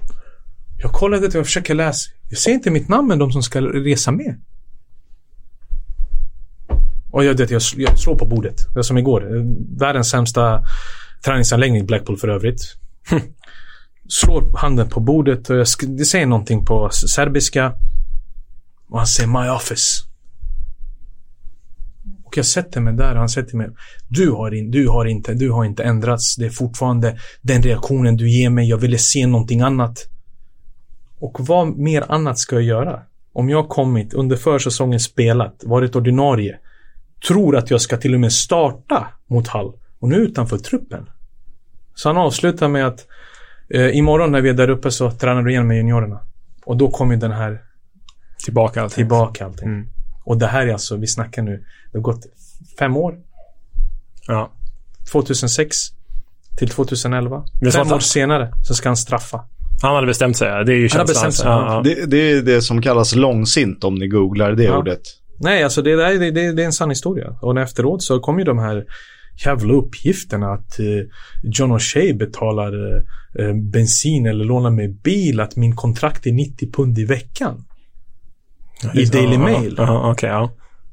Jag 0.81 0.91
kollade 0.91 1.27
och 1.27 1.35
jag 1.35 1.45
försöker 1.45 1.75
läsa. 1.75 2.09
Jag 2.29 2.37
ser 2.37 2.51
inte 2.51 2.71
mitt 2.71 2.89
namn 2.89 3.07
med 3.07 3.19
de 3.19 3.31
som 3.31 3.43
ska 3.43 3.61
resa 3.61 4.11
med. 4.11 4.41
Och 7.11 7.25
jag, 7.25 7.39
jag, 7.39 7.61
jag 7.77 7.99
slår 7.99 8.15
på 8.15 8.25
bordet. 8.25 8.73
Det 8.73 8.79
är 8.79 8.83
som 8.83 8.97
igår. 8.97 9.45
Världens 9.79 10.09
sämsta 10.09 10.63
Träningsanläggning 11.25 11.85
Blackpool 11.85 12.17
för 12.17 12.27
övrigt. 12.27 12.61
slår 14.07 14.57
handen 14.57 14.89
på 14.89 14.99
bordet 14.99 15.49
och 15.49 15.57
jag 15.57 15.67
det 15.87 16.05
säger 16.05 16.25
någonting 16.25 16.65
på 16.65 16.89
serbiska. 16.89 17.73
Och 18.89 18.97
han 18.97 19.07
säger 19.07 19.29
My 19.29 19.49
office. 19.49 20.03
Och 22.25 22.37
jag 22.37 22.45
sätter 22.45 22.81
mig 22.81 22.93
där 22.93 23.11
och 23.11 23.19
han 23.19 23.29
säger 23.29 23.47
till 23.47 23.57
mig 23.57 23.69
du 24.07 24.31
har, 24.31 24.53
in, 24.53 24.71
du, 24.71 24.87
har 24.87 25.05
inte, 25.05 25.33
du 25.33 25.51
har 25.51 25.65
inte 25.65 25.83
ändrats. 25.83 26.35
Det 26.35 26.45
är 26.45 26.49
fortfarande 26.49 27.19
den 27.41 27.63
reaktionen 27.63 28.17
du 28.17 28.29
ger 28.29 28.49
mig. 28.49 28.69
Jag 28.69 28.77
ville 28.77 28.97
se 28.97 29.27
någonting 29.27 29.61
annat. 29.61 29.97
Och 31.19 31.37
vad 31.39 31.77
mer 31.77 32.11
annat 32.11 32.39
ska 32.39 32.55
jag 32.55 32.63
göra? 32.63 33.01
Om 33.33 33.49
jag 33.49 33.69
kommit 33.69 34.13
under 34.13 34.35
försäsongen 34.35 34.99
spelat, 34.99 35.63
varit 35.65 35.95
ordinarie, 35.95 36.57
tror 37.27 37.57
att 37.57 37.71
jag 37.71 37.81
ska 37.81 37.97
till 37.97 38.13
och 38.13 38.19
med 38.19 38.33
starta 38.33 39.07
mot 39.27 39.47
Hall 39.47 39.73
och 39.99 40.09
nu 40.09 40.15
utanför 40.15 40.57
truppen. 40.57 41.09
Så 41.95 42.09
han 42.09 42.17
avslutar 42.17 42.67
med 42.67 42.87
att 42.87 43.07
eh, 43.69 43.97
imorgon 43.97 44.31
när 44.31 44.41
vi 44.41 44.49
är 44.49 44.53
där 44.53 44.69
uppe 44.69 44.91
så 44.91 45.11
tränar 45.11 45.41
du 45.41 45.51
igen 45.51 45.67
med 45.67 45.77
juniorerna. 45.77 46.19
Och 46.65 46.77
då 46.77 46.91
kommer 46.91 47.15
den 47.17 47.31
här 47.31 47.61
Tillbaka 48.45 48.81
allting. 48.81 48.95
tillbaka 48.95 49.45
allting. 49.45 49.67
Mm. 49.69 49.87
Och 50.23 50.37
det 50.37 50.47
här 50.47 50.67
är 50.67 50.71
alltså, 50.73 50.95
vi 50.97 51.07
snackar 51.07 51.41
nu, 51.41 51.63
det 51.91 51.97
har 51.97 52.03
gått 52.03 52.25
fem 52.79 52.97
år. 52.97 53.15
Ja. 54.27 54.51
2006 55.11 55.77
till 56.57 56.69
2011. 56.69 57.45
Det 57.61 57.67
är 57.67 57.71
så 57.71 57.83
Fem 57.83 57.93
år 57.93 57.99
senare 57.99 58.51
så 58.67 58.73
ska 58.75 58.89
han 58.89 58.97
straffa. 58.97 59.43
Han 59.81 59.95
hade 59.95 60.07
bestämt 60.07 60.37
sig. 60.37 60.65
Det 60.65 60.73
är 60.73 60.75
ju 60.75 60.89
Han 60.91 60.99
har 60.99 61.05
känslan. 61.07 61.07
bestämt 61.07 61.33
sig, 61.35 61.47
Ja, 61.47 61.73
ja. 61.73 61.81
Det, 61.83 62.05
det 62.05 62.17
är 62.31 62.41
det 62.41 62.61
som 62.61 62.81
kallas 62.81 63.15
långsint 63.15 63.83
om 63.83 63.95
ni 63.95 64.07
googlar 64.07 64.51
det 64.51 64.63
Ja. 64.63 64.77
ordet. 64.77 65.01
Nej, 65.39 65.63
alltså 65.63 65.81
det, 65.81 65.95
där, 65.95 66.19
det, 66.19 66.31
det, 66.31 66.51
det 66.51 66.61
är 66.61 66.65
en 66.65 66.73
sann 66.73 66.89
historia. 66.89 67.35
Och 67.41 67.59
efteråt 67.59 68.03
så 68.03 68.19
kom 68.19 68.39
ju 68.39 68.45
de 68.45 68.59
här 68.59 68.85
jävla 69.45 69.73
uppgifterna 69.73 70.53
att 70.53 70.79
eh, 70.79 70.85
John 71.43 71.71
O'Shea 71.71 72.17
betalar 72.17 72.95
eh, 72.95 73.01
eh, 73.39 73.53
bensin 73.53 74.25
eller 74.25 74.45
lånar 74.45 74.69
mig 74.69 74.87
bil, 74.87 75.39
att 75.39 75.55
min 75.55 75.75
kontrakt 75.75 76.27
är 76.27 76.31
90 76.31 76.71
pund 76.71 76.99
i 76.99 77.05
veckan. 77.05 77.65
I 78.93 79.05
Daily 79.05 79.37
Mail. 79.37 79.75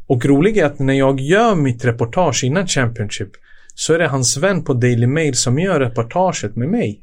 Och 0.06 0.26
roligt 0.26 0.56
är 0.56 0.64
att 0.64 0.78
när 0.78 0.94
jag 0.94 1.20
gör 1.20 1.54
mitt 1.54 1.84
reportage 1.84 2.44
innan 2.44 2.66
Championship 2.66 3.30
så 3.74 3.94
är 3.94 3.98
det 3.98 4.08
hans 4.08 4.36
vän 4.36 4.64
på 4.64 4.74
Daily 4.74 5.06
Mail 5.06 5.34
som 5.34 5.58
gör 5.58 5.80
reportaget 5.80 6.56
med 6.56 6.68
mig. 6.68 7.00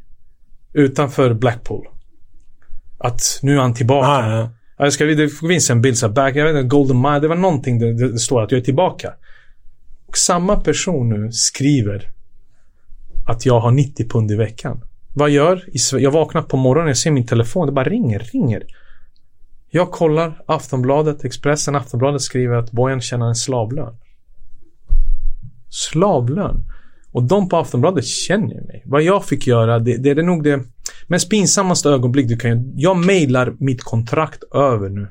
Utanför 0.73 1.33
Blackpool. 1.33 1.85
Att 2.97 3.39
nu 3.41 3.55
är 3.55 3.61
han 3.61 3.73
tillbaka. 3.73 4.07
Ja, 4.07 4.29
ja, 4.29 4.37
ja. 4.37 4.49
Ja, 4.81 4.85
Jag 4.85 4.93
ska, 4.93 5.05
det 5.05 5.29
finns 5.29 5.69
en 5.69 5.81
bild 5.81 5.97
så 5.97 6.07
här, 6.07 6.13
back, 6.13 6.35
jag 6.35 6.45
vet 6.45 6.55
inte, 6.55 6.67
Golden 6.67 7.01
Mile, 7.01 7.19
det 7.19 7.27
var 7.27 7.35
någonting 7.35 7.79
där 7.79 7.93
det 7.93 8.19
står 8.19 8.41
att 8.41 8.51
jag 8.51 8.59
är 8.59 8.65
tillbaka. 8.65 9.13
Och 10.11 10.17
samma 10.17 10.55
person 10.55 11.09
nu 11.09 11.31
skriver 11.31 12.09
att 13.25 13.45
jag 13.45 13.59
har 13.59 13.71
90 13.71 14.09
pund 14.09 14.31
i 14.31 14.35
veckan. 14.35 14.81
Vad 15.13 15.29
gör? 15.29 15.63
Jag 15.99 16.11
vaknar 16.11 16.41
på 16.41 16.57
morgonen, 16.57 16.87
jag 16.87 16.97
ser 16.97 17.11
min 17.11 17.25
telefon, 17.25 17.65
det 17.65 17.71
bara 17.71 17.89
ringer, 17.89 18.19
ringer. 18.19 18.63
Jag 19.69 19.91
kollar 19.91 20.43
Aftonbladet, 20.45 21.25
Expressen, 21.25 21.75
Aftonbladet 21.75 22.21
skriver 22.21 22.55
att 22.55 22.71
Bojan 22.71 23.01
tjänar 23.01 23.27
en 23.27 23.35
slavlön. 23.35 23.97
Slavlön. 25.69 26.65
Och 27.11 27.23
de 27.23 27.49
på 27.49 27.57
Aftonbladet 27.57 28.05
känner 28.05 28.61
mig. 28.61 28.83
Vad 28.85 29.01
jag 29.01 29.25
fick 29.25 29.47
göra, 29.47 29.79
det, 29.79 29.97
det 29.97 30.09
är 30.09 30.23
nog 30.23 30.43
det 30.43 30.63
mest 31.07 31.29
pinsammaste 31.29 31.89
ögonblick 31.89 32.27
du 32.27 32.37
kan 32.37 32.51
göra. 32.51 32.63
Jag 32.75 32.97
mejlar 32.97 33.55
mitt 33.59 33.83
kontrakt 33.83 34.43
över 34.53 34.89
nu. 34.89 35.07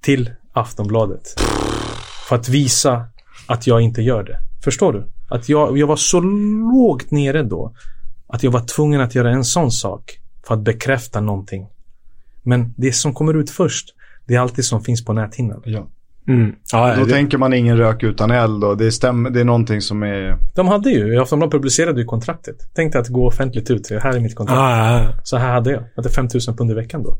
Till 0.00 0.30
Aftonbladet. 0.52 1.40
För 2.28 2.36
att 2.36 2.48
visa 2.48 3.06
att 3.48 3.66
jag 3.66 3.80
inte 3.80 4.02
gör 4.02 4.22
det. 4.22 4.38
Förstår 4.64 4.92
du? 4.92 5.06
Att 5.28 5.48
jag, 5.48 5.78
jag 5.78 5.86
var 5.86 5.96
så 5.96 6.20
lågt 6.20 7.10
nere 7.10 7.42
då. 7.42 7.72
Att 8.26 8.42
jag 8.42 8.50
var 8.50 8.60
tvungen 8.60 9.00
att 9.00 9.14
göra 9.14 9.30
en 9.30 9.44
sån 9.44 9.70
sak. 9.70 10.18
För 10.46 10.54
att 10.54 10.60
bekräfta 10.60 11.20
någonting. 11.20 11.66
Men 12.42 12.74
det 12.76 12.92
som 12.92 13.14
kommer 13.14 13.34
ut 13.34 13.50
först, 13.50 13.94
det 14.26 14.34
är 14.34 14.40
alltid 14.40 14.64
som 14.64 14.84
finns 14.84 15.04
på 15.04 15.12
näthinnan. 15.12 15.62
Ja. 15.64 15.86
Mm. 16.28 16.52
ja 16.72 16.96
Då 16.96 17.04
det, 17.04 17.12
tänker 17.12 17.38
man 17.38 17.52
ingen 17.54 17.76
rök 17.76 18.02
utan 18.02 18.30
eld 18.30 18.64
och 18.64 18.76
det, 18.76 18.92
stämmer, 18.92 19.30
det 19.30 19.40
är 19.40 19.44
någonting 19.44 19.80
som 19.80 20.02
är... 20.02 20.36
De 20.54 20.68
hade 20.68 20.90
ju, 20.90 21.20
Aftonbladet 21.20 21.52
publicerade 21.52 22.00
ju 22.00 22.06
kontraktet. 22.06 22.74
Tänkte 22.74 22.98
att 22.98 23.08
gå 23.08 23.26
offentligt 23.26 23.70
ut. 23.70 23.88
Det 23.88 24.00
här 24.02 24.16
är 24.16 24.20
mitt 24.20 24.34
kontrakt. 24.34 24.58
ja, 24.58 25.02
ja, 25.02 25.12
Så 25.22 25.36
här 25.36 25.52
hade 25.52 25.70
jag. 25.70 25.82
Jag 25.82 25.88
hade 25.96 26.08
5000 26.08 26.56
pund 26.56 26.70
i 26.70 26.74
veckan 26.74 27.02
då. 27.02 27.16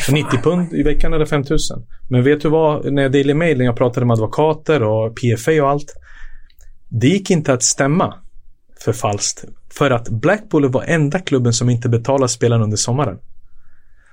För 0.00 0.12
90 0.12 0.38
pund 0.42 0.72
i 0.72 0.82
veckan 0.82 1.12
eller 1.12 1.26
5000. 1.26 1.82
Men 2.08 2.22
vet 2.24 2.40
du 2.40 2.48
vad? 2.48 2.92
När 2.92 3.08
Daily 3.08 3.34
Mail, 3.34 3.58
när 3.58 3.64
jag 3.64 3.76
pratade 3.76 4.06
med 4.06 4.14
advokater 4.14 4.82
och 4.82 5.16
PFA 5.16 5.62
och 5.62 5.70
allt. 5.70 5.94
Det 6.88 7.08
gick 7.08 7.30
inte 7.30 7.52
att 7.52 7.62
stämma 7.62 8.14
för 8.84 8.92
falskt. 8.92 9.44
För 9.72 9.90
att 9.90 10.08
Blackpool 10.08 10.72
var 10.72 10.82
enda 10.82 11.18
klubben 11.18 11.52
som 11.52 11.70
inte 11.70 11.88
betalar 11.88 12.26
spelarna 12.26 12.64
under 12.64 12.76
sommaren. 12.76 13.18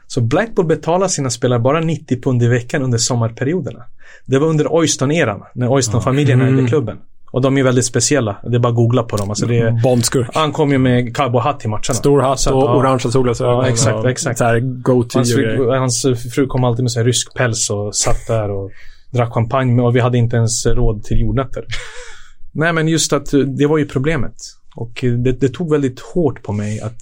Så 0.08 0.22
Blackpool 0.22 0.66
betalar 0.66 1.08
sina 1.08 1.30
spelare 1.30 1.60
bara 1.60 1.80
90 1.80 2.22
pund 2.22 2.44
i 2.44 2.48
veckan 2.48 2.82
under 2.84 2.98
sommarperioderna. 2.98 3.84
Det 4.26 4.40
var 4.40 4.48
under 4.48 4.68
Oyston-eran, 4.68 5.44
när 5.56 5.68
Oyston-familjen 5.68 6.42
Mm. 6.42 6.58
ägde 6.58 6.68
klubben. 6.70 6.98
Och 7.32 7.42
de 7.42 7.58
är 7.58 7.64
väldigt 7.64 7.86
speciella. 7.86 8.38
Det 8.44 8.56
är 8.56 8.60
bara 8.60 8.70
att 8.70 8.76
googla 8.76 9.04
på 9.04 9.18
dem. 9.18 9.30
Alltså 9.30 9.46
det 9.46 9.60
är, 9.60 9.82
Bondskurk. 9.84 10.28
han 10.34 10.52
kom 10.52 10.72
ju 10.72 10.78
med 10.78 11.16
cowboyhatt 11.16 11.60
till 11.60 11.70
matcherna. 11.70 11.94
Stor 11.94 12.22
hatt 12.22 12.48
och 12.48 12.64
ja. 12.64 12.76
orangea 12.78 13.12
solglasögon. 13.12 13.54
Ja, 13.54 13.68
exakt, 13.68 14.06
exakt. 14.06 14.38
Så 14.38 14.44
här 14.44 14.84
Hans 15.14 15.34
fru, 15.34 15.70
hans 15.70 16.06
fru 16.36 16.48
kom 16.48 16.64
alltid 16.64 16.84
med 16.84 16.92
så 16.92 17.00
här 17.00 17.06
rysk 17.06 17.34
päls 17.34 17.70
och 17.70 17.96
satt 17.96 18.28
där 18.28 18.52
och 18.52 18.72
drack 19.12 19.34
champagne 19.34 19.82
och 19.82 19.96
vi 19.96 20.00
hade 20.00 20.18
inte 20.18 20.36
ens 20.36 20.66
råd 20.66 21.04
till 21.04 21.22
jordnötter. 21.22 21.66
Nej, 22.52 22.74
men 22.74 22.88
just 22.88 23.14
att 23.14 23.32
det 23.58 23.66
var 23.66 23.78
ju 23.78 23.86
problemet. 23.86 24.34
Och 24.76 25.00
det, 25.02 25.32
det 25.32 25.50
tog 25.50 25.72
väldigt 25.72 26.00
hårt 26.00 26.44
på 26.44 26.54
mig 26.54 26.82
att 26.82 27.02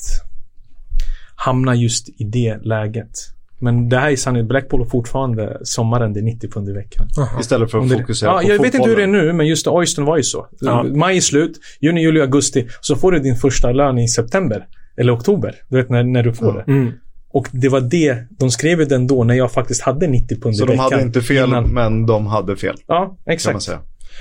hamna 1.35 1.75
just 1.75 2.09
i 2.09 2.23
det 2.23 2.57
läget. 2.61 3.34
Men 3.59 3.89
det 3.89 3.97
här 3.97 4.11
är 4.11 4.15
sannolikt 4.15 4.47
Blackpool 4.49 4.81
och 4.81 4.89
fortfarande 4.89 5.57
sommaren, 5.63 6.13
det 6.13 6.19
är 6.19 6.23
90 6.23 6.49
pund 6.49 6.69
i 6.69 6.71
veckan. 6.71 7.07
Istället 7.39 7.71
för 7.71 7.79
att 7.79 7.89
det- 7.89 7.97
fokusera 7.97 8.29
ja, 8.29 8.37
på 8.41 8.43
Jag 8.53 8.61
vet 8.61 8.73
inte 8.73 8.89
hur 8.89 8.95
det 8.95 9.03
är 9.03 9.07
fotbollen. 9.07 9.27
nu, 9.27 9.33
men 9.33 9.47
just 9.47 9.67
Oyston 9.67 10.05
var 10.05 10.17
ju 10.17 10.23
så. 10.23 10.47
Ja. 10.59 10.83
Maj 10.83 11.17
är 11.17 11.21
slut, 11.21 11.59
juni, 11.81 12.01
juli, 12.01 12.21
augusti. 12.21 12.67
Så 12.81 12.95
får 12.95 13.11
du 13.11 13.19
din 13.19 13.35
första 13.35 13.71
lön 13.71 13.97
i 13.97 14.07
september. 14.07 14.65
Eller 14.97 15.15
oktober. 15.15 15.55
Du 15.69 15.77
vet 15.77 15.89
när, 15.89 16.03
när 16.03 16.23
du 16.23 16.33
får 16.33 16.53
det. 16.53 16.71
Mm. 16.71 16.91
Och 17.33 17.47
det 17.51 17.69
var 17.69 17.81
det, 17.81 18.17
de 18.39 18.51
skrev 18.51 18.79
ju 18.79 18.85
den 18.85 19.07
då 19.07 19.23
när 19.23 19.33
jag 19.35 19.51
faktiskt 19.51 19.81
hade 19.81 20.07
90 20.07 20.41
pund 20.41 20.53
i 20.55 20.57
Så 20.57 20.65
de 20.65 20.71
veckan. 20.71 20.83
hade 20.91 21.01
inte 21.01 21.21
fel, 21.21 21.47
innan. 21.49 21.73
men 21.73 22.05
de 22.05 22.27
hade 22.27 22.55
fel. 22.55 22.75
Ja, 22.87 22.99
Kan 22.99 23.07
man 23.25 23.33
exakt. 23.33 23.61
säga. 23.61 23.79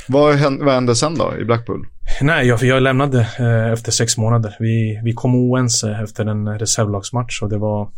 Vad 0.08 0.34
hände, 0.34 0.64
vad 0.64 0.74
hände 0.74 0.94
sen 0.96 1.14
då 1.14 1.32
i 1.40 1.44
Blackpool? 1.44 1.86
Nej, 2.22 2.46
jag, 2.46 2.62
jag 2.62 2.82
lämnade 2.82 3.20
eh, 3.38 3.72
efter 3.72 3.92
sex 3.92 4.16
månader. 4.16 4.56
Vi, 4.60 5.00
vi 5.04 5.12
kom 5.12 5.34
oense 5.34 5.98
efter 6.02 6.26
en 6.26 6.58
reservlagsmatch 6.58 7.42
och 7.42 7.48
det 7.48 7.58
var... 7.58 7.88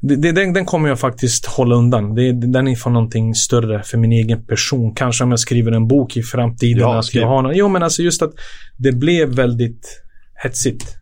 Det, 0.00 0.32
den, 0.32 0.52
den 0.52 0.64
kommer 0.64 0.88
jag 0.88 1.00
faktiskt 1.00 1.46
hålla 1.46 1.74
undan. 1.74 2.14
Det, 2.14 2.32
den 2.32 2.68
är 2.68 2.76
för 2.76 2.90
någonting 2.90 3.34
större 3.34 3.82
för 3.82 3.98
min 3.98 4.12
egen 4.12 4.46
person. 4.46 4.94
Kanske 4.94 5.24
om 5.24 5.30
jag 5.30 5.40
skriver 5.40 5.72
en 5.72 5.88
bok 5.88 6.16
i 6.16 6.22
framtiden. 6.22 6.80
Ja, 6.80 6.98
att 6.98 7.14
jag 7.14 7.26
har 7.26 7.42
någon, 7.42 7.56
jo, 7.56 7.68
men 7.68 7.82
alltså 7.82 8.02
just 8.02 8.22
att 8.22 8.32
det 8.76 8.92
blev 8.92 9.28
väldigt 9.28 10.02
hetsigt. 10.42 10.96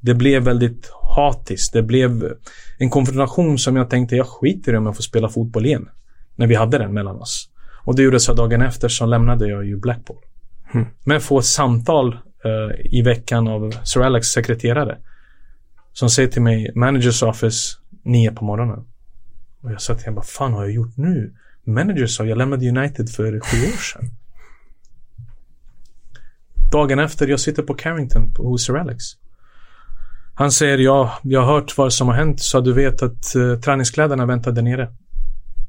Det 0.00 0.14
blev 0.14 0.42
väldigt 0.42 0.90
hatiskt. 1.16 1.72
Det 1.72 1.82
blev 1.82 2.32
en 2.78 2.90
konfrontation 2.90 3.58
som 3.58 3.76
jag 3.76 3.90
tänkte, 3.90 4.16
jag 4.16 4.26
skiter 4.26 4.72
i 4.72 4.76
om 4.76 4.86
jag 4.86 4.96
får 4.96 5.02
spela 5.02 5.28
fotboll 5.28 5.66
igen. 5.66 5.88
När 6.36 6.46
vi 6.46 6.54
hade 6.54 6.78
den 6.78 6.94
mellan 6.94 7.16
oss. 7.16 7.48
Och 7.84 7.96
det 7.96 8.02
gjorde 8.02 8.20
så 8.20 8.34
dagen 8.34 8.62
efter 8.62 8.88
så 8.88 9.06
lämnade 9.06 9.48
jag 9.48 9.66
ju 9.66 9.76
Blackpool. 9.76 10.16
Men 11.04 11.20
få 11.20 11.38
ett 11.38 11.44
samtal 11.44 12.12
eh, 12.44 12.96
i 12.96 13.02
veckan 13.02 13.48
av 13.48 13.74
Sir 13.84 14.00
Alex 14.00 14.26
sekreterare. 14.26 14.98
Som 15.92 16.10
säger 16.10 16.28
till 16.28 16.42
mig, 16.42 16.72
managers 16.74 17.22
office, 17.22 17.76
nio 18.02 18.32
på 18.32 18.44
morgonen. 18.44 18.84
Och 19.62 19.72
jag 19.72 19.80
sa 19.82 19.94
till 19.94 20.04
honom, 20.04 20.14
vad 20.14 20.26
fan 20.26 20.52
har 20.52 20.62
jag 20.62 20.72
gjort 20.72 20.96
nu? 20.96 21.34
Manager 21.64 22.06
sa, 22.06 22.24
jag 22.24 22.38
lämnade 22.38 22.68
United 22.68 23.10
för 23.10 23.40
sju 23.40 23.56
år 23.66 23.82
sedan. 23.82 24.10
Dagen 26.72 26.98
efter, 26.98 27.28
jag 27.28 27.40
sitter 27.40 27.62
på 27.62 27.74
Carrington 27.74 28.34
på- 28.34 28.48
hos 28.48 28.66
Sir 28.66 28.76
Alex. 28.76 29.04
Han 30.34 30.52
säger, 30.52 30.78
ja, 30.78 31.18
jag 31.22 31.40
har 31.42 31.54
hört 31.54 31.78
vad 31.78 31.92
som 31.92 32.08
har 32.08 32.14
hänt 32.14 32.40
så 32.40 32.60
du 32.60 32.72
vet 32.72 33.02
att 33.02 33.36
uh, 33.36 33.60
träningskläderna 33.60 34.26
väntar 34.26 34.52
där 34.52 34.62
nere. 34.62 34.88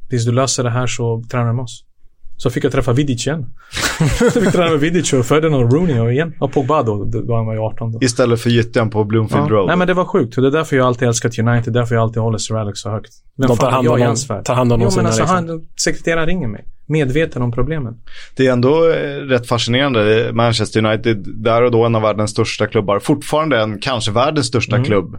Tills 0.10 0.26
du 0.26 0.32
löser 0.32 0.64
det 0.64 0.70
här 0.70 0.88
så 0.88 1.24
tränar 1.32 1.48
du 1.48 1.54
med 1.54 1.64
oss. 1.64 1.86
Så 2.38 2.50
fick 2.50 2.64
jag 2.64 2.72
träffa 2.72 2.94
Vidic 2.94 3.28
igen. 3.28 3.46
så 4.20 4.32
fick 4.32 4.46
jag 4.46 4.54
träna 4.54 4.72
med 4.72 4.80
Vidic 4.80 5.14
och 5.14 5.26
Ferdinand 5.26 5.64
och 5.64 5.74
Rooney 5.74 6.00
och 6.00 6.12
igen. 6.14 6.34
Och 6.40 6.52
Pogba 6.52 6.84
då, 6.84 7.04
då 7.06 7.36
han 7.36 7.46
var 7.46 7.54
ju 7.54 7.60
18 7.60 7.92
då. 7.92 8.00
Istället 8.02 8.42
för 8.42 8.50
gyttjan 8.50 8.90
på 8.90 9.04
Bloomfield 9.04 9.46
Ja. 9.46 9.50
Road. 9.50 9.68
Nej 9.68 9.78
men 9.78 9.88
det 9.88 9.94
var 9.94 10.06
sjukt. 10.06 10.36
Det 10.36 10.48
är 10.48 10.52
därför 10.52 10.76
jag 10.76 10.88
alltid 10.88 11.08
älskat 11.08 11.40
United. 11.40 11.74
Därför 11.74 11.96
jag 11.96 12.02
alltid 12.02 12.22
håller 12.22 12.38
Sir 12.38 12.56
Alex 12.56 12.80
så 12.80 12.90
högt. 12.90 13.12
Vem 13.38 13.48
De 13.48 13.58
tar 13.58 13.66
fan 13.66 13.68
är 13.70 13.76
hand 13.76 13.86
jag 13.88 13.94
om 13.94 14.02
hans 14.02 14.30
värld? 14.30 14.46
tar 14.46 14.56
hand 14.56 14.74
om 14.74 14.82
jo, 14.82 14.90
men 14.96 15.06
alltså 15.06 15.22
liksom. 15.22 15.36
han, 15.48 15.62
sekreteraren 15.84 16.26
ringer 16.28 16.48
mig. 16.48 16.66
Medveten 16.88 17.42
om 17.42 17.52
problemen. 17.52 17.94
Det 18.36 18.48
är 18.48 18.52
ändå 18.54 18.90
eh, 18.90 18.96
rätt 19.18 19.48
fascinerande. 19.48 20.30
Manchester 20.34 20.86
United, 20.86 21.24
där 21.36 21.64
och 21.64 21.72
då 21.72 21.86
en 21.86 21.96
av 21.96 22.02
världens 22.02 22.32
största 22.32 22.68
klubbar, 22.68 23.00
fortfarande 23.00 23.62
en, 23.62 23.80
kanske 23.80 24.12
världens 24.12 24.48
största 24.48 24.76
Mm. 24.76 24.86
klubb, 24.86 25.18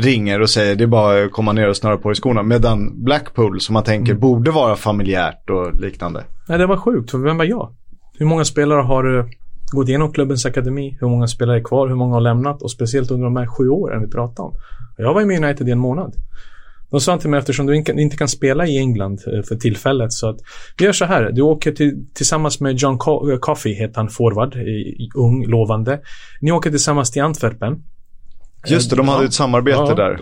ringer 0.00 0.40
och 0.40 0.50
säger 0.50 0.76
det 0.76 0.84
är 0.84 0.88
bara 0.88 1.24
att 1.24 1.32
komma 1.32 1.52
ner 1.52 1.68
och 1.68 1.76
snöra 1.76 1.96
på 1.96 2.12
i 2.12 2.14
skorna. 2.14 2.42
Medan 2.42 3.04
Blackpool, 3.04 3.60
som 3.60 3.72
man 3.72 3.84
tänker 3.84 4.12
Mm. 4.12 4.20
borde 4.20 4.50
vara 4.50 4.76
familjärt 4.76 5.50
och 5.50 5.80
liknande. 5.80 6.24
Nej, 6.48 6.58
det 6.58 6.66
var 6.66 6.76
sjukt. 6.76 7.10
För 7.10 7.18
vem 7.18 7.36
var 7.38 7.44
jag? 7.44 7.74
Hur 8.18 8.26
många 8.26 8.44
spelare 8.44 8.80
har 8.82 9.18
eh, 9.18 9.24
gått 9.72 9.88
igenom 9.88 10.12
klubbens 10.12 10.46
akademi, 10.46 10.96
hur 11.00 11.08
många 11.08 11.26
spelare 11.26 11.58
är 11.58 11.64
kvar, 11.64 11.88
hur 11.88 11.94
många 11.96 12.14
har 12.14 12.20
lämnat 12.20 12.62
och 12.62 12.70
speciellt 12.70 13.10
under 13.10 13.24
de 13.24 13.36
här 13.36 13.46
sju 13.46 13.68
åren 13.68 14.00
vi 14.02 14.08
pratar 14.08 14.44
om. 14.44 14.54
Jag 14.96 15.14
var 15.14 15.24
med 15.24 15.44
United 15.44 15.68
i 15.68 15.70
en 15.72 15.78
månad. 15.78 16.14
De 16.90 17.00
sa 17.00 17.18
till 17.18 17.30
mig 17.30 17.38
eftersom 17.38 17.66
du 17.66 17.76
inte 17.76 18.16
kan 18.16 18.28
spela 18.28 18.66
i 18.66 18.78
England 18.78 19.20
eh, 19.26 19.42
för 19.42 19.54
tillfället 19.54 20.12
så 20.12 20.28
att 20.28 20.36
vi 20.78 20.84
gör 20.84 20.92
så 20.92 21.04
här. 21.04 21.30
Du 21.32 21.42
åker 21.42 21.72
till, 21.72 22.06
tillsammans 22.14 22.60
med 22.60 22.76
John 22.76 22.98
Co 22.98 23.38
Coffey, 23.40 23.72
heter 23.74 23.96
han, 23.96 24.08
forward, 24.08 24.56
ung, 25.14 25.46
lovande. 25.46 26.00
Ni 26.40 26.52
åker 26.52 26.70
tillsammans 26.70 27.10
till 27.10 27.22
Antwerpen. 27.22 27.82
Just 28.66 28.90
det, 28.90 28.96
de 28.96 29.08
hade 29.08 29.24
ett 29.24 29.34
samarbete 29.34 29.78
ja. 29.78 29.94
där. 29.94 30.20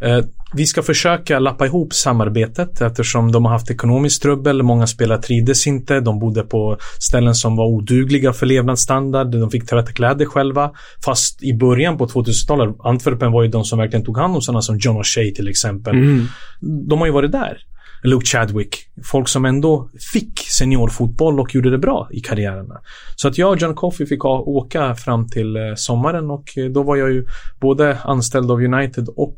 Eh, 0.00 0.24
vi 0.54 0.66
ska 0.66 0.82
försöka 0.82 1.38
lappa 1.38 1.66
ihop 1.66 1.94
samarbetet 1.94 2.80
eftersom 2.80 3.32
de 3.32 3.44
har 3.44 3.52
haft 3.52 3.70
ekonomiskt 3.70 4.22
trubbel. 4.22 4.62
Många 4.62 4.86
spelare 4.86 5.22
trivdes 5.22 5.66
inte. 5.66 6.00
De 6.00 6.18
bodde 6.18 6.42
på 6.42 6.76
ställen 7.00 7.34
som 7.34 7.56
var 7.56 7.66
odugliga 7.66 8.32
för 8.32 8.46
levnadsstandard. 8.46 9.26
De 9.26 9.50
fick 9.50 9.66
tvätta 9.66 9.92
kläder 9.92 10.26
själva. 10.26 10.70
Fast 11.04 11.42
i 11.42 11.54
början 11.54 11.98
på 11.98 12.06
2000-talet, 12.06 12.76
Antwerpen 12.84 13.32
var 13.32 13.42
ju 13.42 13.48
de 13.48 13.64
som 13.64 13.78
verkligen 13.78 14.04
tog 14.04 14.18
hand 14.18 14.34
om 14.34 14.42
sådana 14.42 14.62
som 14.62 14.78
John 14.78 14.96
O'Shea 14.96 15.34
till 15.34 15.48
exempel. 15.48 15.94
Mm. 15.94 16.26
De 16.60 16.98
har 16.98 17.06
ju 17.06 17.12
varit 17.12 17.32
där. 17.32 17.58
Luke 18.04 18.26
Chadwick. 18.26 18.76
Folk 19.04 19.28
som 19.28 19.44
ändå 19.44 19.88
fick 20.12 20.38
seniorfotboll 20.38 21.40
och 21.40 21.54
gjorde 21.54 21.70
det 21.70 21.78
bra 21.78 22.08
i 22.10 22.20
karriärerna. 22.20 22.80
Så 23.16 23.28
att 23.28 23.38
jag 23.38 23.50
och 23.50 23.62
John 23.62 23.74
Coffey 23.74 24.06
fick 24.06 24.24
åka 24.24 24.94
fram 24.94 25.28
till 25.28 25.56
eh, 25.56 25.62
sommaren 25.76 26.30
och 26.30 26.58
eh, 26.58 26.64
då 26.64 26.82
var 26.82 26.96
jag 26.96 27.12
ju 27.12 27.26
både 27.60 27.98
anställd 28.04 28.50
av 28.50 28.60
United 28.60 29.08
och 29.16 29.36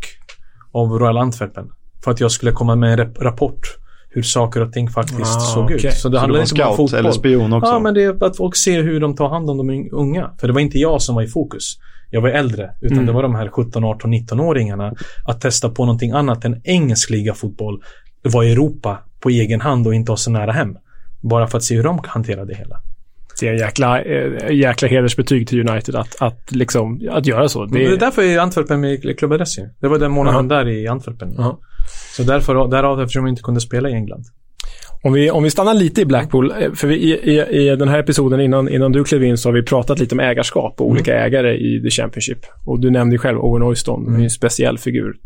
av 0.73 0.99
Royal 0.99 1.19
Antwerpen. 1.19 1.71
För 2.05 2.11
att 2.11 2.21
jag 2.21 2.33
skulle 2.33 2.53
komma 2.53 2.77
med 2.77 3.01
en 3.01 3.15
rapport 3.15 3.61
hur 4.11 4.23
saker 4.23 4.61
och 4.61 4.73
ting 4.73 4.89
faktiskt 4.89 5.37
ah, 5.37 5.41
såg 5.41 5.65
okay. 5.65 5.77
ut. 5.77 5.95
Så 5.95 6.09
det 6.09 6.19
handlade 6.19 6.43
inte 6.43 6.55
bara 6.55 6.69
om 6.69 6.77
fotboll. 6.77 7.01
eller 7.01 7.11
spion 7.11 7.53
också? 7.53 7.73
Ja, 7.73 7.79
men 7.79 7.95
det 7.95 8.03
är 8.03 8.25
att 8.25 8.37
folk 8.37 8.57
ser 8.57 8.83
hur 8.83 9.01
de 9.01 9.17
tar 9.17 9.29
hand 9.29 9.51
om 9.51 9.57
de 9.57 9.89
unga. 9.93 10.31
För 10.41 10.47
det 10.47 10.53
var 10.53 10.61
inte 10.61 10.79
jag 10.79 11.03
som 11.03 11.15
var 11.15 11.23
i 11.23 11.27
fokus. 11.27 11.79
Jag 12.11 12.21
var 12.21 12.29
äldre, 12.29 12.71
utan 12.81 12.97
mm. 12.97 13.07
det 13.07 13.13
var 13.13 13.23
de 13.23 13.35
här 13.35 13.49
17, 13.49 13.85
18, 13.85 14.15
19-åringarna. 14.15 14.97
Att 15.27 15.41
testa 15.41 15.71
på 15.71 15.85
någonting 15.85 16.11
annat 16.11 16.45
än 16.45 16.61
engelsk 16.65 17.11
ligafotboll 17.11 17.83
vara 18.29 18.45
i 18.45 18.53
Europa 18.53 18.99
på 19.21 19.31
egen 19.31 19.61
hand 19.61 19.87
och 19.87 19.95
inte 19.95 20.13
ha 20.13 20.17
så 20.17 20.31
nära 20.31 20.53
hem. 20.53 20.77
Bara 21.21 21.47
för 21.47 21.59
att 21.59 21.65
se 21.65 21.77
hur 21.77 21.83
de 21.83 22.01
hanterar 22.05 22.45
det 22.45 22.55
hela. 22.55 22.81
Det 23.41 23.49
är 23.49 23.53
en 23.53 23.59
jäkla, 23.59 24.03
eh, 24.03 24.51
jäkla 24.51 24.89
hedersbetyg 24.89 25.49
till 25.49 25.69
United 25.69 25.95
att, 25.95 26.23
att, 26.23 26.53
liksom, 26.53 27.09
att 27.11 27.27
göra 27.27 27.49
så. 27.49 27.65
Det 27.65 27.85
är, 27.85 27.89
det 27.89 27.95
är 27.95 27.99
därför 27.99 28.23
är 28.23 28.39
Antwerpen 28.39 28.81
med 28.81 29.19
klubbadress 29.19 29.57
Det 29.81 29.89
var 29.89 29.99
den 29.99 30.13
månaden 30.13 30.45
uh 30.45 30.59
-huh. 30.59 30.65
där 30.65 30.69
i 30.69 30.89
Antwerpen. 30.89 31.29
Uh 31.29 31.37
-huh. 31.39 31.57
Så 32.17 32.23
därför, 32.23 32.69
därav 32.69 33.03
eftersom 33.03 33.25
vi 33.25 33.31
inte 33.31 33.43
kunde 33.43 33.61
spela 33.61 33.89
i 33.91 33.93
England. 33.93 34.25
Om 35.03 35.13
vi, 35.13 35.31
om 35.31 35.43
vi 35.43 35.51
stannar 35.51 35.75
lite 35.75 36.01
i 36.01 36.05
Blackpool, 36.05 36.51
eh, 36.51 36.73
för 36.73 36.89
vi, 36.89 36.95
i, 36.95 37.37
i, 37.37 37.71
i 37.73 37.77
den 37.77 37.89
här 37.89 37.99
episoden 37.99 38.41
innan, 38.41 38.69
innan 38.69 38.93
du 38.93 39.05
klev 39.05 39.25
in 39.25 39.39
så 39.39 39.49
har 39.49 39.55
vi 39.55 39.63
pratat 39.63 39.99
lite 39.99 40.15
om 40.15 40.21
ägarskap 40.21 40.81
och 40.81 40.87
mm. 40.87 40.93
olika 40.93 41.15
ägare 41.25 41.57
i 41.57 41.83
The 41.83 41.91
Championship. 41.91 42.39
Och 42.65 42.81
du 42.81 42.91
nämnde 42.91 43.15
ju 43.15 43.19
själv 43.19 43.39
Owen 43.39 43.63
Oyston, 43.63 44.07
mm. 44.07 44.23
en 44.23 44.31
speciell 44.31 44.79
figur. 44.79 45.17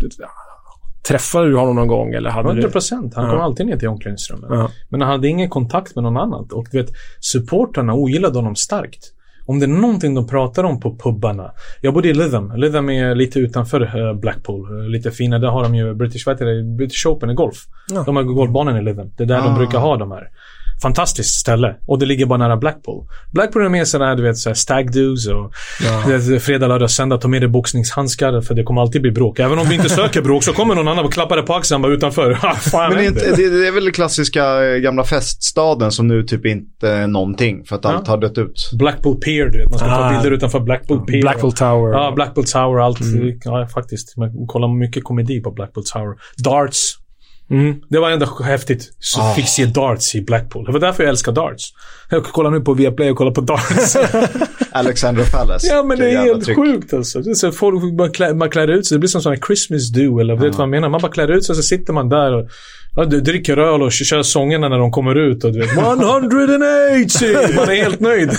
Träffade 1.08 1.48
du 1.48 1.56
honom 1.56 1.76
någon 1.76 1.88
gång? 1.88 2.14
Eller 2.14 2.30
hade 2.30 2.48
100 2.48 2.68
procent. 2.68 3.14
Han 3.14 3.24
ja. 3.24 3.30
kom 3.30 3.40
alltid 3.40 3.66
ner 3.66 3.76
till 3.76 3.88
omklädningsrummet. 3.88 4.50
Ja. 4.50 4.70
Men 4.88 5.00
han 5.00 5.10
hade 5.10 5.28
ingen 5.28 5.48
kontakt 5.48 5.94
med 5.94 6.04
någon 6.04 6.16
annan. 6.16 6.48
Och 6.52 6.66
du 6.72 6.78
vet, 6.82 6.90
supportrarna 7.20 7.94
ogillade 7.94 8.38
honom 8.38 8.56
starkt. 8.56 9.12
Om 9.46 9.58
det 9.58 9.66
är 9.66 9.68
någonting 9.68 10.14
de 10.14 10.26
pratar 10.26 10.64
om 10.64 10.80
på 10.80 10.96
pubbarna. 10.96 11.50
Jag 11.80 11.94
bodde 11.94 12.08
i 12.08 12.14
Lytham. 12.14 12.52
Lytham 12.56 12.90
är 12.90 13.14
lite 13.14 13.38
utanför 13.38 13.96
uh, 13.96 14.20
Blackpool. 14.20 14.72
Uh, 14.72 14.88
lite 14.88 15.10
finare. 15.10 15.40
Där 15.40 15.48
har 15.48 15.62
de 15.62 15.74
ju 15.74 15.94
British, 15.94 16.26
vad? 16.26 16.38
British 16.76 17.06
Open 17.06 17.30
i 17.30 17.34
golf. 17.34 17.56
Ja. 17.90 18.02
De 18.06 18.16
har 18.16 18.22
golfbanan 18.22 18.76
i 18.76 18.82
Lytham. 18.82 19.10
Det 19.16 19.22
är 19.22 19.26
där 19.26 19.38
ah. 19.38 19.44
de 19.44 19.54
brukar 19.54 19.78
ha 19.78 19.96
de 19.96 20.10
här 20.10 20.28
fantastiskt 20.82 21.40
ställe. 21.40 21.76
Och 21.86 21.98
det 21.98 22.06
ligger 22.06 22.26
bara 22.26 22.38
nära 22.38 22.56
Blackpool. 22.56 23.06
Blackpool 23.32 23.64
är 23.64 23.68
mer 23.68 23.84
sådär, 23.84 24.14
du 24.14 24.22
vet, 24.22 24.56
stag 24.56 24.90
do's 24.90 25.32
och 25.32 25.52
ja. 25.80 26.40
fredag, 26.40 26.66
lördag, 26.66 26.90
söndag. 26.90 27.18
Ta 27.18 27.28
med 27.28 27.42
dig 27.42 27.48
boxningshandskar 27.48 28.40
för 28.40 28.54
det 28.54 28.62
kommer 28.62 28.80
alltid 28.80 29.02
bli 29.02 29.10
bråk. 29.10 29.38
Även 29.38 29.58
om 29.58 29.68
vi 29.68 29.74
inte 29.74 29.88
söker 29.88 30.22
bråk 30.22 30.42
så 30.44 30.52
kommer 30.52 30.74
någon 30.74 30.88
annan 30.88 31.04
och 31.04 31.12
klappar 31.12 31.36
dig 31.36 31.46
på 31.46 31.54
axeln 31.54 31.82
bara 31.82 31.92
utanför. 31.92 32.38
Men 32.88 32.98
det 32.98 33.04
är, 33.04 33.08
inte, 33.08 33.36
det, 33.36 33.60
det 33.60 33.66
är 33.66 33.72
väl 33.72 33.84
den 33.84 33.92
klassiska 33.92 34.64
eh, 34.64 34.76
gamla 34.78 35.04
feststaden 35.04 35.92
som 35.92 36.08
nu 36.08 36.22
typ 36.22 36.46
inte 36.46 36.88
är 36.88 37.06
någonting 37.06 37.64
för 37.64 37.76
att 37.76 37.84
allt 37.84 38.02
ja. 38.06 38.12
har 38.12 38.18
dött 38.18 38.38
ut. 38.38 38.70
Blackpool 38.78 39.16
Pier, 39.20 39.48
du 39.48 39.58
vet. 39.58 39.70
Man 39.70 39.78
ska 39.78 39.88
ah. 39.88 40.08
ta 40.08 40.10
bilder 40.10 40.30
utanför 40.30 40.60
Blackpool 40.60 41.06
Pier. 41.06 41.20
Blackpool 41.20 41.52
Tower. 41.52 41.92
Ja, 41.92 42.12
Blackpool 42.14 42.44
Tower. 42.44 42.80
Allt. 42.80 43.00
Mm. 43.00 43.38
Ja, 43.44 43.66
faktiskt. 43.66 44.16
Man 44.16 44.46
kollar 44.46 44.68
mycket 44.68 45.04
komedi 45.04 45.40
på 45.40 45.50
Blackpool 45.50 45.84
Tower. 45.84 46.14
Darts. 46.44 46.96
Mm. 47.50 47.76
Det 47.88 47.98
var 47.98 48.10
ändå 48.10 48.26
häftigt. 48.44 48.92
Så 48.98 49.20
oh. 49.20 49.34
fick 49.34 49.48
se 49.48 49.66
darts 49.66 50.14
i 50.14 50.22
Blackpool. 50.22 50.64
Det 50.64 50.72
var 50.72 50.80
därför 50.80 51.02
jag 51.02 51.10
älskar 51.10 51.32
darts. 51.32 51.72
Jag 52.10 52.24
kollar 52.24 52.50
nu 52.50 52.60
på 52.60 52.74
Viaplay 52.74 53.10
och 53.10 53.16
kollar 53.16 53.32
på 53.32 53.40
darts. 53.40 53.96
Alexander 54.72 55.24
Palace. 55.32 55.66
Ja, 55.66 55.82
men 55.82 55.98
det 55.98 56.10
är 56.10 56.18
helt 56.18 56.44
tryck. 56.44 56.56
sjukt 56.56 56.92
alltså. 56.92 57.20
Det 57.20 57.30
är 57.30 57.34
så 57.34 57.52
folk, 57.52 57.98
man, 57.98 58.10
klär, 58.12 58.34
man 58.34 58.50
klär 58.50 58.68
ut 58.68 58.86
sig. 58.86 58.94
Det 58.94 58.98
blir 58.98 59.08
som 59.08 59.32
en 59.32 59.40
Christmas 59.46 59.92
do 59.92 60.20
eller 60.20 60.34
uh. 60.34 60.40
vet 60.40 60.54
vad 60.54 60.62
jag 60.62 60.68
menar. 60.68 60.88
Man 60.88 61.00
bara 61.00 61.12
klär 61.12 61.30
ut 61.30 61.44
sig 61.44 61.52
och 61.52 61.56
så 61.56 61.62
sitter 61.62 61.92
man 61.92 62.08
där 62.08 62.34
och 62.34 62.48
Ja, 62.94 63.04
du 63.04 63.20
dricker 63.20 63.56
öl 63.56 63.82
och 63.82 63.92
kör 63.92 64.22
sångerna 64.22 64.68
när 64.68 64.78
de 64.78 64.90
kommer 64.90 65.14
ut 65.14 65.44
och 65.44 65.52
du 65.52 65.58
vet 65.58 65.72
180! 65.72 65.96
Man 67.56 67.68
är 67.68 67.82
helt 67.82 68.00
nöjd. 68.00 68.30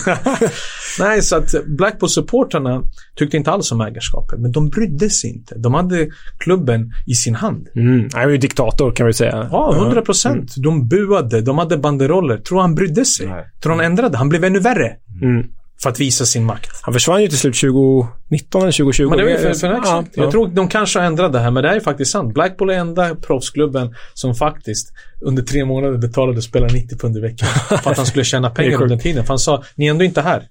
Nej, 0.99 1.21
så 1.21 1.35
att 1.35 1.55
Blackpool-supportrarna 1.65 2.83
tyckte 3.15 3.37
inte 3.37 3.51
alls 3.51 3.71
om 3.71 3.81
ägarskapet. 3.81 4.39
Men 4.39 4.51
de 4.51 4.69
brydde 4.69 5.09
sig 5.09 5.29
inte. 5.29 5.55
De 5.57 5.73
hade 5.73 6.07
klubben 6.37 6.93
i 7.07 7.13
sin 7.13 7.35
hand. 7.35 7.67
Mm. 7.75 8.09
Han 8.13 8.23
var 8.23 8.31
ju 8.31 8.37
diktator 8.37 8.91
kan 8.91 9.07
vi 9.07 9.13
säga. 9.13 9.47
Ja, 9.51 9.75
100 9.75 10.01
procent. 10.01 10.57
Mm. 10.57 10.63
De 10.63 10.87
buade, 10.87 11.41
de 11.41 11.57
hade 11.57 11.77
banderoller. 11.77 12.37
Tror 12.37 12.61
han 12.61 12.75
brydde 12.75 13.05
sig? 13.05 13.27
Nej. 13.27 13.45
Tror 13.63 13.73
han 13.75 13.85
ändrade? 13.85 14.17
Han 14.17 14.29
blev 14.29 14.43
ännu 14.43 14.59
värre. 14.59 14.91
Mm. 15.21 15.47
För 15.83 15.89
att 15.89 15.99
visa 15.99 16.25
sin 16.25 16.45
makt. 16.45 16.69
Han 16.81 16.93
försvann 16.93 17.21
ju 17.21 17.27
till 17.27 17.37
slut 17.37 17.59
2019 17.59 18.61
eller 18.61 18.71
2020. 18.71 19.09
Men 19.09 19.17
det 19.17 19.23
var 19.23 19.31
ju 19.31 19.37
för, 19.37 19.53
för 19.53 19.67
ja, 19.67 20.03
Jag 20.13 20.25
ja. 20.25 20.31
tror 20.31 20.47
de 20.47 20.67
kanske 20.67 20.99
har 20.99 21.05
ändrat 21.05 21.33
det 21.33 21.39
här, 21.39 21.51
men 21.51 21.63
det 21.63 21.69
är 21.69 21.73
ju 21.73 21.81
faktiskt 21.81 22.11
sant. 22.11 22.33
Blackpool 22.33 22.69
är 22.69 22.73
enda 22.73 23.15
proffsklubben 23.15 23.95
som 24.13 24.35
faktiskt 24.35 24.93
under 25.21 25.43
tre 25.43 25.65
månader 25.65 25.97
betalade 25.97 26.41
spelare 26.41 26.73
90 26.73 26.97
pund 26.97 27.17
i 27.17 27.19
veckan. 27.19 27.47
för 27.83 27.91
att 27.91 27.97
han 27.97 28.05
skulle 28.05 28.25
tjäna 28.25 28.49
pengar 28.55 28.81
under 28.81 28.97
tiden. 28.97 29.23
För 29.23 29.29
han 29.29 29.39
sa, 29.39 29.63
ni 29.75 29.85
är 29.87 29.91
ändå 29.91 30.05
inte 30.05 30.21
här. 30.21 30.47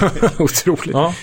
Otroligt. 0.38 0.92
Ja. 0.92 1.14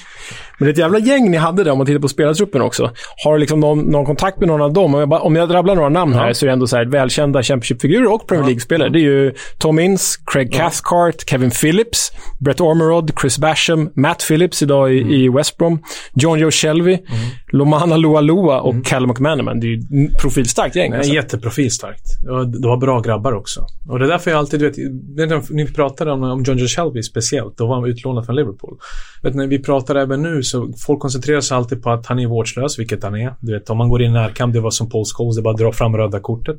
Men 0.57 0.65
det 0.65 0.69
är 0.69 0.73
ett 0.73 0.77
jävla 0.77 0.99
gäng 0.99 1.31
ni 1.31 1.37
hade 1.37 1.63
där 1.63 1.71
om 1.71 1.77
man 1.77 1.87
tittar 1.87 1.99
på 1.99 2.07
spelartruppen 2.07 2.61
också. 2.61 2.91
Har 3.23 3.33
du 3.33 3.39
liksom 3.39 3.59
någon, 3.59 3.79
någon, 3.79 4.05
kontakt 4.05 4.39
med 4.39 4.47
någon 4.47 4.61
av 4.61 4.73
dem? 4.73 4.93
Om 4.93 4.99
jag, 4.99 5.09
bara, 5.09 5.19
om 5.19 5.35
jag 5.35 5.49
drabblar 5.49 5.75
några 5.75 5.89
namn 5.89 6.13
här 6.13 6.33
så 6.33 6.45
är 6.45 6.47
det 6.47 6.53
ändå 6.53 6.67
så 6.67 6.77
här 6.77 6.85
välkända 6.85 7.43
Championship-figurer 7.43 8.13
och 8.13 8.27
Premier 8.27 8.45
League-spelare. 8.45 8.89
Det 8.89 8.99
är 8.99 9.01
ju 9.01 9.33
Tom 9.57 9.79
Ince, 9.79 10.19
Craig 10.25 10.53
Cathcart, 10.53 11.29
Kevin 11.29 11.51
Phillips, 11.51 12.11
Brett 12.39 12.61
Ormerod, 12.61 13.11
Chris 13.21 13.37
Basham, 13.37 13.89
Matt 13.95 14.25
Phillips 14.27 14.61
idag 14.61 14.93
i, 14.93 15.01
mm. 15.01 15.13
i 15.13 15.29
West 15.29 15.57
Brom, 15.57 15.79
John 16.13 16.39
Joe 16.39 16.51
Shelby, 16.51 16.93
mm. 16.93 17.03
Lomana 17.51 17.97
Lualua 17.97 18.61
och 18.61 18.73
mm. 18.73 18.83
Callum 18.83 19.09
McManaman. 19.09 19.59
Det 19.59 19.67
är 19.67 19.69
ju 19.69 20.05
ett 20.05 20.21
profilstarkt 20.21 20.75
gäng. 20.75 20.93
Alltså. 20.93 21.13
Jätteprofilstarkt. 21.13 22.23
Det 22.61 22.67
var 22.67 22.77
bra 22.77 22.99
grabbar 22.99 23.33
också. 23.33 23.65
Och 23.89 23.99
det 23.99 24.05
är 24.05 24.09
därför 24.09 24.31
jag 24.31 24.37
alltid, 24.37 24.59
du 24.59 25.25
vet, 25.25 25.49
ni 25.49 25.65
pratade 25.67 26.11
om, 26.11 26.23
om 26.23 26.43
John 26.43 26.57
Joe 26.57 26.67
Shelby 26.67 27.03
speciellt. 27.03 27.57
Då 27.57 27.67
var 27.67 27.75
han 27.75 27.85
utlånad 27.85 28.25
från 28.25 28.35
Liverpool. 28.35 28.77
Vet, 29.23 29.35
när 29.35 29.47
vi 29.47 29.59
pratar 29.59 29.95
även 29.95 30.21
nu 30.21 30.42
så 30.43 30.73
folk 30.85 30.99
koncentrerar 30.99 31.41
sig 31.41 31.57
alltid 31.57 31.83
på 31.83 31.91
att 31.91 32.05
han 32.05 32.19
är 32.19 32.27
vårdslös, 32.27 32.79
vilket 32.79 33.03
han 33.03 33.15
är. 33.15 33.35
Du 33.39 33.53
vet, 33.53 33.69
om 33.69 33.77
man 33.77 33.89
går 33.89 34.01
in 34.01 34.11
i 34.11 34.13
närkamp, 34.13 34.53
det 34.53 34.59
var 34.59 34.71
som 34.71 34.89
Paul 34.89 35.05
Scholes, 35.05 35.35
det 35.35 35.39
är 35.39 35.43
bara 35.43 35.53
att 35.53 35.59
dra 35.59 35.71
fram 35.71 35.97
röda 35.97 36.19
kortet. 36.19 36.57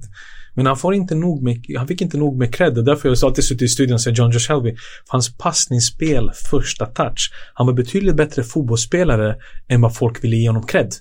Men 0.54 0.66
han 0.66 0.76
får 0.76 0.94
inte 0.94 1.14
nog 1.14 1.42
med, 1.42 1.64
han 1.76 1.86
fick 1.86 2.00
inte 2.00 2.16
nog 2.16 2.38
med 2.38 2.54
cred. 2.54 2.84
Därför 2.84 3.08
har 3.08 3.16
jag 3.16 3.28
alltid 3.28 3.44
suttit 3.44 3.62
i 3.62 3.68
studion 3.68 3.94
och 3.94 4.00
sett 4.00 4.18
John 4.18 4.30
Josh 4.30 4.40
Shelby. 4.40 4.76
Hans 5.08 5.36
passningsspel, 5.36 6.30
första 6.50 6.86
touch. 6.86 7.32
Han 7.54 7.66
var 7.66 7.74
betydligt 7.74 8.16
bättre 8.16 8.42
fotbollsspelare 8.42 9.36
än 9.68 9.80
vad 9.80 9.96
folk 9.96 10.24
ville 10.24 10.36
ge 10.36 10.48
honom 10.48 10.66
cred. 10.66 10.94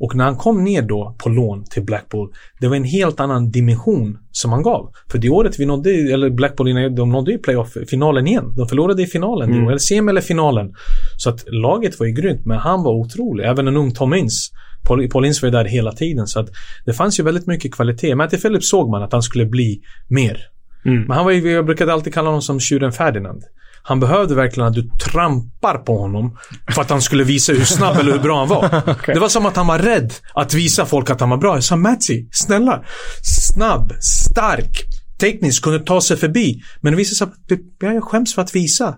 Och 0.00 0.14
när 0.14 0.24
han 0.24 0.36
kom 0.36 0.64
ner 0.64 0.82
då 0.82 1.16
på 1.18 1.28
lån 1.28 1.64
till 1.64 1.84
Blackpool, 1.84 2.32
det 2.60 2.68
var 2.68 2.76
en 2.76 2.84
helt 2.84 3.20
annan 3.20 3.50
dimension 3.50 4.18
som 4.32 4.52
han 4.52 4.62
gav. 4.62 4.92
För 5.10 5.18
det 5.18 5.28
året 5.28 5.60
vi 5.60 5.66
nådde, 5.66 5.90
eller 5.90 6.30
Blackpool, 6.30 6.94
de 6.94 7.10
nådde 7.10 7.32
ju 7.32 7.38
playoff-finalen 7.38 8.26
igen. 8.26 8.54
De 8.56 8.68
förlorade 8.68 9.02
i 9.02 9.06
finalen, 9.06 9.50
mm. 9.52 9.68
eller 9.68 9.78
sem 9.78 10.08
eller 10.08 10.20
finalen. 10.20 10.74
Så 11.16 11.30
att 11.30 11.44
laget 11.46 12.00
var 12.00 12.06
ju 12.06 12.12
grymt, 12.12 12.46
men 12.46 12.58
han 12.58 12.82
var 12.82 12.92
otrolig. 12.92 13.44
Även 13.44 13.68
en 13.68 13.76
ung 13.76 13.94
Tom 13.94 14.14
Ince. 14.14 14.50
Paul, 14.86 15.08
Paul 15.08 15.24
Ince 15.24 15.42
var 15.42 15.46
ju 15.46 15.50
där 15.50 15.64
hela 15.64 15.92
tiden, 15.92 16.26
så 16.26 16.40
att 16.40 16.48
det 16.86 16.92
fanns 16.92 17.20
ju 17.20 17.24
väldigt 17.24 17.46
mycket 17.46 17.74
kvalitet. 17.74 18.14
Matty 18.14 18.36
Phillips 18.36 18.68
såg 18.68 18.90
man 18.90 19.02
att 19.02 19.12
han 19.12 19.22
skulle 19.22 19.46
bli 19.46 19.80
mer. 20.08 20.40
Mm. 20.84 21.02
Men 21.02 21.16
han 21.16 21.24
var 21.24 21.32
ju, 21.32 21.50
jag 21.50 21.66
brukade 21.66 21.92
alltid 21.92 22.14
kalla 22.14 22.28
honom 22.28 22.42
som 22.42 22.60
tjuren 22.60 22.92
Ferdinand. 22.92 23.42
Han 23.82 24.00
behövde 24.00 24.34
verkligen 24.34 24.68
att 24.68 24.74
du 24.74 24.82
trampar 24.82 25.78
på 25.78 25.98
honom 25.98 26.38
för 26.74 26.82
att 26.82 26.90
han 26.90 27.02
skulle 27.02 27.24
visa 27.24 27.52
hur 27.52 27.64
snabb 27.64 27.96
eller 27.96 28.12
hur 28.12 28.18
bra 28.18 28.38
han 28.38 28.48
var. 28.48 28.64
okay. 28.90 29.14
Det 29.14 29.20
var 29.20 29.28
som 29.28 29.46
att 29.46 29.56
han 29.56 29.66
var 29.66 29.78
rädd 29.78 30.12
att 30.34 30.54
visa 30.54 30.86
folk 30.86 31.10
att 31.10 31.20
han 31.20 31.30
var 31.30 31.36
bra. 31.36 31.54
Jag 31.54 31.64
sa 31.64 31.76
Matsi, 31.76 32.28
snälla. 32.32 32.84
Snabb, 33.22 33.92
stark, 34.00 34.84
teknisk, 35.20 35.62
kunde 35.62 35.78
ta 35.78 36.00
sig 36.00 36.16
förbi. 36.16 36.62
Men 36.80 36.92
det 36.92 36.96
visade 36.96 37.16
sig 37.16 37.26
att 37.54 37.94
jag 37.94 38.04
skäms 38.04 38.34
för 38.34 38.42
att 38.42 38.54
visa. 38.54 38.94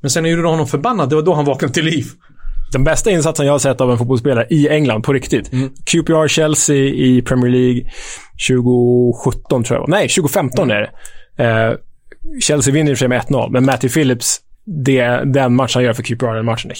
Men 0.00 0.10
sen 0.10 0.24
gjorde 0.24 0.48
honom 0.48 0.66
förbannad, 0.66 1.08
det 1.08 1.14
var 1.14 1.22
då 1.22 1.34
han 1.34 1.44
vaknade 1.44 1.74
till 1.74 1.84
liv. 1.84 2.06
Den 2.72 2.84
bästa 2.84 3.10
insatsen 3.10 3.46
jag 3.46 3.52
har 3.52 3.58
sett 3.58 3.80
av 3.80 3.90
en 3.90 3.98
fotbollsspelare 3.98 4.46
i 4.50 4.68
England, 4.68 5.02
på 5.02 5.12
riktigt. 5.12 5.52
Mm. 5.52 5.70
QPR 5.84 6.28
Chelsea 6.28 6.76
i 6.76 7.22
Premier 7.22 7.50
League 7.50 7.82
2017 8.48 9.64
tror 9.64 9.80
jag 9.80 9.88
Nej, 9.88 10.08
2015 10.08 10.70
mm. 10.70 10.76
är 10.76 10.80
det. 10.80 10.90
Eh, 11.44 11.76
Chelsea 12.40 12.74
vinner 12.74 12.90
i 12.90 12.94
och 12.94 12.98
för 12.98 13.02
sig 13.02 13.08
med 13.08 13.22
1-0, 13.22 13.50
men 13.50 13.64
Matty 13.64 13.88
Phillips 13.88 14.40
det, 14.64 15.22
den 15.24 15.54
matchen 15.54 15.72
han 15.74 15.84
gör 15.84 15.92
för 15.92 16.02
QPR, 16.02 16.34
den 16.34 16.44
matchen 16.44 16.70
är 16.70 16.76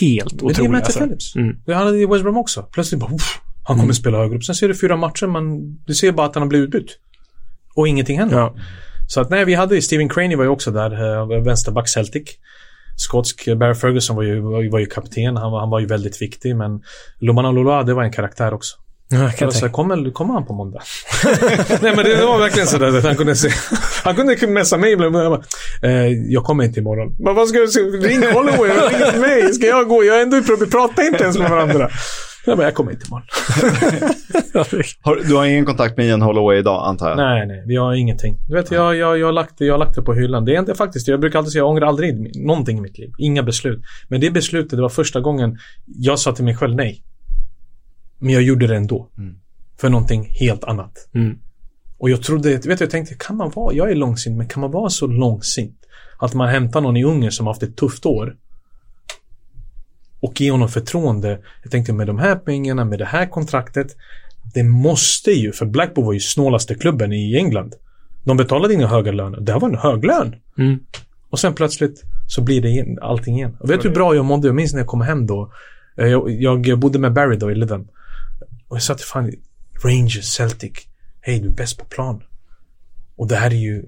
helt 0.00 0.32
Men 0.32 0.38
det 0.38 0.44
är 0.44 0.50
otrolig. 0.50 0.70
Matthew 0.70 0.86
Alltså. 0.86 0.98
Phillips. 0.98 1.36
Mm. 1.36 1.56
Det 1.66 1.74
hade 1.74 1.98
i 1.98 2.06
West 2.06 2.22
Brom 2.22 2.36
också. 2.36 2.62
Plötsligt 2.72 3.00
bara, 3.00 3.14
uff, 3.14 3.40
han 3.64 3.78
kommer 3.78 3.92
spela 3.92 4.18
högre 4.18 4.36
upp. 4.36 4.44
Sen 4.44 4.54
ser 4.54 4.68
du 4.68 4.74
fyra 4.74 4.96
matcher, 4.96 5.26
men 5.26 5.74
du 5.86 5.94
ser 5.94 6.12
bara 6.12 6.26
att 6.26 6.34
han 6.34 6.42
har 6.42 6.48
blivit 6.48 6.74
utbytt. 6.74 6.98
Och 7.74 7.88
ingenting 7.88 8.18
händer. 8.18 8.36
Ja. 8.38 8.54
Så 9.08 9.20
att 9.20 9.30
nej, 9.30 9.44
vi 9.44 9.54
hade 9.54 9.74
ju 9.74 9.82
Steven 9.82 10.08
Craney 10.08 10.36
var 10.36 10.44
ju 10.44 10.50
också 10.50 10.70
där, 10.70 11.20
eh, 11.20 11.42
vänsterback 11.42 11.88
Celtic. 11.88 12.28
Skotsk, 12.96 13.46
eh, 13.46 13.54
Barry 13.54 13.74
Ferguson 13.74 14.16
var 14.16 14.22
ju, 14.22 14.40
var 14.40 14.62
ju, 14.62 14.70
var 14.70 14.78
ju 14.78 14.86
kapten, 14.86 15.36
han 15.36 15.52
var, 15.52 15.60
han 15.60 15.70
var 15.70 15.80
ju 15.80 15.86
väldigt 15.86 16.22
viktig, 16.22 16.56
men 16.56 16.82
Lomana 17.18 17.50
Loloa, 17.50 17.82
det 17.82 17.94
var 17.94 18.02
en 18.02 18.12
karaktär 18.12 18.54
också. 18.54 18.76
Ja, 19.12 19.30
jag 19.38 19.52
så 19.52 19.60
tänka. 19.60 19.72
kommer, 19.74 20.10
kommer 20.12 20.34
han 20.34 20.46
på 20.46 20.52
måndag? 20.54 20.80
nej 21.82 21.92
men 21.96 22.04
det 22.04 22.24
var 22.26 22.38
verkligen 22.38 22.66
sådär 22.66 22.98
att 22.98 23.04
han 23.04 23.16
kunde 23.16 23.36
se, 23.36 23.48
han 24.04 24.14
kunde 24.16 24.46
messa 24.46 24.76
mig 24.76 24.92
ibland. 24.92 25.16
Jag, 25.16 25.32
bara, 25.32 25.42
eh, 25.90 26.06
jag 26.08 26.44
kommer 26.44 26.64
inte 26.64 26.80
imorgon. 26.80 27.16
Men 27.18 27.34
vad 27.34 27.48
ska 27.48 27.58
jag 27.58 27.70
säga? 27.70 27.86
Ring 27.86 28.22
Holloway, 28.34 28.70
ring 28.70 29.20
mig. 29.20 29.54
Ska 29.54 29.66
jag 29.66 29.88
gå? 29.88 30.04
Jag 30.04 30.18
är 30.18 30.22
ändå 30.22 30.36
i 30.36 30.40
vi 30.60 30.66
pratar 30.66 31.06
inte 31.06 31.22
ens 31.24 31.38
med 31.38 31.50
varandra. 31.50 31.90
Jag 32.46 32.56
bara, 32.56 32.64
jag 32.66 32.74
kommer 32.74 32.92
inte 32.92 33.06
imorgon. 33.06 33.26
Har, 35.02 35.28
du 35.28 35.34
har 35.34 35.44
ingen 35.46 35.64
kontakt 35.64 35.96
med 35.96 36.06
Ian 36.06 36.22
Holloway 36.22 36.58
idag, 36.58 36.88
antar 36.88 37.08
jag? 37.08 37.16
Nej, 37.16 37.46
nej, 37.46 37.64
vi 37.66 37.76
har 37.76 37.94
ingenting. 37.94 38.36
Du 38.48 38.54
vet, 38.54 38.70
jag, 38.70 38.96
jag, 38.96 39.18
jag, 39.18 39.26
har 39.26 39.32
lagt, 39.32 39.58
det- 39.58 39.64
jag 39.64 39.74
har 39.74 39.78
lagt 39.78 39.94
det 39.96 40.02
på 40.02 40.14
hyllan. 40.14 40.44
Det 40.44 40.54
är 40.54 40.58
inte 40.58 40.74
faktiskt, 40.74 41.08
jag 41.08 41.20
brukar 41.20 41.38
alltid 41.38 41.52
säga, 41.52 41.60
jag 41.60 41.68
ångrar 41.68 41.86
aldrig 41.86 42.36
någonting 42.46 42.78
i 42.78 42.80
mitt 42.80 42.98
liv. 42.98 43.10
Inga 43.18 43.42
beslut. 43.42 43.80
Men 44.08 44.20
det 44.20 44.30
beslutet, 44.30 44.70
det 44.70 44.82
var 44.82 44.88
första 44.88 45.20
gången 45.20 45.58
jag 45.86 46.18
sa 46.18 46.32
till 46.32 46.44
mig 46.44 46.56
själv 46.56 46.74
nej. 46.76 47.02
Men 48.20 48.32
jag 48.34 48.42
gjorde 48.42 48.66
det 48.66 48.76
ändå. 48.76 49.08
Mm. 49.18 49.34
För 49.80 49.88
någonting 49.88 50.24
helt 50.30 50.64
annat. 50.64 51.08
Mm. 51.14 51.38
Och 51.98 52.10
jag 52.10 52.22
trodde, 52.22 52.48
vet 52.48 52.62
du, 52.62 52.76
jag 52.80 52.90
tänkte, 52.90 53.14
kan 53.14 53.36
man 53.36 53.50
vara, 53.54 53.74
jag 53.74 53.90
är 53.90 53.94
långsint, 53.94 54.36
men 54.36 54.48
kan 54.48 54.60
man 54.60 54.70
vara 54.70 54.90
så 54.90 55.06
långsint? 55.06 55.76
Att 56.18 56.34
man 56.34 56.48
hämtar 56.48 56.80
någon 56.80 56.96
i 56.96 57.04
Ungern 57.04 57.30
som 57.30 57.46
har 57.46 57.54
haft 57.54 57.62
ett 57.62 57.76
tufft 57.76 58.06
år. 58.06 58.36
Och 60.20 60.40
ge 60.40 60.50
honom 60.50 60.68
förtroende. 60.68 61.38
Jag 61.62 61.72
tänkte 61.72 61.92
med 61.92 62.06
de 62.06 62.18
här 62.18 62.36
pengarna, 62.36 62.84
med 62.84 62.98
det 62.98 63.04
här 63.04 63.26
kontraktet. 63.26 63.96
Det 64.54 64.62
måste 64.62 65.30
ju, 65.30 65.52
för 65.52 65.66
Blackpool 65.66 66.04
var 66.04 66.12
ju 66.12 66.20
snålaste 66.20 66.74
klubben 66.74 67.12
i 67.12 67.36
England. 67.36 67.74
De 68.24 68.36
betalade 68.36 68.74
inga 68.74 68.86
höga 68.86 69.12
löner. 69.12 69.40
Det 69.40 69.52
här 69.52 69.60
var 69.60 69.68
en 69.68 69.78
hög 69.78 70.04
lön. 70.04 70.36
Mm. 70.58 70.78
Och 71.30 71.38
sen 71.38 71.54
plötsligt 71.54 72.02
så 72.26 72.42
blir 72.42 72.62
det 72.62 72.68
igen, 72.68 72.98
allting 73.02 73.36
igen. 73.36 73.56
Och 73.60 73.70
vet 73.70 73.82
du 73.82 73.88
hur 73.88 73.94
bra 73.94 74.14
jag 74.14 74.24
mådde? 74.24 74.48
Jag 74.48 74.54
minns 74.54 74.72
när 74.72 74.80
jag 74.80 74.86
kom 74.86 75.00
hem 75.00 75.26
då. 75.26 75.52
Eh, 75.96 76.06
Jag, 76.06 76.66
jag 76.66 76.78
bodde 76.78 76.98
med 76.98 77.12
Barry 77.12 77.36
då 77.36 77.50
i 77.50 77.54
Lytham. 77.54 77.88
Och 78.70 78.76
jag 78.76 78.82
sa 78.82 78.94
till 78.94 79.06
fan, 79.06 79.32
Rangers, 79.84 80.24
Celtic. 80.24 80.72
Hej, 81.20 81.40
du 81.40 81.48
är 81.48 81.52
bäst 81.52 81.78
på 81.78 81.84
plan. 81.84 82.22
Och 83.16 83.28
det 83.28 83.36
här 83.36 83.50
är 83.50 83.54
ju, 83.54 83.84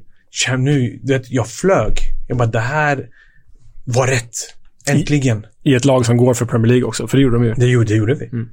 nu, 0.58 1.00
du 1.02 1.12
vet, 1.12 1.30
jag 1.30 1.48
flög. 1.48 1.98
Jag 2.28 2.38
bara, 2.38 2.48
det 2.48 2.60
här 2.60 3.08
var 3.84 4.06
rätt. 4.06 4.34
Äntligen. 4.86 5.46
I 5.62 5.74
ett 5.74 5.84
lag 5.84 6.06
som 6.06 6.16
går 6.16 6.34
för 6.34 6.46
Premier 6.46 6.68
League 6.68 6.84
också, 6.84 7.08
för 7.08 7.16
det 7.16 7.22
gjorde 7.22 7.36
de 7.36 7.44
ju. 7.44 7.54
Det 7.54 7.66
gjorde, 7.66 7.84
det 7.84 7.94
gjorde 7.94 8.14
vi. 8.14 8.26
Mm. 8.26 8.48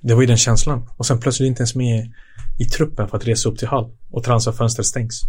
Det 0.00 0.14
var 0.14 0.20
ju 0.20 0.26
den 0.26 0.36
känslan. 0.36 0.88
Och 0.96 1.06
sen 1.06 1.20
plötsligt 1.20 1.46
inte 1.46 1.60
ens 1.60 1.74
med 1.74 2.12
i 2.58 2.64
truppen 2.64 3.08
för 3.08 3.16
att 3.16 3.26
resa 3.26 3.48
upp 3.48 3.58
till 3.58 3.68
Hall. 3.68 3.96
Och 4.10 4.24
transferfönstret 4.24 4.86
stängs. 4.86 5.22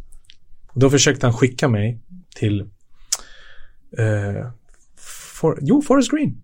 Och 0.68 0.80
då 0.80 0.90
försökte 0.90 1.26
han 1.26 1.34
skicka 1.34 1.68
mig 1.68 2.00
till... 2.36 2.62
Eh, 3.98 4.52
for, 5.40 5.60
jo, 5.62 5.82
Forest 5.82 6.12
Green. 6.12 6.42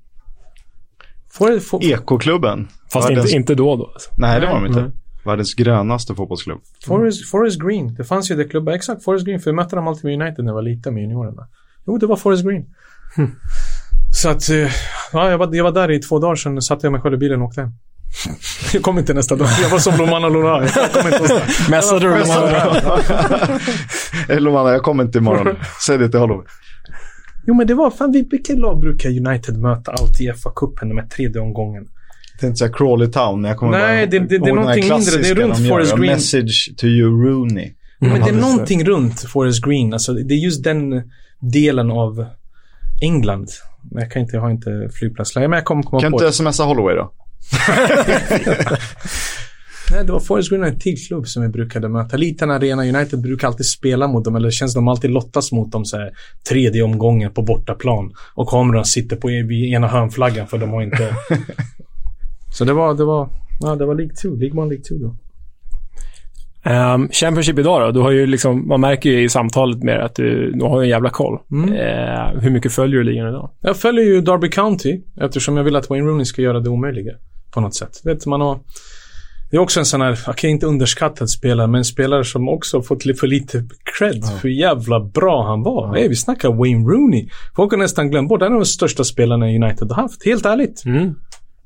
For, 1.37 1.59
for, 1.59 1.83
Ekoklubben. 1.83 2.67
Fast 2.93 3.09
Världens- 3.09 3.19
inte, 3.19 3.31
inte 3.35 3.55
då 3.55 3.75
då. 3.75 3.85
Alltså. 3.93 4.09
Nej, 4.17 4.39
det 4.39 4.47
var 4.47 4.53
de 4.55 4.65
inte. 4.65 4.81
Nej. 4.81 4.91
Världens 5.25 5.53
grönaste 5.53 6.15
fotbollsklubb. 6.15 6.59
Forest, 6.85 7.29
Forest 7.29 7.61
Green. 7.61 7.95
Det 7.95 8.03
fanns 8.03 8.31
ju 8.31 8.35
det 8.35 8.43
klubbar. 8.43 8.73
Exakt, 8.73 9.03
Forest 9.03 9.25
Green. 9.25 9.39
För 9.39 9.49
jag 9.49 9.55
mötte 9.55 9.75
dem 9.75 9.87
alltid 9.87 10.05
med 10.05 10.21
United 10.21 10.45
när 10.45 10.51
jag 10.51 10.55
var 10.55 10.61
liten 10.61 10.93
med 10.93 11.01
juniorerna. 11.03 11.47
Jo, 11.87 11.97
det 11.97 12.05
var 12.05 12.15
Forest 12.15 12.43
Green. 12.43 12.65
Så 14.15 14.29
att, 14.29 14.49
eh, 14.49 14.57
ja, 15.13 15.29
jag 15.31 15.37
var, 15.37 15.55
jag 15.55 15.63
var 15.63 15.71
där 15.71 15.91
i 15.91 15.99
två 15.99 16.19
dagar 16.19 16.35
sedan. 16.35 16.61
satte 16.61 16.85
jag 16.85 16.91
mig 16.91 17.01
själv 17.01 17.13
i 17.15 17.17
bilen 17.17 17.41
och 17.41 17.47
åkte 17.47 17.61
hem. 17.61 17.71
Jag 18.73 18.81
kom 18.83 18.97
inte 18.99 19.13
nästa 19.13 19.35
dag. 19.35 19.47
Jag 19.61 19.69
var 19.69 19.79
som 19.79 19.97
Lomana 19.97 20.29
Lora. 20.29 20.59
Mässade 21.69 21.99
du 21.99 22.13
andra? 22.15 22.79
Eh, 24.29 24.39
Lomana, 24.39 24.69
jag 24.71 24.81
kommer 24.83 25.03
inte 25.03 25.17
imorgon. 25.17 25.55
Säg 25.85 25.97
det 25.97 26.09
till 26.09 26.19
Holloway. 26.19 26.45
Jo, 27.47 27.53
men 27.53 27.67
det 27.67 27.73
var 27.73 27.91
fan, 27.91 28.11
vi- 28.11 28.27
vilket 28.31 28.57
lag 28.59 28.79
brukar 28.79 29.09
United 29.27 29.57
möta 29.57 29.91
alltid 29.91 30.27
i 30.27 30.31
FA-cupen 30.31 30.93
med 30.93 31.09
tredje 31.09 31.41
omgången? 31.41 31.87
Jag 32.33 32.39
tänkte 32.39 32.57
säga 32.57 32.71
Crawley 32.73 33.07
Town. 33.11 33.41
men 33.41 33.49
Jag 33.49 33.57
kommer 33.57 33.71
Nej, 33.71 34.07
bara 34.07 34.11
det- 34.11 34.19
det- 34.19 34.25
det 34.27 34.35
är 34.35 34.39
här 34.45 34.53
någonting 34.55 34.89
mindre. 34.89 35.21
Det 35.21 35.29
är 35.29 35.35
runt 35.35 35.57
de. 35.57 35.67
Forest 35.69 35.95
Green. 35.95 36.11
Message 36.13 36.73
to 36.77 36.85
you 36.85 37.25
Rooney. 37.25 37.73
Men 37.99 38.21
det 38.21 38.29
är 38.29 38.33
någonting 38.33 38.83
runt 38.85 39.19
Forest 39.19 39.65
Green. 39.65 39.93
Alltså, 39.93 40.13
det 40.13 40.33
är 40.33 40.37
just 40.37 40.63
den 40.63 41.03
delen 41.39 41.91
av 41.91 42.25
England. 43.01 43.49
Men 43.91 44.03
Jag 44.03 44.11
kan 44.11 44.21
inte, 44.21 44.35
jag 44.35 44.41
har 44.41 44.49
inte 44.51 44.89
flygplatsläge, 44.93 45.47
men 45.47 45.57
jag 45.57 45.65
kommer 45.65 45.83
komma 45.83 46.01
Kan 46.01 46.11
på 46.11 46.17
inte 46.17 46.25
det. 46.25 46.31
smsa 46.33 46.63
Holloway 46.63 46.95
då? 46.95 47.11
Nej, 49.91 50.05
det 50.05 50.11
var 50.11 50.19
Forest 50.19 50.49
Green 50.49 50.63
en 50.63 50.79
till 50.79 51.07
klubb 51.07 51.27
som 51.27 51.43
vi 51.43 51.49
brukade 51.49 51.89
möta. 51.89 52.17
Liten 52.17 52.51
arena. 52.51 52.83
United 52.83 53.21
brukar 53.21 53.47
alltid 53.47 53.65
spela 53.65 54.07
mot 54.07 54.25
dem, 54.25 54.35
eller 54.35 54.47
det 54.47 54.51
känns 54.51 54.73
som 54.73 54.85
de 54.85 54.87
alltid 54.87 55.11
lottas 55.11 55.51
mot 55.51 55.71
dem 55.71 55.85
så 55.85 55.97
här, 55.97 56.11
tredje 56.49 56.83
omgången 56.83 57.31
på 57.31 57.41
bortaplan. 57.41 58.13
Och 58.33 58.49
kameran 58.49 58.85
sitter 58.85 59.15
på 59.15 59.31
ena 59.31 59.87
hörnflaggan 59.87 60.47
för 60.47 60.57
de 60.57 60.69
har 60.69 60.81
inte... 60.81 61.15
så 62.57 62.65
det 62.65 62.73
var, 62.73 62.93
det 62.93 63.05
var, 63.05 63.29
ja, 63.61 63.75
det 63.75 63.85
var 63.85 63.95
League 63.95 64.15
2. 64.15 64.29
League 64.29 64.63
1, 64.63 64.69
League 64.69 64.83
2 64.83 64.95
då. 64.95 65.15
Um, 66.69 67.09
Championship 67.11 67.59
idag 67.59 67.81
då? 67.81 67.91
Du 67.91 67.99
har 67.99 68.11
ju 68.11 68.25
liksom, 68.25 68.67
man 68.67 68.81
märker 68.81 69.09
ju 69.09 69.23
i 69.23 69.29
samtalet 69.29 69.83
med 69.83 70.05
att 70.05 70.15
du, 70.15 70.51
du 70.51 70.65
har 70.65 70.81
en 70.81 70.89
jävla 70.89 71.09
koll. 71.09 71.39
Mm. 71.51 71.73
Eh, 71.73 72.41
hur 72.41 72.49
mycket 72.49 72.71
följer 72.71 72.97
du 72.97 73.03
ligan 73.03 73.29
idag? 73.29 73.49
Jag 73.61 73.77
följer 73.77 74.05
ju 74.05 74.21
Derby 74.21 74.49
County 74.49 75.01
eftersom 75.21 75.57
jag 75.57 75.63
vill 75.63 75.75
att 75.75 75.89
Wayne 75.89 76.07
Rooney 76.07 76.25
ska 76.25 76.41
göra 76.41 76.59
det 76.59 76.69
omöjliga. 76.69 77.13
På 77.51 77.61
något 77.61 77.75
sätt. 77.75 78.01
Vet, 78.03 78.25
man 78.25 78.41
har, 78.41 78.59
det 79.49 79.57
är 79.57 79.61
också 79.61 79.79
en 79.79 79.85
sån 79.85 80.01
här, 80.01 80.19
jag 80.25 80.37
kan 80.37 80.49
inte 80.49 80.65
underskattad 80.65 81.29
spelare, 81.29 81.67
men 81.67 81.77
en 81.77 81.85
spelare 81.85 82.23
som 82.23 82.49
också 82.49 82.81
fått 82.81 83.03
för 83.19 83.27
lite 83.27 83.63
cred 83.97 84.25
för 84.25 84.47
hur 84.47 84.49
jävla 84.49 84.99
bra 84.99 85.47
han 85.47 85.63
var. 85.63 85.95
Hey, 85.95 86.07
vi 86.07 86.15
snackar 86.15 86.49
Wayne 86.49 86.89
Rooney. 86.89 87.29
Folk 87.55 87.71
har 87.71 87.77
nästan 87.77 88.09
glömt 88.09 88.29
bort, 88.29 88.41
han 88.41 88.51
är 88.51 88.55
den 88.55 88.65
största 88.65 89.03
spelarna 89.03 89.45
United 89.45 89.91
har 89.91 90.01
haft. 90.01 90.25
Helt 90.25 90.45
ärligt. 90.45 90.85
Mm. 90.85 91.15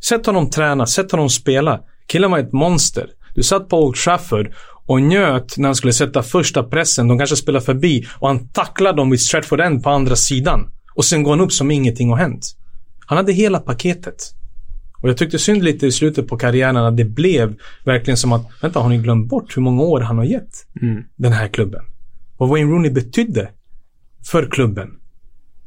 Sätt 0.03 0.25
honom 0.25 0.49
träna, 0.49 0.85
sätt 0.85 1.11
honom 1.11 1.29
spela. 1.29 1.79
Killen 2.07 2.31
var 2.31 2.39
ett 2.39 2.53
monster. 2.53 3.07
Du 3.35 3.43
satt 3.43 3.69
på 3.69 3.83
Old 3.83 3.95
Trafford 3.95 4.53
och 4.85 5.01
njöt 5.01 5.57
när 5.57 5.67
han 5.67 5.75
skulle 5.75 5.93
sätta 5.93 6.23
första 6.23 6.63
pressen. 6.63 7.07
De 7.07 7.17
kanske 7.17 7.35
spelar 7.35 7.59
förbi 7.59 8.07
och 8.19 8.27
han 8.27 8.47
tacklar 8.47 8.93
dem 8.93 9.09
vid 9.09 9.21
Stratford 9.21 9.61
End 9.61 9.83
på 9.83 9.89
andra 9.89 10.15
sidan. 10.15 10.71
Och 10.95 11.05
sen 11.05 11.23
går 11.23 11.31
han 11.31 11.41
upp 11.41 11.51
som 11.51 11.71
ingenting 11.71 12.09
har 12.09 12.17
hänt. 12.17 12.55
Han 13.05 13.17
hade 13.17 13.31
hela 13.31 13.59
paketet. 13.59 14.15
Och 15.01 15.09
jag 15.09 15.17
tyckte 15.17 15.39
synd 15.39 15.63
lite 15.63 15.87
i 15.87 15.91
slutet 15.91 16.27
på 16.27 16.37
karriären 16.37 16.77
att 16.77 16.97
det 16.97 17.05
blev 17.05 17.55
verkligen 17.85 18.17
som 18.17 18.33
att, 18.33 18.47
vänta, 18.61 18.79
har 18.79 18.89
ni 18.89 18.97
glömt 18.97 19.29
bort 19.29 19.57
hur 19.57 19.61
många 19.61 19.81
år 19.81 20.01
han 20.01 20.17
har 20.17 20.25
gett 20.25 20.65
Mm. 20.81 21.03
den 21.15 21.31
här 21.31 21.47
klubben? 21.47 21.81
Vad 22.37 22.49
Wayne 22.49 22.71
Rooney 22.71 22.91
betydde 22.91 23.49
för 24.31 24.45
klubben. 24.51 24.89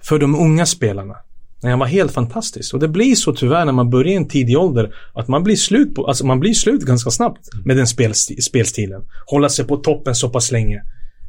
För 0.03 0.18
de 0.18 0.35
unga 0.35 0.66
spelarna. 0.66 1.14
Nej, 1.62 1.70
han 1.70 1.78
var 1.78 1.87
helt 1.87 2.12
fantastisk. 2.12 2.74
Och 2.74 2.80
det 2.80 2.89
blir 2.89 3.14
så 3.14 3.33
tyvärr 3.33 3.64
när 3.64 3.72
man 3.72 3.91
börjar 3.91 4.12
i 4.12 4.16
en 4.16 4.28
tidig 4.28 4.59
ålder 4.59 4.95
att 5.14 5.28
man 5.28 5.43
blir 5.43 5.57
slut 5.57 5.95
på, 5.95 6.07
alltså 6.07 6.26
man 6.26 6.41
blir 6.41 6.55
slut 6.55 6.83
ganska 6.83 7.11
snabbt 7.11 7.49
med 7.64 7.76
den 7.76 7.87
spelsti- 7.87 8.41
spelstilen. 8.41 9.03
Hålla 9.26 9.49
sig 9.49 9.64
på 9.66 9.76
toppen 9.76 10.14
så 10.14 10.28
pass 10.30 10.53
länge. 10.53 10.83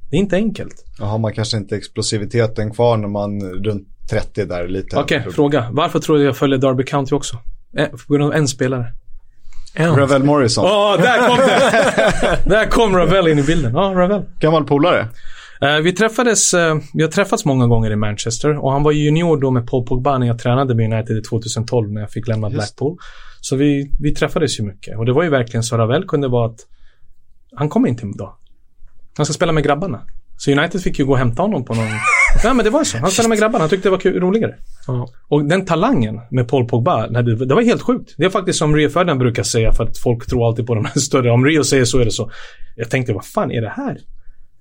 Det 0.10 0.16
är 0.18 0.20
inte 0.20 0.36
enkelt. 0.36 0.86
Då 1.00 1.06
har 1.06 1.18
man 1.20 1.34
kanske 1.34 1.58
inte 1.58 1.76
explosiviteten 1.76 2.72
kvar 2.74 2.98
när 2.98 3.08
man 3.08 3.42
runt 3.42 3.88
30 4.10 4.46
där 4.46 4.68
lite. 4.68 4.98
Okej, 4.98 5.26
fråga. 5.32 5.70
Varför 5.72 6.00
tror 6.00 6.18
du 6.18 6.24
jag 6.24 6.38
följer 6.38 6.58
Derby 6.60 6.84
County 6.84 7.16
också? 7.16 7.38
På 8.08 8.14
grund 8.14 8.24
av 8.24 8.34
en 8.34 8.48
spelare. 8.48 8.94
En. 9.76 9.96
Ravel 9.96 10.24
Morrison. 10.24 10.66
Ja, 10.66 10.98
där 10.98 11.28
kom 11.28 11.38
det! 11.38 12.40
där 12.50 12.66
kom 12.66 12.96
Ravel 12.96 13.28
in 13.28 13.40
i 13.40 13.44
bilden. 13.44 13.74
Ja, 13.74 13.94
Ravel. 13.96 14.22
Gammal 14.40 14.66
polare. 14.66 15.08
Eh, 15.62 15.78
vi 15.78 15.94
träffades, 15.94 16.54
eh, 16.54 16.76
vi 16.94 17.04
har 17.04 17.10
träffats 17.10 17.46
många 17.46 17.68
gånger 17.68 17.92
i 17.92 17.96
Manchester 17.96 18.58
och 18.58 18.72
han 18.72 18.84
var 18.84 18.92
ju 18.92 19.04
junior 19.04 19.38
då 19.38 19.52
med 19.52 19.68
Paul 19.68 19.86
Pogba 19.86 20.18
när 20.18 20.28
jag 20.28 20.40
tränade 20.40 20.76
med 20.76 20.94
United 20.94 21.18
i 21.18 21.22
2012 21.22 21.92
när 21.92 22.02
jag 22.02 22.12
fick 22.12 22.28
lämna 22.28 22.48
Just. 22.48 22.56
Blackpool. 22.56 22.98
Så 23.42 23.56
vi, 23.56 23.92
vi 24.00 24.14
träffades 24.14 24.60
ju 24.60 24.64
mycket 24.64 24.98
och 24.98 25.06
det 25.06 25.14
var 25.14 25.24
ju 25.24 25.30
verkligen 25.30 25.64
så 25.64 25.78
Ravel 25.78 26.08
kunde 26.08 26.28
vara 26.28 26.46
att 26.46 26.60
han 27.56 27.70
kommer 27.70 27.88
inte 27.88 28.08
idag. 28.08 28.36
Han 29.18 29.26
ska 29.26 29.34
spela 29.34 29.52
med 29.52 29.64
grabbarna. 29.64 30.02
Så 30.38 30.52
United 30.52 30.82
fick 30.82 31.00
ju 31.00 31.06
gå 31.06 31.12
och 31.12 31.18
hämta 31.18 31.42
honom 31.42 31.66
på 31.66 31.74
någon... 31.74 31.88
ja 32.44 32.54
men 32.54 32.66
det 32.66 32.70
var 32.70 32.84
så. 32.84 32.98
Han 32.98 33.12
spelade 33.12 33.30
med 33.30 33.38
grabbarna. 33.40 33.60
Han 33.64 33.70
tyckte 33.70 33.88
det 33.88 33.92
var 33.92 34.00
kul, 34.00 34.20
roligare. 34.20 34.56
Ja. 34.88 35.08
Och 35.28 35.46
den 35.46 35.66
talangen 35.66 36.22
med 36.32 36.48
Paul 36.48 36.68
Pogba, 36.68 37.08
det, 37.08 37.46
det 37.46 37.56
var 37.56 37.62
helt 37.62 37.82
sjukt. 37.82 38.14
Det 38.18 38.26
är 38.26 38.30
faktiskt 38.30 38.60
som 38.60 38.76
Rio 38.76 38.90
Ferdinand 38.90 39.20
brukar 39.20 39.44
säga 39.44 39.74
för 39.74 39.84
att 39.84 39.98
folk 39.98 40.28
tror 40.28 40.48
alltid 40.48 40.68
på 40.68 40.76
de 40.76 40.86
här 40.86 41.00
större. 41.00 41.32
Om 41.32 41.46
Rio 41.46 41.64
säger 41.64 41.86
så 41.86 42.00
är 42.00 42.06
det 42.06 42.12
så. 42.12 42.32
Jag 42.76 42.90
tänkte, 42.90 43.14
vad 43.14 43.26
fan 43.26 43.52
är 43.52 43.62
det 43.62 43.74
här? 43.76 43.98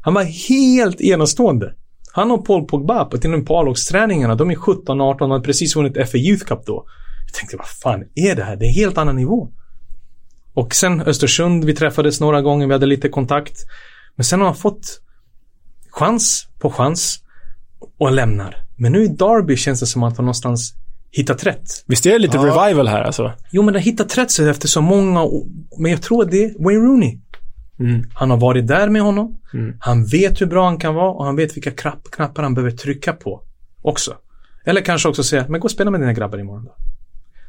Han 0.01 0.15
var 0.15 0.49
helt 0.49 1.01
enastående. 1.01 1.75
Han 2.13 2.31
och 2.31 2.47
Paul 2.47 2.65
Pogba 2.65 3.05
på, 3.05 3.19
till 3.19 3.33
och 3.33 3.39
med 3.39 3.47
på 3.47 3.59
A-lagsträningarna, 3.59 4.35
de 4.35 4.51
är 4.51 4.55
17-18, 4.55 5.19
de 5.19 5.31
hade 5.31 5.45
precis 5.45 5.77
vunnit 5.77 6.11
FA 6.11 6.19
Youth 6.19 6.45
Cup 6.45 6.67
då. 6.67 6.85
Jag 7.27 7.35
tänkte, 7.35 7.57
vad 7.57 7.69
fan 7.69 8.05
är 8.15 8.35
det 8.35 8.45
här? 8.45 8.57
Det 8.57 8.65
är 8.65 8.69
en 8.69 8.75
helt 8.75 8.99
annan 8.99 9.17
nivå. 9.17 9.49
Och 10.55 10.75
sen 10.75 11.01
Östersund, 11.01 11.65
vi 11.65 11.75
träffades 11.75 12.21
några 12.21 12.41
gånger, 12.41 12.67
vi 12.67 12.73
hade 12.73 12.87
lite 12.87 13.09
kontakt. 13.09 13.57
Men 14.17 14.25
sen 14.25 14.41
har 14.41 14.47
han 14.47 14.57
fått 14.57 15.01
chans 15.91 16.47
på 16.59 16.71
chans 16.71 17.22
och 17.99 18.13
lämnar. 18.13 18.57
Men 18.77 18.93
nu 18.93 19.03
i 19.05 19.09
Derby 19.09 19.57
känns 19.57 19.81
det 19.81 19.87
som 19.87 20.03
att 20.03 20.17
han 20.17 20.25
någonstans 20.25 20.75
hittat 21.11 21.47
rätt. 21.47 21.85
Visst 21.87 22.07
är 22.07 22.11
det 22.13 22.19
lite 22.19 22.37
Ja. 22.37 22.43
revival 22.47 22.89
här 22.89 23.03
alltså? 23.03 23.33
Jo, 23.51 23.63
men 23.63 23.75
det 23.75 23.81
har 23.81 23.85
hittat 23.85 24.19
rätt 24.19 24.31
sig 24.31 24.49
efter 24.49 24.69
så 24.69 24.81
många 24.81 25.23
år. 25.23 25.47
Men 25.79 25.91
jag 25.91 26.03
tror 26.03 26.23
att 26.25 26.31
det 26.31 26.45
är 26.45 26.65
Wayne 26.65 26.81
Rooney. 26.81 27.19
Mm. 27.81 28.03
Han 28.15 28.31
har 28.31 28.37
varit 28.37 28.67
där 28.69 28.89
med 28.89 29.03
honom. 29.03 29.39
Mm. 29.55 29.77
Han 29.81 30.05
vet 30.07 30.41
hur 30.41 30.47
bra 30.47 30.65
han 30.65 30.79
kan 30.79 30.95
vara 30.95 31.11
och 31.11 31.25
han 31.25 31.37
vet 31.37 31.57
vilka 31.57 31.71
knapp, 31.71 32.11
knappar 32.11 32.43
han 32.43 32.55
behöver 32.55 32.77
trycka 32.77 33.13
på 33.13 33.43
också. 33.83 34.15
Eller 34.65 34.81
kanske 34.81 35.09
också 35.09 35.23
säga, 35.23 35.47
men 35.49 35.61
gå 35.61 35.65
och 35.65 35.71
spela 35.71 35.91
med 35.91 36.01
dina 36.01 36.13
grabbar 36.13 36.39
imorgon 36.39 36.65
då. 36.65 36.75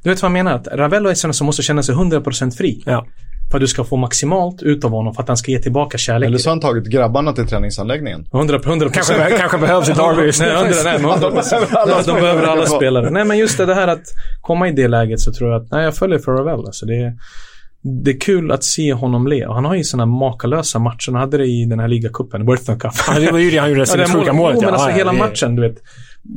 Du 0.03 0.09
vet 0.09 0.21
vad 0.21 0.29
jag 0.29 0.33
menar? 0.33 0.53
Att 0.53 0.67
Ravello 0.67 1.09
är 1.09 1.13
sån 1.13 1.33
som 1.33 1.45
måste 1.45 1.61
känna 1.61 1.83
sig 1.83 1.95
100% 1.95 2.51
fri. 2.51 2.83
Ja. 2.85 3.07
För 3.53 3.57
att 3.57 3.61
du 3.61 3.67
ska 3.67 3.83
få 3.83 3.97
maximalt 3.97 4.61
ut 4.63 4.83
av 4.85 4.91
honom 4.91 5.13
för 5.13 5.21
att 5.21 5.27
han 5.27 5.37
ska 5.37 5.51
ge 5.51 5.59
tillbaka 5.59 5.97
kärlek. 5.97 6.27
Eller 6.27 6.37
så 6.37 6.49
har 6.49 6.51
han 6.55 6.59
tagit 6.59 6.85
grabbarna 6.85 7.33
till 7.33 7.47
träningsanläggningen. 7.47 8.25
100 8.33 8.59
100 8.65 8.89
Kanske, 8.93 9.13
be- 9.13 9.37
kanske 9.39 9.57
behövs 9.57 9.89
i 9.89 9.93
Derby 9.93 10.25
just 10.25 10.41
nu. 10.41 10.45
Nej, 10.45 10.55
100, 10.55 10.75
nej, 10.83 10.99
men 11.01 11.11
100 11.11 11.27
Alla 11.71 12.01
De 12.01 12.13
behöver 12.13 12.43
alla 12.43 12.65
spelare. 12.65 13.09
Nej, 13.09 13.25
men 13.25 13.37
just 13.37 13.57
det, 13.57 13.75
här 13.75 13.87
att 13.87 14.01
komma 14.41 14.67
i 14.69 14.71
det 14.71 14.87
läget 14.87 15.19
så 15.19 15.33
tror 15.33 15.51
jag 15.51 15.61
att, 15.61 15.71
nej, 15.71 15.83
jag 15.83 15.95
följer 15.95 16.19
för 16.19 16.31
Ravel. 16.31 16.59
Alltså 16.65 16.85
det, 16.85 16.95
är, 16.95 17.13
det 18.03 18.11
är 18.11 18.19
kul 18.19 18.51
att 18.51 18.63
se 18.63 18.93
honom 18.93 19.27
le. 19.27 19.45
Och 19.45 19.55
han 19.55 19.65
har 19.65 19.75
ju 19.75 19.83
sådana 19.83 20.05
makalösa 20.05 20.79
matcher. 20.79 21.11
Han 21.11 21.21
hade 21.21 21.37
det 21.37 21.45
i 21.45 21.65
den 21.65 21.79
här 21.79 21.87
ligacupen, 21.87 22.45
Worthington 22.45 22.79
Cup. 22.79 22.91
Ja, 23.07 23.19
det 23.19 23.31
var 23.31 23.39
ju 23.39 23.51
det 23.51 23.57
han 23.57 23.69
gjorde 23.69 23.85
det 23.85 24.07
målet. 24.13 24.35
målet. 24.35 24.57
Jo, 24.61 24.65
men 24.65 24.73
alltså 24.73 24.89
ja, 24.89 24.95
hela 24.95 25.11
det- 25.11 25.17
matchen, 25.17 25.55
du 25.55 25.61
vet. 25.61 25.75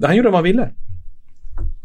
Han 0.04 0.16
gjorde 0.16 0.28
vad 0.28 0.36
han 0.36 0.44
ville. 0.44 0.68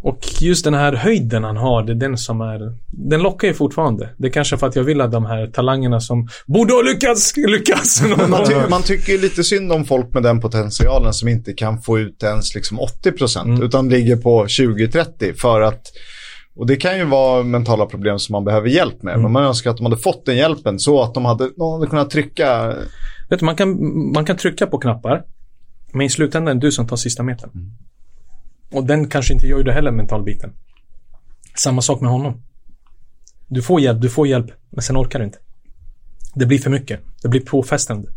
Och 0.03 0.19
just 0.39 0.63
den 0.63 0.73
här 0.73 0.93
höjden 0.93 1.43
han 1.43 1.57
har, 1.57 1.83
det 1.83 1.91
är 1.91 1.95
den 1.95 2.17
som 2.17 2.41
är... 2.41 2.59
Den 2.87 3.21
lockar 3.21 3.47
ju 3.47 3.53
fortfarande. 3.53 4.09
Det 4.17 4.27
är 4.27 4.31
kanske 4.31 4.57
för 4.57 4.67
att 4.67 4.75
jag 4.75 4.83
vill 4.83 5.01
att 5.01 5.11
de 5.11 5.25
här 5.25 5.47
talangerna 5.47 5.99
som 5.99 6.27
borde 6.45 6.73
ha 6.73 6.81
lyckats, 6.81 7.33
lyckas. 7.37 8.03
Man, 8.29 8.45
ty 8.47 8.55
man 8.69 8.81
tycker 8.81 9.17
lite 9.17 9.43
synd 9.43 9.71
om 9.71 9.85
folk 9.85 10.13
med 10.13 10.23
den 10.23 10.41
potentialen 10.41 11.13
som 11.13 11.27
inte 11.27 11.53
kan 11.53 11.81
få 11.81 11.99
ut 11.99 12.23
ens 12.23 12.55
liksom 12.55 12.79
80% 12.79 13.41
Mm. 13.41 13.63
utan 13.63 13.89
ligger 13.89 14.17
på 14.17 14.45
20-30 14.45 15.33
för 15.33 15.61
att 15.61 15.81
och 16.55 16.67
det 16.67 16.75
kan 16.75 16.97
ju 16.97 17.05
vara 17.05 17.43
mentala 17.43 17.85
problem 17.85 18.19
som 18.19 18.33
man 18.33 18.43
behöver 18.45 18.69
hjälp 18.69 19.03
med. 19.03 19.13
Mm. 19.13 19.23
Men 19.23 19.31
man 19.31 19.43
önskar 19.43 19.71
att 19.71 19.77
de 19.77 19.85
hade 19.85 19.97
fått 19.97 20.25
den 20.25 20.37
hjälpen 20.37 20.79
så 20.79 21.01
att 21.01 21.13
de 21.13 21.25
hade, 21.25 21.49
de 21.57 21.73
hade 21.73 21.87
kunnat 21.87 22.09
trycka. 22.09 22.75
Vet 23.29 23.39
du, 23.39 23.45
man 23.45 23.55
kan, 23.55 23.77
man 24.13 24.25
kan 24.25 24.37
trycka 24.37 24.67
på 24.67 24.77
knappar. 24.77 25.23
Men 25.93 26.05
i 26.05 26.09
slutändan 26.09 26.57
är 26.57 26.61
det 26.61 26.67
du 26.67 26.71
som 26.71 26.87
tar 26.87 26.95
sista 26.95 27.23
metern. 27.23 27.49
Och 28.71 28.85
den 28.85 29.07
kanske 29.07 29.33
inte 29.33 29.47
gör 29.47 29.63
det 29.63 29.73
heller, 29.73 29.91
mentalbiten. 29.91 30.53
Samma 31.55 31.81
sak 31.81 32.01
med 32.01 32.11
honom. 32.11 32.41
Du 33.47 33.61
får 33.61 33.81
hjälp, 33.81 34.01
du 34.01 34.09
får 34.09 34.27
hjälp, 34.27 34.51
men 34.69 34.81
sen 34.81 34.97
orkar 34.97 35.19
du 35.19 35.25
inte. 35.25 35.37
Det 36.35 36.45
blir 36.45 36.59
för 36.59 36.69
mycket. 36.69 36.99
Det 37.21 37.27
blir 37.27 37.41
påfrestande. 37.41 38.07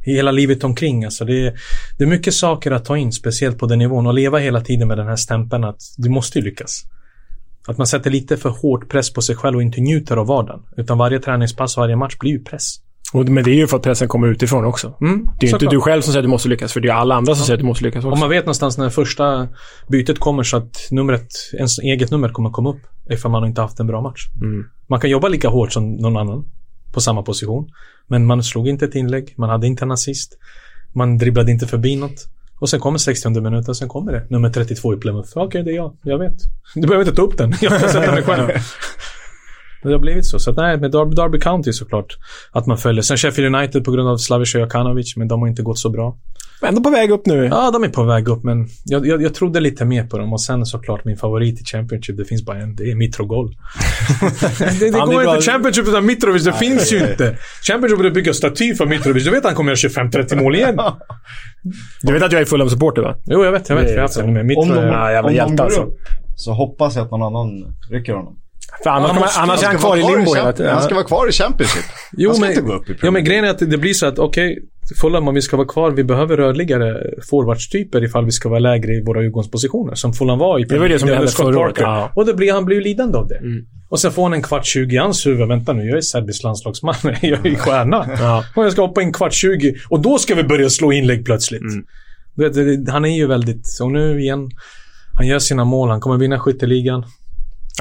Hela 0.00 0.30
livet 0.30 0.64
omkring, 0.64 1.04
alltså. 1.04 1.24
Det 1.24 1.46
är, 1.46 1.54
det 1.98 2.04
är 2.04 2.08
mycket 2.08 2.34
saker 2.34 2.70
att 2.70 2.84
ta 2.84 2.96
in, 2.96 3.12
speciellt 3.12 3.58
på 3.58 3.66
den 3.66 3.78
nivån. 3.78 4.06
Och 4.06 4.14
leva 4.14 4.38
hela 4.38 4.60
tiden 4.60 4.88
med 4.88 4.98
den 4.98 5.06
här 5.06 5.16
stämpeln 5.16 5.64
att 5.64 5.80
du 5.96 6.08
måste 6.08 6.38
ju 6.38 6.44
lyckas. 6.44 6.82
Att 7.68 7.78
man 7.78 7.86
sätter 7.86 8.10
lite 8.10 8.36
för 8.36 8.50
hårt 8.50 8.88
press 8.88 9.12
på 9.12 9.22
sig 9.22 9.36
själv 9.36 9.56
och 9.56 9.62
inte 9.62 9.80
njuter 9.80 10.16
av 10.16 10.26
vardagen. 10.26 10.62
Utan 10.76 10.98
varje 10.98 11.20
träningspass 11.20 11.76
och 11.76 11.80
varje 11.80 11.96
match 11.96 12.16
blir 12.18 12.30
ju 12.30 12.44
press. 12.44 12.76
Och, 13.12 13.28
men 13.28 13.44
det 13.44 13.50
är 13.50 13.54
ju 13.54 13.66
för 13.66 13.76
att 13.76 13.82
pressen 13.82 14.08
kommer 14.08 14.28
utifrån 14.28 14.64
också. 14.64 14.94
Mm, 15.00 15.18
Det 15.24 15.46
är 15.46 15.48
ju 15.48 15.48
inte 15.48 15.50
såklart. 15.50 15.70
du 15.70 15.80
själv 15.80 16.02
som 16.02 16.12
säger 16.12 16.20
att 16.22 16.24
du 16.24 16.30
måste 16.30 16.48
lyckas, 16.48 16.72
för 16.72 16.80
det 16.80 16.88
är 16.88 16.92
alla 16.92 17.14
andra 17.14 17.34
som 17.34 17.44
säger 17.46 17.54
att 17.56 17.60
du 17.60 17.66
måste 17.66 17.84
lyckas 17.84 18.04
också. 18.04 18.12
Om 18.14 18.20
man 18.20 18.28
vet 18.28 18.44
någonstans 18.44 18.78
när 18.78 18.90
första 18.90 19.48
bytet 19.88 20.18
kommer 20.18 20.42
så 20.42 20.56
att 20.56 20.88
numret, 20.90 21.28
ens 21.58 21.78
eget 21.78 22.10
nummer 22.10 22.28
kommer 22.28 22.50
komma 22.50 22.70
upp 22.70 22.80
ifall 23.10 23.30
man 23.30 23.44
inte 23.46 23.60
haft 23.60 23.80
en 23.80 23.86
bra 23.86 24.00
match. 24.00 24.20
Mm. 24.42 24.64
Man 24.86 25.00
kan 25.00 25.10
jobba 25.10 25.28
lika 25.28 25.48
hårt 25.48 25.72
som 25.72 25.92
någon 25.94 26.16
annan 26.16 26.44
på 26.92 27.00
samma 27.00 27.22
position. 27.22 27.68
Men 28.06 28.26
man 28.26 28.42
slog 28.44 28.68
inte 28.68 28.84
ett 28.84 28.94
inlägg, 28.94 29.34
man 29.36 29.50
hade 29.50 29.66
inte 29.66 29.84
en 29.84 29.90
assist. 29.90 30.38
Man 30.92 31.18
dribblade 31.18 31.52
inte 31.52 31.66
förbi 31.66 31.96
något. 31.96 32.26
Och 32.58 32.68
sen 32.68 32.80
kommer 32.80 32.98
60 32.98 33.40
minuter, 33.40 33.72
sen 33.72 33.88
kommer 33.88 34.12
det. 34.12 34.26
Nummer 34.30 34.50
32 34.50 34.94
i 34.94 34.96
Plymouth. 34.96 35.28
Okej, 35.34 35.62
det 35.62 35.70
är 35.70 35.74
jag. 35.76 35.96
Jag 36.02 36.18
vet. 36.18 36.34
Du 36.74 36.80
behöver 36.80 37.04
inte 37.04 37.16
ta 37.16 37.22
upp 37.22 37.38
den. 37.38 37.54
Jag 37.60 37.80
kan 37.80 37.88
sätta 37.88 38.12
mig 38.12 38.22
själv. 38.22 38.48
Det 39.82 39.92
har 39.92 39.98
blivit 39.98 40.26
så. 40.26 40.38
Så 40.38 40.50
att 40.50 40.56
nej, 40.56 40.76
med 40.80 40.90
Derby, 40.90 41.14
Derby 41.14 41.38
County 41.40 41.72
såklart. 41.72 42.16
Att 42.52 42.66
man 42.66 42.78
följer. 42.78 43.02
Sen 43.02 43.16
Sheffield 43.16 43.56
United 43.56 43.84
på 43.84 43.90
grund 43.92 44.08
av 44.08 44.16
Slavica 44.16 44.58
Jokanovic, 44.58 45.16
men 45.16 45.28
de 45.28 45.40
har 45.40 45.48
inte 45.48 45.62
gått 45.62 45.78
så 45.78 45.90
bra. 45.90 46.16
Ändå 46.66 46.82
på 46.82 46.90
väg 46.90 47.10
upp 47.10 47.26
nu. 47.26 47.44
Ja, 47.44 47.70
de 47.70 47.84
är 47.84 47.88
på 47.88 48.02
väg 48.04 48.28
upp, 48.28 48.42
men 48.44 48.68
jag, 48.84 49.06
jag, 49.06 49.22
jag 49.22 49.34
trodde 49.34 49.60
lite 49.60 49.84
mer 49.84 50.04
på 50.06 50.18
dem. 50.18 50.32
Och 50.32 50.40
sen 50.40 50.66
såklart 50.66 51.04
min 51.04 51.16
favorit 51.16 51.60
i 51.60 51.64
Championship, 51.64 52.16
det 52.16 52.24
finns 52.24 52.44
bara 52.44 52.58
en. 52.58 52.76
Det 52.76 52.90
är 52.90 52.94
Mitrogol. 52.94 53.48
det 54.58 54.78
det 54.78 54.86
Ja, 54.86 55.06
det 55.06 55.14
går 55.14 55.22
bra. 55.24 55.34
inte 55.36 55.50
Championship 55.50 55.88
utan 55.88 56.06
Mitrovic. 56.06 56.44
Det 56.44 56.52
finns 56.52 56.92
ju 56.92 56.98
inte. 56.98 57.36
Championship 57.62 57.98
borde 57.98 58.10
bygga 58.10 58.32
staty 58.34 58.74
för 58.74 58.86
Mitrovic. 58.86 59.24
Du 59.24 59.30
vet 59.30 59.38
att 59.38 59.44
han 59.44 59.54
kommer 59.54 59.70
göra 59.70 60.08
25-30 60.10 60.42
mål 60.42 60.54
igen. 60.56 60.78
Du 62.02 62.12
vet 62.12 62.22
att 62.22 62.32
jag 62.32 62.40
är 62.40 62.44
Fulham-supporter 62.46 63.02
va? 63.02 63.16
Jo, 63.26 63.44
jag 63.44 63.52
vet. 63.52 63.68
Jag 63.68 63.76
vet. 63.76 63.84
Det 63.86 63.90
Jag 63.90 63.96
har 63.98 64.02
haft 64.02 64.14
så. 64.14 64.20
det 64.20 64.26
med 64.32 64.40
Om 64.40 64.46
Mitro. 64.46 64.74
de, 64.74 64.86
Ja, 64.86 65.12
jävla 65.12 65.20
om 65.28 65.32
de 65.34 65.36
hjälte 65.36 65.54
går 65.56 65.64
alltså. 65.64 65.80
upp 65.82 65.98
så 66.36 66.52
hoppas 66.52 66.96
jag 66.96 67.04
att 67.04 67.10
någon 67.10 67.22
annan 67.22 67.48
rycker 67.90 68.12
honom. 68.12 68.36
För 68.82 68.90
annars, 68.90 69.10
Han 69.10 69.20
måste- 69.20 69.40
annars 69.40 69.62
är 69.62 69.66
han 69.66 69.78
kvar 69.78 69.96
i 69.96 70.00
limbo 70.16 70.34
hela 70.34 70.52
tiden. 70.52 70.72
Han 70.74 70.82
ska 70.82 70.94
vara 70.94 71.04
kvar 71.04 71.28
i 71.28 71.32
Championship. 71.32 71.84
Jo, 72.12 72.28
han 72.28 72.34
ska 72.36 72.40
men, 72.46 72.50
inte 72.50 72.62
gå 72.62 72.72
upp 72.72 72.82
i 72.90 72.94
Premier 72.94 73.00
men 73.02 73.12
League. 73.12 73.26
grejen 73.28 73.44
är 73.44 73.50
att 73.50 73.58
det 73.70 73.78
blir 73.78 73.94
så 73.94 74.06
att 74.06 74.18
okej, 74.18 74.58
Fulham 75.00 75.28
om 75.28 75.34
vi 75.34 75.42
ska 75.42 75.56
vara 75.56 75.68
kvar, 75.68 75.90
vi 75.90 76.04
behöver 76.04 76.36
rörligare 76.36 76.96
forwardstyper 77.30 78.04
ifall 78.04 78.24
vi 78.24 78.30
ska 78.30 78.48
vara 78.48 78.58
lägre 78.58 78.92
i 78.92 79.02
våra 79.04 79.22
utgångspositioner. 79.22 79.94
Som 79.94 80.12
Fulham 80.12 80.38
var 80.38 80.58
i 80.58 80.64
Det 80.64 80.78
var 80.78 80.88
det 80.88 80.98
som 80.98 81.08
hände 81.08 81.28
Scott 81.28 81.46
förra 81.46 81.58
året, 81.58 81.74
Parker. 81.74 81.90
ja. 81.90 82.12
Och 82.14 82.26
det 82.26 82.34
blir, 82.34 82.52
han 82.52 82.64
blir 82.64 82.76
ju 82.76 82.82
lidande 82.82 83.18
av 83.18 83.28
det. 83.28 83.36
Mm. 83.38 83.64
Och 83.88 84.00
sen 84.00 84.12
får 84.12 84.22
han 84.22 84.32
en 84.32 84.42
kvart 84.42 84.66
20 84.66 84.94
i 84.94 84.98
hans 84.98 85.26
huvud. 85.26 85.48
Vänta 85.48 85.72
nu, 85.72 85.84
jag 85.88 85.96
är 85.96 86.00
serbisk 86.00 86.42
landslagsman. 86.42 86.94
jag 87.22 87.46
är 87.46 87.50
ju 87.50 87.56
stjärna. 87.56 88.06
Ja. 88.20 88.44
Och 88.56 88.64
jag 88.64 88.72
ska 88.72 88.82
hoppa 88.82 89.02
in 89.02 89.12
kvart 89.12 89.32
20 89.32 89.74
och 89.90 90.00
då 90.00 90.18
ska 90.18 90.34
vi 90.34 90.42
börja 90.44 90.70
slå 90.70 90.92
inlägg 90.92 91.24
plötsligt. 91.24 91.62
Mm. 91.62 91.84
Det, 92.34 92.48
det, 92.76 92.92
han 92.92 93.04
är 93.04 93.16
ju 93.16 93.26
väldigt... 93.26 93.66
Och 93.82 93.90
nu 93.92 94.20
igen, 94.20 94.50
han 95.14 95.26
gör 95.26 95.38
sina 95.38 95.64
mål. 95.64 95.88
Han 95.90 96.00
kommer 96.00 96.16
vinna 96.16 96.38
skytteligan. 96.38 97.04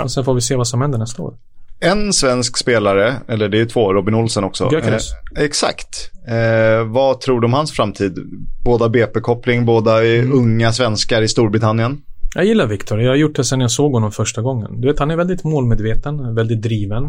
Och 0.04 0.12
sen 0.12 0.26
får 0.26 0.34
vi 0.34 0.42
se 0.42 0.56
vad 0.56 0.68
som 0.68 0.82
händer 0.82 1.00
nästa 1.00 1.24
år. 1.24 1.34
En 1.80 2.14
svensk 2.14 2.58
spelare, 2.58 3.14
eller 3.28 3.50
det 3.50 3.60
är 3.62 3.66
två, 3.66 3.94
Robin 3.94 4.16
Olsen 4.16 4.44
också. 4.44 4.70
Gyökeres. 4.72 5.12
Eh, 5.38 5.44
exakt. 5.44 6.12
Eh, 6.28 6.88
vad 6.88 7.22
tror 7.22 7.42
du 7.42 7.46
om 7.46 7.54
hans 7.54 7.72
framtid? 7.72 8.18
Båda 8.66 8.90
BP-koppling, 8.90 9.66
båda 9.66 10.06
är 10.06 10.20
Mm. 10.20 10.34
unga 10.38 10.72
svenskar 10.74 11.22
i 11.22 11.28
Storbritannien. 11.28 12.02
Jag 12.36 12.46
gillar 12.46 12.68
Viktor. 12.68 13.02
Jag 13.02 13.12
har 13.12 13.16
gjort 13.16 13.36
det 13.36 13.44
sedan 13.44 13.62
jag 13.62 13.72
såg 13.72 13.94
honom 13.94 14.12
första 14.12 14.42
gången. 14.42 14.82
Du 14.82 14.88
vet, 14.88 15.00
han 15.00 15.12
är 15.12 15.16
väldigt 15.16 15.44
målmedveten, 15.44 16.36
väldigt 16.36 16.62
driven. 16.62 17.04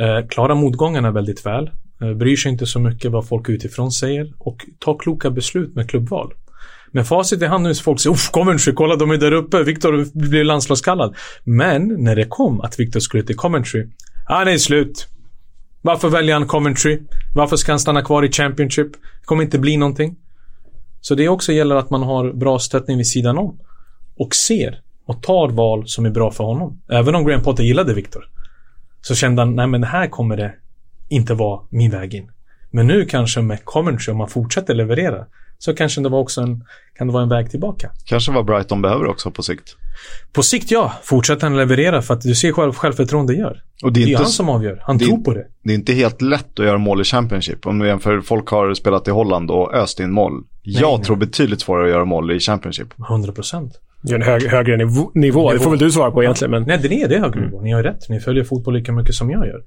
Eh, 0.00 0.28
klarar 0.28 0.54
motgångarna 0.54 1.10
väldigt 1.10 1.46
väl. 1.46 1.70
Eh, 2.02 2.12
bryr 2.14 2.36
sig 2.36 2.52
inte 2.52 2.66
så 2.66 2.80
mycket 2.80 3.10
vad 3.10 3.28
folk 3.28 3.48
utifrån 3.48 3.92
säger 3.92 4.32
och 4.38 4.56
tar 4.78 4.98
kloka 4.98 5.30
beslut 5.30 5.74
med 5.74 5.90
klubbval. 5.90 6.32
Med 6.92 7.06
facit 7.06 7.42
i 7.42 7.46
hand 7.46 7.64
nu 7.64 7.74
så 7.74 7.82
folk 7.82 8.00
säger 8.00 8.14
Uff, 8.14 8.30
Coventry, 8.30 8.72
kolla 8.72 8.96
de 8.96 9.10
är 9.10 9.16
där 9.16 9.32
uppe. 9.32 9.62
Viktor 9.62 10.18
blir 10.28 10.44
landslagskallad. 10.44 11.16
Men 11.44 12.04
när 12.04 12.16
det 12.16 12.24
kom 12.24 12.60
att 12.60 12.80
Viktor 12.80 13.00
skulle 13.00 13.22
till 13.22 13.36
Coventry, 13.36 13.86
ah, 14.26 14.34
han 14.34 14.48
är 14.48 14.58
slut. 14.58 15.08
Varför 15.82 16.08
väljer 16.08 16.34
han 16.34 16.46
Coventry? 16.46 16.98
Varför 17.34 17.56
ska 17.56 17.72
han 17.72 17.80
stanna 17.80 18.02
kvar 18.02 18.24
i 18.24 18.32
Championship? 18.32 18.92
Det 18.92 19.24
kommer 19.24 19.42
inte 19.42 19.58
bli 19.58 19.76
någonting. 19.76 20.16
Så 21.00 21.14
det 21.14 21.28
också 21.28 21.52
gäller 21.52 21.76
att 21.76 21.90
man 21.90 22.02
har 22.02 22.32
bra 22.32 22.58
stöttning 22.58 22.96
vid 22.96 23.06
sidan 23.06 23.38
om. 23.38 23.58
Och 24.16 24.34
ser 24.34 24.80
och 25.06 25.22
tar 25.22 25.48
val 25.48 25.88
som 25.88 26.06
är 26.06 26.10
bra 26.10 26.30
för 26.30 26.44
honom. 26.44 26.80
Även 26.90 27.14
om 27.14 27.24
Graham 27.24 27.42
Potter 27.42 27.62
gillade 27.64 27.94
Viktor. 27.94 28.28
Så 29.00 29.14
kände 29.14 29.42
han, 29.42 29.56
nej 29.56 29.66
men 29.66 29.84
här 29.84 30.06
kommer 30.06 30.36
det 30.36 30.54
inte 31.08 31.34
vara 31.34 31.60
min 31.70 31.90
väg 31.90 32.14
in. 32.14 32.30
Men 32.70 32.86
nu 32.86 33.04
kanske 33.04 33.40
med 33.40 33.64
Coventry, 33.64 34.12
om 34.12 34.18
man 34.18 34.28
fortsätter 34.28 34.74
leverera, 34.74 35.26
så 35.60 35.74
kanske 35.74 36.00
det 36.00 36.08
var 36.08 36.18
också 36.18 36.40
en, 36.40 36.64
kan 36.98 37.06
det 37.06 37.12
vara 37.12 37.22
en 37.22 37.28
väg 37.28 37.50
tillbaka. 37.50 37.90
Kanske 38.04 38.32
vad 38.32 38.44
Brighton 38.44 38.82
behöver 38.82 39.06
också 39.06 39.30
på 39.30 39.42
sikt. 39.42 39.76
På 40.32 40.42
sikt 40.42 40.70
ja, 40.70 40.92
fortsätter 41.02 41.42
han 41.42 41.56
leverera 41.56 42.02
för 42.02 42.14
att 42.14 42.20
du 42.20 42.34
ser 42.34 42.52
själv 42.52 42.72
självförtroende 42.72 43.34
gör. 43.34 43.62
Och 43.82 43.92
Det 43.92 44.00
det 44.00 44.00
är 44.00 44.04
är, 44.04 44.06
ju 44.06 44.12
inte, 44.12 44.22
han 44.22 44.30
som 44.32 44.48
avgör. 44.48 44.82
Han 44.82 44.98
det- 44.98 45.04
tror 45.04 45.18
på 45.18 45.34
det. 45.34 45.46
det 45.64 45.70
är 45.72 45.74
inte 45.74 45.92
helt 45.92 46.22
lätt 46.22 46.58
att 46.60 46.66
göra 46.66 46.78
mål 46.78 47.00
i 47.00 47.04
Championship. 47.04 47.66
Om 47.66 47.78
du 47.78 47.86
jämför, 47.86 48.20
folk 48.20 48.48
har 48.48 48.74
spelat 48.74 49.08
i 49.08 49.10
Holland 49.10 49.50
och 49.50 49.74
öst 49.74 50.00
in 50.00 50.12
mål. 50.12 50.32
Jag 50.62 50.96
nej. 50.98 51.04
tror 51.06 51.16
betydligt 51.16 51.60
svårare 51.60 51.84
att 51.84 51.90
göra 51.90 52.04
mål 52.04 52.30
i 52.32 52.40
Championship. 52.40 52.88
100 53.10 53.32
procent. 53.32 53.72
Det 54.02 54.10
är 54.12 54.14
en 54.16 54.22
hög, 54.22 54.42
högre 54.46 54.76
nivå, 54.76 55.10
nivå. 55.14 55.52
Det 55.52 55.60
får 55.60 55.70
väl 55.70 55.78
du 55.78 55.90
svara 55.90 56.10
på 56.10 56.22
egentligen, 56.22 56.50
men... 56.50 56.62
Nej, 56.62 56.78
det 56.82 57.02
är 57.02 57.08
det 57.08 57.18
högre 57.18 57.40
nivå. 57.40 57.60
Ni 57.60 57.72
har 57.72 57.82
rätt. 57.82 58.08
Ni 58.08 58.20
följer 58.20 58.44
fotboll 58.44 58.74
lika 58.74 58.92
mycket 58.92 59.14
som 59.14 59.30
jag 59.30 59.46
gör. 59.46 59.62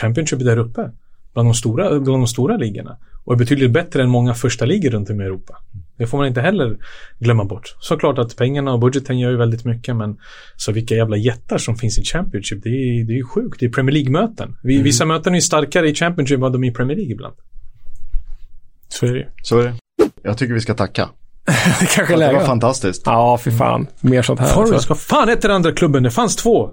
Championship 0.00 0.40
är 0.40 0.44
där 0.44 0.58
uppe. 0.58 0.90
Bland 1.36 1.48
de 1.48 1.54
stora, 1.54 1.88
bland 2.00 2.22
de 2.22 2.26
stora 2.26 2.56
ligorna. 2.56 2.96
Och 3.24 3.32
är 3.32 3.36
betydligt 3.36 3.70
bättre 3.70 4.02
än 4.02 4.08
många 4.08 4.34
första 4.34 4.64
ligor 4.64 4.90
runt 4.90 5.10
om 5.10 5.20
i 5.20 5.24
Europa. 5.24 5.54
Det 5.98 6.06
får 6.06 6.18
man 6.18 6.26
inte 6.26 6.40
heller 6.40 6.76
glömma 7.18 7.44
bort. 7.44 7.76
Såklart 7.80 8.18
att 8.18 8.36
pengarna 8.36 8.72
och 8.72 8.78
budgeten 8.78 9.18
gör 9.18 9.30
ju 9.30 9.36
väldigt 9.36 9.64
mycket 9.64 9.96
men 9.96 10.16
så 10.56 10.72
vilka 10.72 10.94
jävla 10.94 11.16
jättar 11.16 11.58
som 11.58 11.76
finns 11.76 11.98
i 11.98 12.04
Championship. 12.04 12.62
Det 12.62 12.68
är, 12.68 13.04
det 13.04 13.12
är 13.12 13.16
ju 13.16 13.24
sjukt. 13.24 13.60
Det 13.60 13.66
är 13.66 13.70
Premier 13.70 13.92
League-möten. 13.92 14.56
Vi, 14.62 14.82
Vissa 14.82 15.04
möten 15.04 15.34
är 15.34 15.40
starkare 15.40 15.88
i 15.90 15.94
Championship 15.94 16.34
än 16.34 16.40
vad 16.40 16.52
de 16.52 16.64
är 16.64 16.68
i 16.68 16.74
Premier 16.74 16.96
League 16.96 17.12
ibland. 17.12 17.34
Så 18.88 19.06
är 19.06 19.12
det 19.12 19.18
ju. 19.18 19.26
Så 19.42 19.58
är 19.58 19.64
det. 19.64 19.74
Jag 20.22 20.38
tycker 20.38 20.54
vi 20.54 20.60
ska 20.60 20.74
tacka. 20.74 21.08
Det 21.80 21.86
kanske 21.94 22.02
är 22.02 22.06
Det 22.08 22.16
läge. 22.16 22.32
var 22.32 22.40
va? 22.40 22.46
fantastiskt. 22.46 23.02
Ja, 23.04 23.38
fy 23.44 23.50
fan. 23.50 23.86
Mer 24.00 24.22
sånt 24.22 24.40
här. 24.40 24.48
Forest, 24.54 24.72
Alltså. 24.72 24.88
vad 24.88 24.98
fan 24.98 25.28
hette 25.28 25.48
den 25.48 25.56
andra 25.56 25.72
klubben? 25.72 26.02
Det 26.02 26.10
fanns 26.10 26.36
två. 26.36 26.70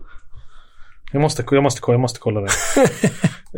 Jag 1.13 1.21
måste, 1.21 1.43
jag 1.51 1.63
måste, 1.63 1.81
jag 1.87 1.99
måste 1.99 2.19
kolla 2.19 2.41
det. 2.41 2.49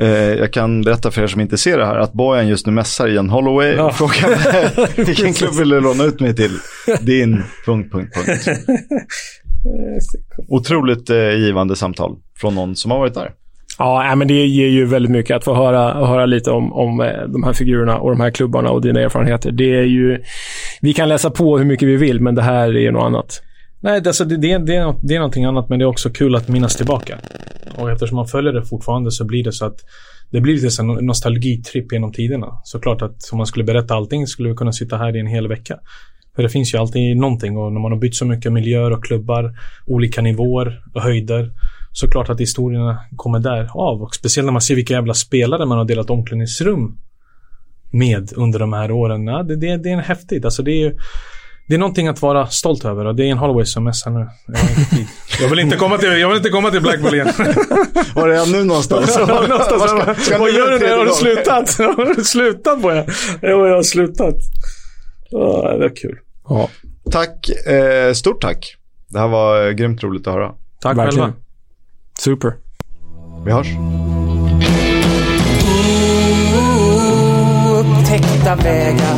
Eh, 0.01 0.09
jag 0.09 0.53
kan 0.53 0.81
berätta 0.81 1.11
för 1.11 1.21
er 1.21 1.27
som 1.27 1.41
inte 1.41 1.57
ser 1.57 1.77
det 1.77 1.85
här 1.85 1.95
att 1.95 2.13
Bojan 2.13 2.47
just 2.47 2.65
nu 2.65 2.71
mässar 2.71 3.07
Ian 3.07 3.29
Holloway. 3.29 3.75
Ja. 3.75 3.91
Frågar 3.93 5.05
vilken 5.05 5.33
klubb 5.33 5.53
vill 5.53 5.69
du 5.69 5.81
låna 5.81 6.03
ut 6.03 6.19
mig 6.19 6.35
till? 6.35 6.51
Din... 7.01 7.43
Punkt, 7.65 7.91
punkt, 7.91 8.15
punkt. 8.15 8.47
Otroligt 10.47 11.09
eh, 11.09 11.17
givande 11.17 11.75
samtal 11.75 12.15
från 12.37 12.55
någon 12.55 12.75
som 12.75 12.91
har 12.91 12.99
varit 12.99 13.13
där. 13.13 13.31
Ja, 13.77 14.15
men 14.15 14.27
det 14.27 14.45
ger 14.45 14.67
ju 14.67 14.85
väldigt 14.85 15.11
mycket 15.11 15.37
att 15.37 15.43
få 15.43 15.53
höra, 15.53 16.05
höra 16.07 16.25
lite 16.25 16.51
om, 16.51 16.73
om 16.73 17.01
eh, 17.01 17.23
de 17.27 17.43
här 17.43 17.53
figurerna 17.53 17.97
och 17.97 18.09
de 18.09 18.19
här 18.19 18.31
klubbarna 18.31 18.69
och 18.69 18.81
dina 18.81 18.99
erfarenheter. 18.99 19.51
Det 19.51 19.75
är 19.75 19.85
ju... 19.85 20.23
Vi 20.81 20.93
kan 20.93 21.09
läsa 21.09 21.29
på 21.29 21.57
hur 21.57 21.65
mycket 21.65 21.87
vi 21.87 21.95
vill, 21.95 22.21
men 22.21 22.35
det 22.35 22.41
här 22.41 22.77
är 22.77 22.91
något 22.91 23.05
annat. 23.05 23.41
Nej, 23.79 24.01
det, 24.01 24.09
alltså, 24.09 24.25
det, 24.25 24.37
det, 24.37 24.57
det, 24.57 24.75
är, 24.75 24.95
det 25.01 25.15
är 25.15 25.19
någonting 25.19 25.45
annat 25.45 25.69
men 25.69 25.79
det 25.79 25.85
är 25.85 25.87
också 25.87 26.09
kul 26.09 26.35
att 26.35 26.47
minnas 26.47 26.75
tillbaka. 26.75 27.19
Och 27.77 27.91
eftersom 27.91 28.15
man 28.15 28.27
följer 28.27 28.53
det 28.53 28.65
fortfarande 28.65 29.11
så 29.11 29.25
blir 29.25 29.43
det 29.43 29.51
så 29.51 29.65
att 29.65 29.79
det 30.31 30.41
blir 30.41 30.53
lite 30.53 30.81
en 30.81 30.87
nostalgitripp 30.87 31.91
genom 31.91 32.11
tiderna. 32.11 32.47
Såklart 32.63 33.01
att 33.01 33.29
om 33.31 33.37
man 33.37 33.47
skulle 33.47 33.65
berätta 33.65 33.95
allting 33.95 34.27
skulle 34.27 34.49
vi 34.49 34.55
kunna 34.55 34.71
sitta 34.71 34.97
här 34.97 35.15
i 35.15 35.19
en 35.19 35.27
hel 35.27 35.47
vecka. 35.47 35.79
För 36.35 36.43
det 36.43 36.49
finns 36.49 36.73
ju 36.73 36.77
alltid 36.77 37.17
någonting 37.17 37.57
och 37.57 37.73
när 37.73 37.79
man 37.79 37.91
har 37.91 37.99
bytt 37.99 38.15
så 38.15 38.25
mycket 38.25 38.53
miljöer 38.53 38.91
och 38.91 39.03
klubbar, 39.03 39.53
olika 39.85 40.21
nivåer 40.21 40.83
och 40.93 41.01
höjder. 41.01 41.51
Såklart 41.91 42.29
att 42.29 42.39
historierna 42.39 42.99
kommer 43.15 43.39
där 43.39 43.69
av 43.73 44.01
och 44.01 44.15
speciellt 44.15 44.45
när 44.45 44.51
man 44.51 44.61
ser 44.61 44.75
vilka 44.75 44.93
jävla 44.93 45.13
spelare 45.13 45.65
man 45.65 45.77
har 45.77 45.85
delat 45.85 46.09
omklädningsrum 46.09 46.97
med 47.91 48.33
under 48.35 48.59
de 48.59 48.73
här 48.73 48.91
åren. 48.91 49.27
Ja, 49.27 49.43
det, 49.43 49.55
det, 49.55 49.77
det 49.77 49.89
är 49.89 49.97
häftigt. 49.97 50.45
Alltså 50.45 50.63
det 50.63 50.71
är 50.71 50.79
ju 50.79 50.97
det 51.67 51.73
är 51.73 51.77
någonting 51.77 52.07
att 52.07 52.21
vara 52.21 52.47
stolt 52.47 52.85
över 52.85 53.05
och 53.05 53.15
det 53.15 53.23
är 53.23 53.27
en 53.31 53.37
Holloway 53.37 53.65
som 53.65 53.83
messar 53.83 54.11
nu. 54.11 54.27
Jag, 55.41 55.49
vill 55.49 55.59
inte 55.59 55.77
komma 55.77 55.97
till, 55.97 56.19
jag 56.19 56.27
vill 56.27 56.37
inte 56.37 56.49
komma 56.49 56.71
till 56.71 56.81
Blackpool 56.81 57.13
igen. 57.13 57.27
Var 58.15 58.29
är 58.29 58.37
han 58.39 58.51
nu 58.51 58.63
någonstans? 58.63 59.17
Någonstans, 59.27 59.71
Var 59.71 59.87
ska- 60.13 60.13
ska 60.21 60.37
Vad 60.37 60.51
gör 60.51 60.71
du 60.71 60.79
nu? 60.79 60.93
Har 60.97 61.05
du 61.05 61.11
slutat? 61.11 61.77
Har 61.77 62.15
du 62.15 62.23
slutat 62.23 62.81
på 62.81 62.91
jag? 62.91 63.05
Jo, 63.41 63.67
jag 63.67 63.75
har 63.75 63.83
slutat. 63.83 64.35
Åh, 65.31 65.77
det 65.79 65.85
är 65.85 65.95
kul. 65.95 66.17
Ja, 66.49 66.69
Tack, 67.11 67.49
eh, 67.67 68.13
stort 68.13 68.41
tack. 68.41 68.75
Det 69.07 69.19
här 69.19 69.27
var 69.27 69.67
eh, 69.67 69.71
grymt 69.71 70.03
roligt 70.03 70.27
att 70.27 70.33
höra. 70.33 70.51
Tack 70.81 70.97
verkligen. 70.97 71.25
själva. 71.25 71.39
Super. 72.19 72.53
Vi 73.45 73.51
hörs. 73.51 73.67
Upptäckta 77.79 78.55
vägar, 78.55 79.17